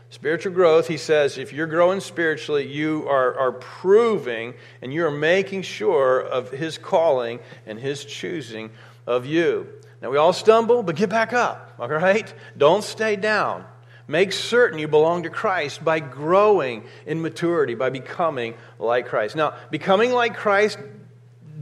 Spiritual 0.09 0.51
growth, 0.51 0.87
he 0.87 0.97
says, 0.97 1.37
if 1.37 1.53
you're 1.53 1.67
growing 1.67 1.99
spiritually, 1.99 2.65
you 2.65 3.07
are, 3.07 3.37
are 3.37 3.51
proving 3.51 4.55
and 4.81 4.91
you're 4.91 5.11
making 5.11 5.61
sure 5.61 6.19
of 6.19 6.49
his 6.49 6.79
calling 6.79 7.39
and 7.67 7.79
his 7.79 8.03
choosing 8.03 8.71
of 9.05 9.27
you. 9.27 9.67
Now, 10.01 10.09
we 10.09 10.17
all 10.17 10.33
stumble, 10.33 10.81
but 10.81 10.95
get 10.95 11.11
back 11.11 11.33
up, 11.33 11.75
all 11.77 11.87
right? 11.87 12.33
Don't 12.57 12.83
stay 12.83 13.15
down. 13.15 13.63
Make 14.07 14.31
certain 14.31 14.79
you 14.79 14.87
belong 14.87 15.21
to 15.23 15.29
Christ 15.29 15.85
by 15.85 15.99
growing 15.99 16.83
in 17.05 17.21
maturity, 17.21 17.75
by 17.75 17.91
becoming 17.91 18.55
like 18.79 19.05
Christ. 19.05 19.35
Now, 19.35 19.53
becoming 19.69 20.11
like 20.11 20.35
Christ 20.35 20.79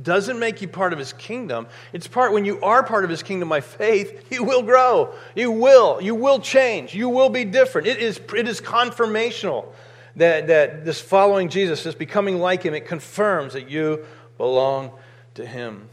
doesn't 0.03 0.39
make 0.39 0.61
you 0.61 0.67
part 0.67 0.93
of 0.93 0.99
his 0.99 1.13
kingdom. 1.13 1.67
It's 1.93 2.07
part 2.07 2.33
when 2.33 2.45
you 2.45 2.61
are 2.61 2.83
part 2.83 3.03
of 3.03 3.09
his 3.09 3.23
kingdom 3.23 3.49
by 3.49 3.61
faith, 3.61 4.27
you 4.31 4.43
will 4.43 4.63
grow. 4.63 5.13
You 5.35 5.51
will. 5.51 6.01
You 6.01 6.15
will 6.15 6.39
change. 6.39 6.93
You 6.93 7.09
will 7.09 7.29
be 7.29 7.45
different. 7.45 7.87
It 7.87 7.99
is, 7.99 8.19
it 8.35 8.47
is 8.47 8.61
confirmational 8.61 9.65
that, 10.15 10.47
that 10.47 10.85
this 10.85 11.01
following 11.01 11.49
Jesus, 11.49 11.83
this 11.83 11.95
becoming 11.95 12.39
like 12.39 12.63
him, 12.63 12.73
it 12.73 12.87
confirms 12.87 13.53
that 13.53 13.69
you 13.69 14.05
belong 14.37 14.91
to 15.35 15.45
him. 15.45 15.89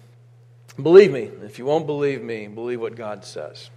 Believe 0.81 1.13
me. 1.13 1.31
If 1.43 1.59
you 1.59 1.65
won't 1.65 1.87
believe 1.87 2.23
me, 2.23 2.47
believe 2.47 2.81
what 2.81 2.97
God 2.97 3.25
says. 3.25 3.71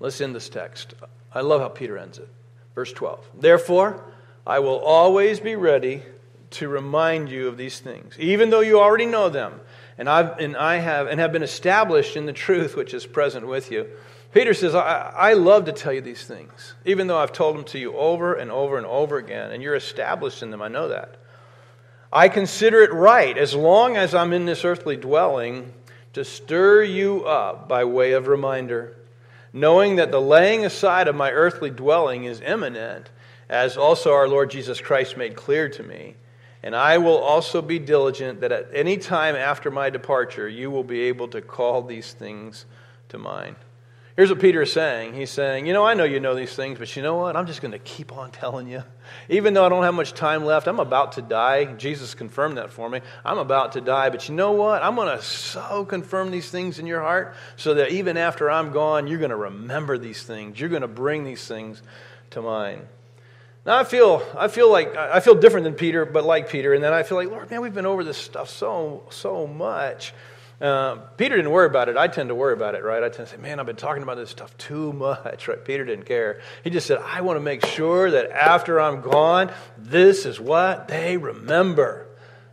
Let's 0.00 0.20
end 0.20 0.34
this 0.34 0.48
text. 0.48 0.94
I 1.32 1.40
love 1.40 1.60
how 1.60 1.68
Peter 1.68 1.98
ends 1.98 2.18
it. 2.18 2.28
Verse 2.74 2.92
12. 2.92 3.24
Therefore, 3.40 4.04
I 4.46 4.60
will 4.60 4.78
always 4.78 5.40
be 5.40 5.56
ready 5.56 6.02
to 6.50 6.68
remind 6.68 7.28
you 7.30 7.48
of 7.48 7.56
these 7.56 7.78
things, 7.80 8.16
even 8.18 8.50
though 8.50 8.60
you 8.60 8.80
already 8.80 9.06
know 9.06 9.28
them, 9.28 9.60
and, 9.98 10.08
I've, 10.08 10.38
and 10.38 10.56
I 10.56 10.76
have 10.76 11.08
and 11.08 11.20
have 11.20 11.32
been 11.32 11.42
established 11.42 12.16
in 12.16 12.26
the 12.26 12.32
truth 12.32 12.76
which 12.76 12.94
is 12.94 13.04
present 13.04 13.46
with 13.46 13.70
you. 13.70 13.86
Peter 14.32 14.54
says, 14.54 14.74
I, 14.74 15.12
I 15.16 15.32
love 15.32 15.64
to 15.66 15.72
tell 15.72 15.92
you 15.92 16.00
these 16.00 16.24
things, 16.24 16.74
even 16.84 17.06
though 17.06 17.18
I've 17.18 17.32
told 17.32 17.56
them 17.56 17.64
to 17.64 17.78
you 17.78 17.96
over 17.96 18.34
and 18.34 18.50
over 18.50 18.76
and 18.76 18.86
over 18.86 19.16
again, 19.16 19.50
and 19.52 19.62
you're 19.62 19.74
established 19.74 20.42
in 20.42 20.50
them. 20.50 20.62
I 20.62 20.68
know 20.68 20.88
that. 20.88 21.16
I 22.12 22.28
consider 22.28 22.82
it 22.82 22.92
right, 22.92 23.36
as 23.36 23.54
long 23.54 23.96
as 23.96 24.14
I'm 24.14 24.32
in 24.32 24.46
this 24.46 24.64
earthly 24.64 24.96
dwelling, 24.96 25.72
to 26.12 26.24
stir 26.24 26.82
you 26.82 27.24
up 27.24 27.68
by 27.68 27.84
way 27.84 28.12
of 28.12 28.28
reminder, 28.28 28.96
knowing 29.52 29.96
that 29.96 30.10
the 30.10 30.20
laying 30.20 30.64
aside 30.64 31.08
of 31.08 31.14
my 31.14 31.30
earthly 31.30 31.70
dwelling 31.70 32.24
is 32.24 32.40
imminent, 32.40 33.10
as 33.48 33.76
also 33.76 34.12
our 34.12 34.28
Lord 34.28 34.50
Jesus 34.50 34.80
Christ 34.80 35.16
made 35.16 35.36
clear 35.36 35.68
to 35.70 35.82
me. 35.82 36.16
And 36.62 36.74
I 36.74 36.98
will 36.98 37.18
also 37.18 37.62
be 37.62 37.78
diligent 37.78 38.40
that 38.40 38.50
at 38.50 38.68
any 38.72 38.96
time 38.96 39.36
after 39.36 39.70
my 39.70 39.90
departure, 39.90 40.48
you 40.48 40.70
will 40.70 40.84
be 40.84 41.02
able 41.02 41.28
to 41.28 41.40
call 41.40 41.82
these 41.82 42.12
things 42.12 42.66
to 43.10 43.18
mind. 43.18 43.56
Here's 44.18 44.30
what 44.30 44.40
Peter 44.40 44.62
is 44.62 44.72
saying. 44.72 45.14
He's 45.14 45.30
saying, 45.30 45.66
You 45.66 45.72
know, 45.72 45.86
I 45.86 45.94
know 45.94 46.02
you 46.02 46.18
know 46.18 46.34
these 46.34 46.52
things, 46.52 46.80
but 46.80 46.96
you 46.96 47.04
know 47.04 47.14
what? 47.14 47.36
I'm 47.36 47.46
just 47.46 47.62
going 47.62 47.70
to 47.70 47.78
keep 47.78 48.10
on 48.10 48.32
telling 48.32 48.66
you. 48.66 48.82
Even 49.28 49.54
though 49.54 49.64
I 49.64 49.68
don't 49.68 49.84
have 49.84 49.94
much 49.94 50.12
time 50.12 50.44
left, 50.44 50.66
I'm 50.66 50.80
about 50.80 51.12
to 51.12 51.22
die. 51.22 51.66
Jesus 51.66 52.14
confirmed 52.14 52.58
that 52.58 52.72
for 52.72 52.90
me. 52.90 53.00
I'm 53.24 53.38
about 53.38 53.74
to 53.74 53.80
die, 53.80 54.10
but 54.10 54.28
you 54.28 54.34
know 54.34 54.50
what? 54.50 54.82
I'm 54.82 54.96
going 54.96 55.16
to 55.16 55.22
so 55.22 55.84
confirm 55.84 56.32
these 56.32 56.50
things 56.50 56.80
in 56.80 56.86
your 56.86 57.00
heart 57.00 57.36
so 57.54 57.74
that 57.74 57.92
even 57.92 58.16
after 58.16 58.50
I'm 58.50 58.72
gone, 58.72 59.06
you're 59.06 59.20
going 59.20 59.30
to 59.30 59.36
remember 59.36 59.98
these 59.98 60.24
things. 60.24 60.58
You're 60.58 60.68
going 60.68 60.82
to 60.82 60.88
bring 60.88 61.22
these 61.22 61.46
things 61.46 61.80
to 62.30 62.42
mind. 62.42 62.88
Now 63.66 63.78
I 63.78 63.84
feel 63.84 64.22
I 64.36 64.48
feel 64.48 64.70
like 64.70 64.96
I 64.96 65.20
feel 65.20 65.34
different 65.34 65.64
than 65.64 65.74
Peter, 65.74 66.04
but 66.04 66.24
like 66.24 66.48
Peter, 66.48 66.74
and 66.74 66.82
then 66.82 66.92
I 66.92 67.02
feel 67.02 67.18
like 67.18 67.28
Lord, 67.30 67.50
man, 67.50 67.60
we've 67.60 67.74
been 67.74 67.86
over 67.86 68.04
this 68.04 68.16
stuff 68.16 68.48
so 68.48 69.04
so 69.10 69.46
much. 69.46 70.14
Uh, 70.60 70.96
Peter 71.16 71.36
didn't 71.36 71.52
worry 71.52 71.66
about 71.66 71.88
it. 71.88 71.96
I 71.96 72.08
tend 72.08 72.30
to 72.30 72.34
worry 72.34 72.52
about 72.52 72.74
it, 72.74 72.82
right? 72.82 73.02
I 73.02 73.08
tend 73.08 73.28
to 73.28 73.36
say, 73.36 73.40
man, 73.40 73.60
I've 73.60 73.66
been 73.66 73.76
talking 73.76 74.02
about 74.02 74.16
this 74.16 74.30
stuff 74.30 74.56
too 74.58 74.92
much, 74.92 75.46
right? 75.48 75.64
Peter 75.64 75.84
didn't 75.84 76.06
care. 76.06 76.40
He 76.64 76.70
just 76.70 76.86
said, 76.86 76.98
I 76.98 77.20
want 77.20 77.36
to 77.36 77.40
make 77.40 77.64
sure 77.64 78.10
that 78.10 78.30
after 78.30 78.80
I'm 78.80 79.00
gone, 79.00 79.52
this 79.76 80.26
is 80.26 80.40
what 80.40 80.88
they 80.88 81.16
remember. 81.16 82.08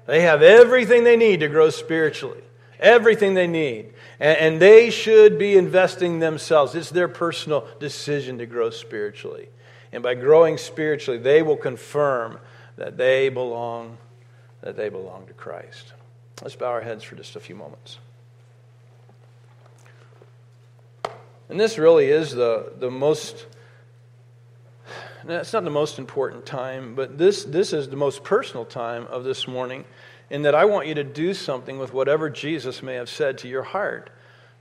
They 0.06 0.22
have 0.22 0.44
everything 0.44 1.04
they 1.04 1.18
need 1.18 1.40
to 1.40 1.48
grow 1.48 1.72
spiritually, 1.72 2.44
everything 2.80 3.34
they 3.34 3.48
need. 3.48 3.94
And, 4.20 4.38
and 4.38 4.62
they 4.62 4.92
should 4.92 5.40
be 5.40 5.58
investing 5.58 6.20
themselves. 6.20 6.76
It's 6.76 6.92
their 6.92 7.08
personal 7.08 7.68
decision 7.80 8.38
to 8.38 8.46
grow 8.46 8.70
spiritually. 8.70 9.50
And 9.96 10.04
by 10.04 10.14
growing 10.14 10.58
spiritually, 10.58 11.18
they 11.18 11.42
will 11.42 11.56
confirm 11.56 12.40
that 12.76 12.98
they 12.98 13.30
belong, 13.30 13.98
that 14.60 14.76
they 14.76 14.90
belong 14.90 15.26
to 15.28 15.34
Christ. 15.34 15.94
Let's 16.42 16.58
bow 16.58 16.66
our 16.66 16.82
heads 16.82 17.02
for 17.02 17.16
just 17.16 17.38
a 17.38 17.40
few 17.40 17.56
moments. 17.56 18.00
And 21.48 21.58
this 21.58 21.78
really 21.78 22.08
is 22.08 22.32
the, 22.32 22.74
the 22.78 22.92
most, 22.92 23.46
it's 25.26 25.54
not 25.54 25.64
the 25.64 25.70
most 25.70 25.98
important 25.98 26.46
time, 26.46 26.94
but 26.94 27.18
this, 27.18 27.46
this 27.46 27.72
is 27.72 27.88
the 27.88 27.96
most 27.96 28.22
personal 28.22 28.66
time 28.66 29.08
of 29.08 29.24
this 29.24 29.48
morning, 29.48 29.86
in 30.30 30.42
that 30.42 30.56
I 30.56 30.66
want 30.66 30.88
you 30.88 30.96
to 30.96 31.06
do 31.06 31.34
something 31.34 31.80
with 31.80 31.94
whatever 31.94 32.30
Jesus 32.30 32.84
may 32.84 32.96
have 32.96 33.08
said 33.08 33.38
to 33.38 33.48
your 33.48 33.64
heart 33.64 34.10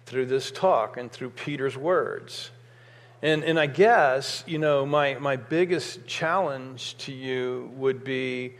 through 0.06 0.26
this 0.26 0.52
talk 0.52 0.96
and 0.96 1.10
through 1.10 1.30
Peter's 1.30 1.76
words. 1.76 2.52
And, 3.22 3.42
and 3.44 3.58
I 3.58 3.66
guess, 3.66 4.44
you 4.46 4.58
know, 4.58 4.84
my, 4.84 5.14
my 5.14 5.36
biggest 5.36 6.06
challenge 6.06 6.96
to 6.98 7.12
you 7.12 7.70
would 7.76 8.04
be 8.04 8.54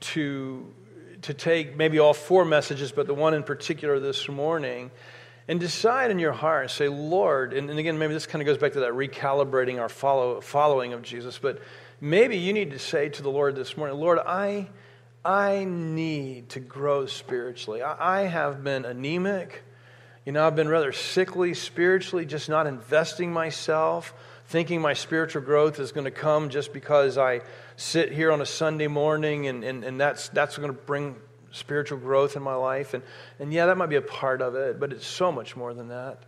to 0.00 0.72
to 1.22 1.34
take 1.34 1.76
maybe 1.76 1.98
all 1.98 2.14
four 2.14 2.44
messages, 2.44 2.92
but 2.92 3.06
the 3.06 3.14
one 3.14 3.34
in 3.34 3.42
particular 3.42 4.00
this 4.00 4.28
morning, 4.28 4.90
and 5.48 5.58
decide 5.58 6.10
in 6.10 6.18
your 6.18 6.32
heart, 6.32 6.70
say, 6.70 6.88
Lord, 6.88 7.52
and, 7.52 7.70
and 7.70 7.78
again, 7.78 7.98
maybe 7.98 8.12
this 8.12 8.26
kind 8.26 8.42
of 8.42 8.46
goes 8.46 8.58
back 8.58 8.72
to 8.72 8.80
that 8.80 8.92
recalibrating 8.92 9.80
our 9.80 9.88
follow, 9.88 10.40
following 10.40 10.92
of 10.92 11.02
Jesus, 11.02 11.38
but 11.38 11.60
maybe 12.00 12.36
you 12.36 12.52
need 12.52 12.72
to 12.72 12.78
say 12.78 13.08
to 13.08 13.22
the 13.22 13.30
Lord 13.30 13.54
this 13.54 13.76
morning, 13.76 13.96
Lord, 13.98 14.18
I, 14.18 14.68
I 15.24 15.64
need 15.64 16.50
to 16.50 16.60
grow 16.60 17.06
spiritually. 17.06 17.82
I, 17.82 18.22
I 18.22 18.26
have 18.26 18.62
been 18.64 18.84
anemic. 18.84 19.62
You 20.24 20.32
know, 20.32 20.46
I've 20.46 20.56
been 20.56 20.68
rather 20.68 20.92
sickly 20.92 21.54
spiritually, 21.54 22.24
just 22.24 22.48
not 22.48 22.66
investing 22.66 23.32
myself 23.32 24.14
thinking 24.52 24.82
my 24.82 24.92
spiritual 24.92 25.40
growth 25.40 25.78
is 25.78 25.92
going 25.92 26.04
to 26.04 26.10
come 26.10 26.50
just 26.50 26.74
because 26.74 27.16
I 27.16 27.40
sit 27.76 28.12
here 28.12 28.30
on 28.30 28.42
a 28.42 28.46
Sunday 28.46 28.86
morning 28.86 29.46
and, 29.46 29.64
and, 29.64 29.82
and 29.82 29.98
that's, 29.98 30.28
that's 30.28 30.58
going 30.58 30.68
to 30.68 30.78
bring 30.78 31.16
spiritual 31.52 31.98
growth 31.98 32.36
in 32.36 32.42
my 32.42 32.54
life. 32.54 32.92
And, 32.92 33.02
and 33.38 33.50
yeah, 33.50 33.64
that 33.66 33.78
might 33.78 33.88
be 33.88 33.96
a 33.96 34.02
part 34.02 34.42
of 34.42 34.54
it, 34.54 34.78
but 34.78 34.92
it's 34.92 35.06
so 35.06 35.32
much 35.32 35.56
more 35.56 35.72
than 35.72 35.88
that. 35.88 36.24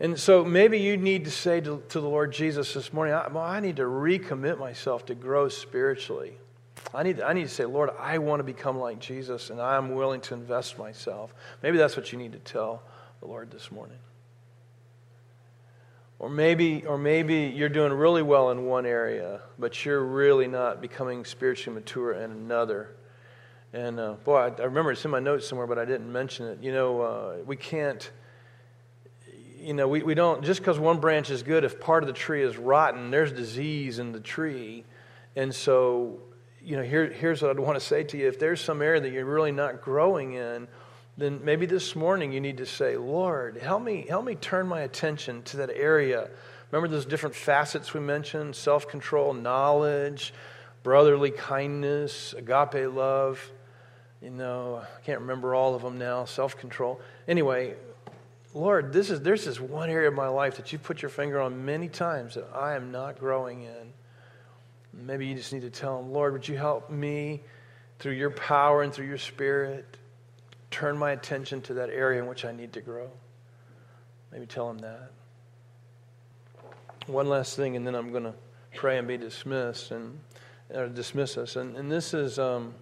And 0.00 0.18
so 0.18 0.44
maybe 0.44 0.78
you 0.78 0.96
need 0.96 1.26
to 1.26 1.30
say 1.30 1.60
to, 1.60 1.82
to 1.90 2.00
the 2.00 2.08
Lord 2.08 2.32
Jesus 2.32 2.72
this 2.72 2.90
morning, 2.90 3.14
I, 3.14 3.28
well, 3.28 3.44
I 3.44 3.60
need 3.60 3.76
to 3.76 3.84
recommit 3.84 4.58
myself 4.58 5.04
to 5.06 5.14
grow 5.14 5.48
spiritually. 5.48 6.38
I 6.94 7.02
need, 7.02 7.20
I 7.20 7.32
need 7.32 7.42
to 7.42 7.48
say, 7.48 7.64
Lord, 7.64 7.90
I 7.98 8.18
want 8.18 8.40
to 8.40 8.44
become 8.44 8.78
like 8.78 8.98
Jesus, 8.98 9.50
and 9.50 9.60
I'm 9.60 9.94
willing 9.94 10.20
to 10.22 10.34
invest 10.34 10.78
myself. 10.78 11.34
Maybe 11.62 11.78
that's 11.78 11.96
what 11.96 12.12
you 12.12 12.18
need 12.18 12.32
to 12.32 12.38
tell 12.38 12.82
the 13.20 13.26
Lord 13.26 13.50
this 13.50 13.70
morning. 13.70 13.98
Or 16.18 16.30
maybe, 16.30 16.84
or 16.86 16.96
maybe 16.96 17.52
you're 17.54 17.68
doing 17.68 17.92
really 17.92 18.22
well 18.22 18.50
in 18.50 18.64
one 18.64 18.86
area, 18.86 19.40
but 19.58 19.84
you're 19.84 20.02
really 20.02 20.46
not 20.46 20.80
becoming 20.80 21.24
spiritually 21.24 21.74
mature 21.74 22.14
in 22.14 22.30
another. 22.30 22.96
And 23.72 24.00
uh, 24.00 24.12
boy, 24.24 24.36
I, 24.36 24.46
I, 24.48 24.64
remember 24.64 24.92
it's 24.92 25.04
in 25.04 25.10
my 25.10 25.20
notes 25.20 25.46
somewhere, 25.46 25.66
but 25.66 25.78
I 25.78 25.84
didn't 25.84 26.10
mention 26.10 26.46
it. 26.46 26.62
You 26.62 26.72
know, 26.72 27.00
uh, 27.02 27.36
we 27.44 27.56
can't, 27.56 28.10
you 29.58 29.74
know, 29.74 29.88
we, 29.88 30.02
we 30.02 30.14
don't, 30.14 30.42
just 30.42 30.60
because 30.60 30.78
one 30.78 31.00
branch 31.00 31.28
is 31.28 31.42
good, 31.42 31.64
if 31.64 31.78
part 31.80 32.02
of 32.02 32.06
the 32.06 32.14
tree 32.14 32.42
is 32.42 32.56
rotten, 32.56 33.10
there's 33.10 33.32
disease 33.32 33.98
in 33.98 34.12
the 34.12 34.20
tree. 34.20 34.84
And 35.34 35.54
so, 35.54 36.20
you 36.66 36.76
know, 36.76 36.82
here, 36.82 37.06
here's 37.06 37.42
what 37.42 37.52
I'd 37.52 37.60
want 37.60 37.78
to 37.78 37.86
say 37.86 38.02
to 38.02 38.18
you. 38.18 38.26
If 38.26 38.40
there's 38.40 38.60
some 38.60 38.82
area 38.82 39.00
that 39.00 39.12
you're 39.12 39.24
really 39.24 39.52
not 39.52 39.82
growing 39.82 40.32
in, 40.32 40.66
then 41.16 41.40
maybe 41.44 41.64
this 41.64 41.94
morning 41.94 42.32
you 42.32 42.40
need 42.40 42.56
to 42.56 42.66
say, 42.66 42.96
Lord, 42.96 43.56
help 43.56 43.84
me, 43.84 44.04
help 44.08 44.24
me 44.24 44.34
turn 44.34 44.66
my 44.66 44.80
attention 44.80 45.44
to 45.44 45.58
that 45.58 45.70
area. 45.70 46.28
Remember 46.72 46.88
those 46.88 47.06
different 47.06 47.36
facets 47.36 47.94
we 47.94 48.00
mentioned 48.00 48.56
self 48.56 48.88
control, 48.88 49.32
knowledge, 49.32 50.34
brotherly 50.82 51.30
kindness, 51.30 52.34
agape 52.36 52.92
love. 52.92 53.40
You 54.20 54.30
know, 54.30 54.82
I 54.82 55.00
can't 55.02 55.20
remember 55.20 55.54
all 55.54 55.76
of 55.76 55.82
them 55.82 55.98
now, 55.98 56.24
self 56.24 56.58
control. 56.58 57.00
Anyway, 57.28 57.74
Lord, 58.54 58.92
this 58.92 59.10
is, 59.10 59.20
there's 59.20 59.44
this 59.44 59.60
one 59.60 59.88
area 59.88 60.08
of 60.08 60.14
my 60.14 60.28
life 60.28 60.56
that 60.56 60.72
you've 60.72 60.82
put 60.82 61.00
your 61.00 61.10
finger 61.10 61.40
on 61.40 61.64
many 61.64 61.88
times 61.88 62.34
that 62.34 62.48
I 62.52 62.74
am 62.74 62.90
not 62.90 63.20
growing 63.20 63.62
in. 63.62 63.92
Maybe 65.04 65.26
you 65.26 65.34
just 65.34 65.52
need 65.52 65.62
to 65.62 65.70
tell 65.70 65.98
him, 66.00 66.12
Lord, 66.12 66.32
would 66.32 66.48
you 66.48 66.56
help 66.56 66.90
me 66.90 67.42
through 67.98 68.12
your 68.12 68.30
power 68.30 68.82
and 68.82 68.92
through 68.92 69.06
your 69.06 69.18
spirit? 69.18 69.96
turn 70.70 70.98
my 70.98 71.12
attention 71.12 71.62
to 71.62 71.74
that 71.74 71.90
area 71.90 72.20
in 72.20 72.28
which 72.28 72.44
I 72.44 72.52
need 72.52 72.72
to 72.74 72.80
grow. 72.80 73.08
Maybe 74.32 74.46
tell 74.46 74.68
him 74.68 74.78
that. 74.78 75.10
One 77.06 77.28
last 77.28 77.56
thing, 77.56 77.76
and 77.76 77.86
then 77.86 77.94
I'm 77.94 78.10
going 78.10 78.24
to 78.24 78.34
pray 78.74 78.98
and 78.98 79.06
be 79.06 79.16
dismissed 79.16 79.90
and 79.90 80.18
or 80.74 80.88
dismiss 80.88 81.38
us. 81.38 81.56
And, 81.56 81.76
and 81.76 81.90
this 81.90 82.12
is, 82.12 82.38
um, 82.38 82.74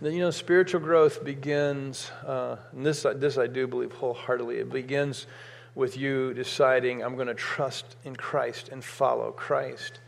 you 0.00 0.18
know, 0.18 0.30
spiritual 0.30 0.80
growth 0.80 1.22
begins, 1.22 2.10
uh, 2.26 2.56
and 2.72 2.84
this, 2.84 3.06
this 3.16 3.36
I 3.36 3.46
do 3.46 3.66
believe 3.66 3.92
wholeheartedly, 3.92 4.56
it 4.56 4.72
begins 4.72 5.26
with 5.74 5.96
you 5.96 6.32
deciding, 6.34 7.04
I'm 7.04 7.14
going 7.14 7.28
to 7.28 7.34
trust 7.34 7.96
in 8.04 8.16
Christ 8.16 8.70
and 8.70 8.82
follow 8.82 9.30
Christ. 9.30 10.00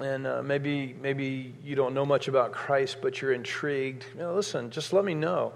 And 0.00 0.26
uh, 0.26 0.42
maybe, 0.42 0.94
maybe 1.00 1.54
you 1.64 1.74
don't 1.74 1.94
know 1.94 2.06
much 2.06 2.28
about 2.28 2.52
Christ, 2.52 2.98
but 3.02 3.20
you're 3.20 3.32
intrigued. 3.32 4.04
You 4.14 4.20
know, 4.20 4.34
listen, 4.34 4.70
just 4.70 4.92
let 4.92 5.04
me 5.04 5.14
know. 5.14 5.52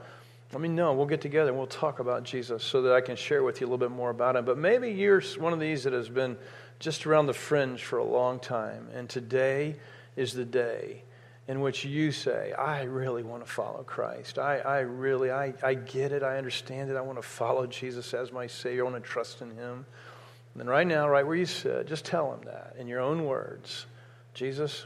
Let 0.52 0.60
me 0.60 0.68
know. 0.68 0.92
We'll 0.92 1.06
get 1.06 1.20
together 1.20 1.48
and 1.48 1.58
we'll 1.58 1.66
talk 1.66 1.98
about 1.98 2.24
Jesus 2.24 2.62
so 2.62 2.82
that 2.82 2.92
I 2.92 3.00
can 3.00 3.16
share 3.16 3.42
with 3.42 3.60
you 3.60 3.66
a 3.66 3.68
little 3.68 3.78
bit 3.78 3.90
more 3.90 4.10
about 4.10 4.36
him. 4.36 4.44
But 4.44 4.58
maybe 4.58 4.90
you're 4.90 5.20
one 5.38 5.52
of 5.52 5.60
these 5.60 5.84
that 5.84 5.92
has 5.92 6.08
been 6.08 6.36
just 6.78 7.06
around 7.06 7.26
the 7.26 7.34
fringe 7.34 7.82
for 7.82 7.98
a 7.98 8.04
long 8.04 8.38
time, 8.38 8.88
and 8.94 9.08
today 9.08 9.76
is 10.16 10.32
the 10.32 10.44
day 10.44 11.02
in 11.46 11.60
which 11.60 11.84
you 11.84 12.10
say, 12.12 12.52
I 12.52 12.82
really 12.82 13.22
want 13.22 13.44
to 13.44 13.50
follow 13.50 13.82
Christ. 13.82 14.38
I, 14.38 14.58
I 14.58 14.78
really, 14.80 15.30
I, 15.30 15.52
I 15.62 15.74
get 15.74 16.12
it. 16.12 16.22
I 16.22 16.38
understand 16.38 16.90
it. 16.90 16.96
I 16.96 17.02
want 17.02 17.18
to 17.18 17.22
follow 17.22 17.66
Jesus 17.66 18.14
as 18.14 18.32
my 18.32 18.46
Savior. 18.46 18.86
I 18.86 18.90
want 18.90 19.02
to 19.02 19.08
trust 19.08 19.42
in 19.42 19.50
Him. 19.50 19.84
And 20.52 20.60
then 20.60 20.68
right 20.68 20.86
now, 20.86 21.08
right 21.08 21.26
where 21.26 21.36
you 21.36 21.46
sit, 21.46 21.86
just 21.86 22.04
tell 22.04 22.32
Him 22.32 22.40
that 22.46 22.76
in 22.78 22.86
your 22.86 23.00
own 23.00 23.24
words 23.24 23.86
Jesus, 24.34 24.84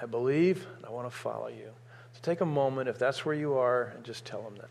I 0.00 0.04
believe 0.04 0.66
and 0.76 0.84
I 0.84 0.90
want 0.90 1.10
to 1.10 1.16
follow 1.16 1.48
you. 1.48 1.70
So 2.12 2.20
take 2.22 2.42
a 2.42 2.46
moment, 2.46 2.88
if 2.88 2.98
that's 2.98 3.24
where 3.24 3.34
you 3.34 3.54
are, 3.54 3.92
and 3.96 4.04
just 4.04 4.26
tell 4.26 4.42
Him 4.42 4.54
that. 4.56 4.70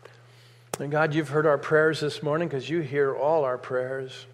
And 0.80 0.90
God, 0.90 1.14
you've 1.14 1.28
heard 1.28 1.46
our 1.46 1.58
prayers 1.58 2.00
this 2.00 2.22
morning 2.22 2.48
because 2.48 2.70
you 2.70 2.80
hear 2.80 3.14
all 3.14 3.44
our 3.44 3.58
prayers. 3.58 4.26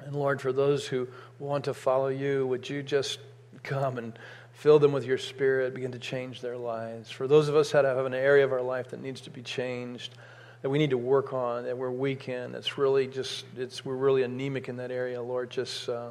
And 0.00 0.16
Lord, 0.16 0.40
for 0.40 0.52
those 0.52 0.86
who 0.86 1.06
want 1.38 1.66
to 1.66 1.74
follow 1.74 2.08
you, 2.08 2.46
would 2.46 2.68
you 2.68 2.82
just 2.82 3.20
come 3.62 3.98
and 3.98 4.18
fill 4.54 4.78
them 4.78 4.92
with 4.92 5.04
your 5.04 5.18
spirit, 5.18 5.74
begin 5.74 5.92
to 5.92 5.98
change 5.98 6.40
their 6.40 6.56
lives? 6.56 7.10
For 7.10 7.28
those 7.28 7.48
of 7.48 7.54
us 7.54 7.70
that 7.72 7.84
have 7.84 8.06
an 8.06 8.14
area 8.14 8.44
of 8.44 8.52
our 8.52 8.62
life 8.62 8.90
that 8.90 9.02
needs 9.02 9.20
to 9.22 9.30
be 9.30 9.42
changed, 9.42 10.14
that 10.62 10.70
we 10.70 10.78
need 10.78 10.90
to 10.90 10.98
work 10.98 11.32
on, 11.32 11.64
that 11.64 11.76
we're 11.76 11.90
weak 11.90 12.28
in, 12.28 12.50
that's 12.52 12.78
really 12.78 13.06
just, 13.06 13.44
it's, 13.56 13.84
we're 13.84 13.94
really 13.94 14.22
anemic 14.22 14.68
in 14.68 14.76
that 14.76 14.90
area, 14.90 15.22
Lord, 15.22 15.50
just, 15.50 15.88
uh, 15.88 16.10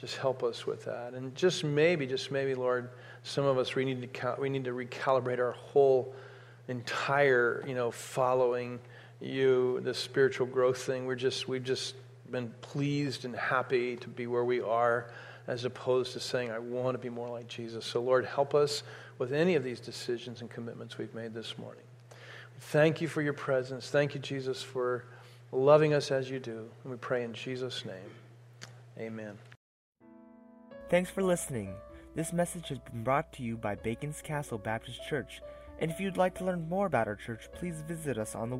just 0.00 0.16
help 0.16 0.42
us 0.42 0.66
with 0.66 0.84
that. 0.84 1.14
And 1.14 1.34
just 1.34 1.64
maybe, 1.64 2.06
just 2.06 2.30
maybe, 2.30 2.54
Lord, 2.54 2.90
some 3.24 3.44
of 3.44 3.58
us, 3.58 3.74
we 3.74 3.84
need 3.84 4.12
to, 4.14 4.36
we 4.38 4.48
need 4.48 4.64
to 4.64 4.72
recalibrate 4.72 5.38
our 5.38 5.52
whole 5.52 6.14
entire, 6.68 7.64
you 7.66 7.74
know, 7.74 7.90
following 7.90 8.78
you, 9.20 9.80
the 9.80 9.92
spiritual 9.92 10.46
growth 10.46 10.78
thing. 10.78 11.06
We're 11.06 11.16
just, 11.16 11.48
we've 11.48 11.64
just 11.64 11.94
been 12.30 12.52
pleased 12.60 13.24
and 13.24 13.34
happy 13.34 13.96
to 13.96 14.08
be 14.08 14.26
where 14.26 14.44
we 14.44 14.60
are 14.60 15.10
as 15.48 15.64
opposed 15.64 16.12
to 16.12 16.20
saying, 16.20 16.50
I 16.50 16.58
want 16.58 16.94
to 16.94 16.98
be 16.98 17.08
more 17.08 17.28
like 17.28 17.48
Jesus. 17.48 17.84
So, 17.84 18.00
Lord, 18.00 18.26
help 18.26 18.54
us 18.54 18.82
with 19.16 19.32
any 19.32 19.54
of 19.54 19.64
these 19.64 19.80
decisions 19.80 20.42
and 20.42 20.50
commitments 20.50 20.98
we've 20.98 21.14
made 21.14 21.34
this 21.34 21.58
morning. 21.58 21.82
Thank 22.60 23.00
you 23.00 23.08
for 23.08 23.22
your 23.22 23.32
presence. 23.32 23.88
Thank 23.88 24.14
you, 24.14 24.20
Jesus, 24.20 24.62
for 24.62 25.04
loving 25.50 25.94
us 25.94 26.10
as 26.10 26.30
you 26.30 26.38
do. 26.38 26.68
And 26.84 26.92
we 26.92 26.98
pray 26.98 27.24
in 27.24 27.32
Jesus' 27.32 27.84
name. 27.84 28.10
Amen. 28.98 29.38
Thanks 30.90 31.10
for 31.10 31.22
listening. 31.22 31.74
This 32.14 32.32
message 32.32 32.68
has 32.68 32.78
been 32.78 33.04
brought 33.04 33.30
to 33.34 33.42
you 33.42 33.58
by 33.58 33.74
Bacon's 33.74 34.22
Castle 34.22 34.56
Baptist 34.56 35.06
Church. 35.06 35.42
And 35.80 35.90
if 35.90 36.00
you'd 36.00 36.16
like 36.16 36.34
to 36.36 36.46
learn 36.46 36.66
more 36.66 36.86
about 36.86 37.06
our 37.06 37.14
church, 37.14 37.50
please 37.52 37.82
visit 37.86 38.16
us 38.16 38.34
on 38.34 38.48
the 38.48 38.56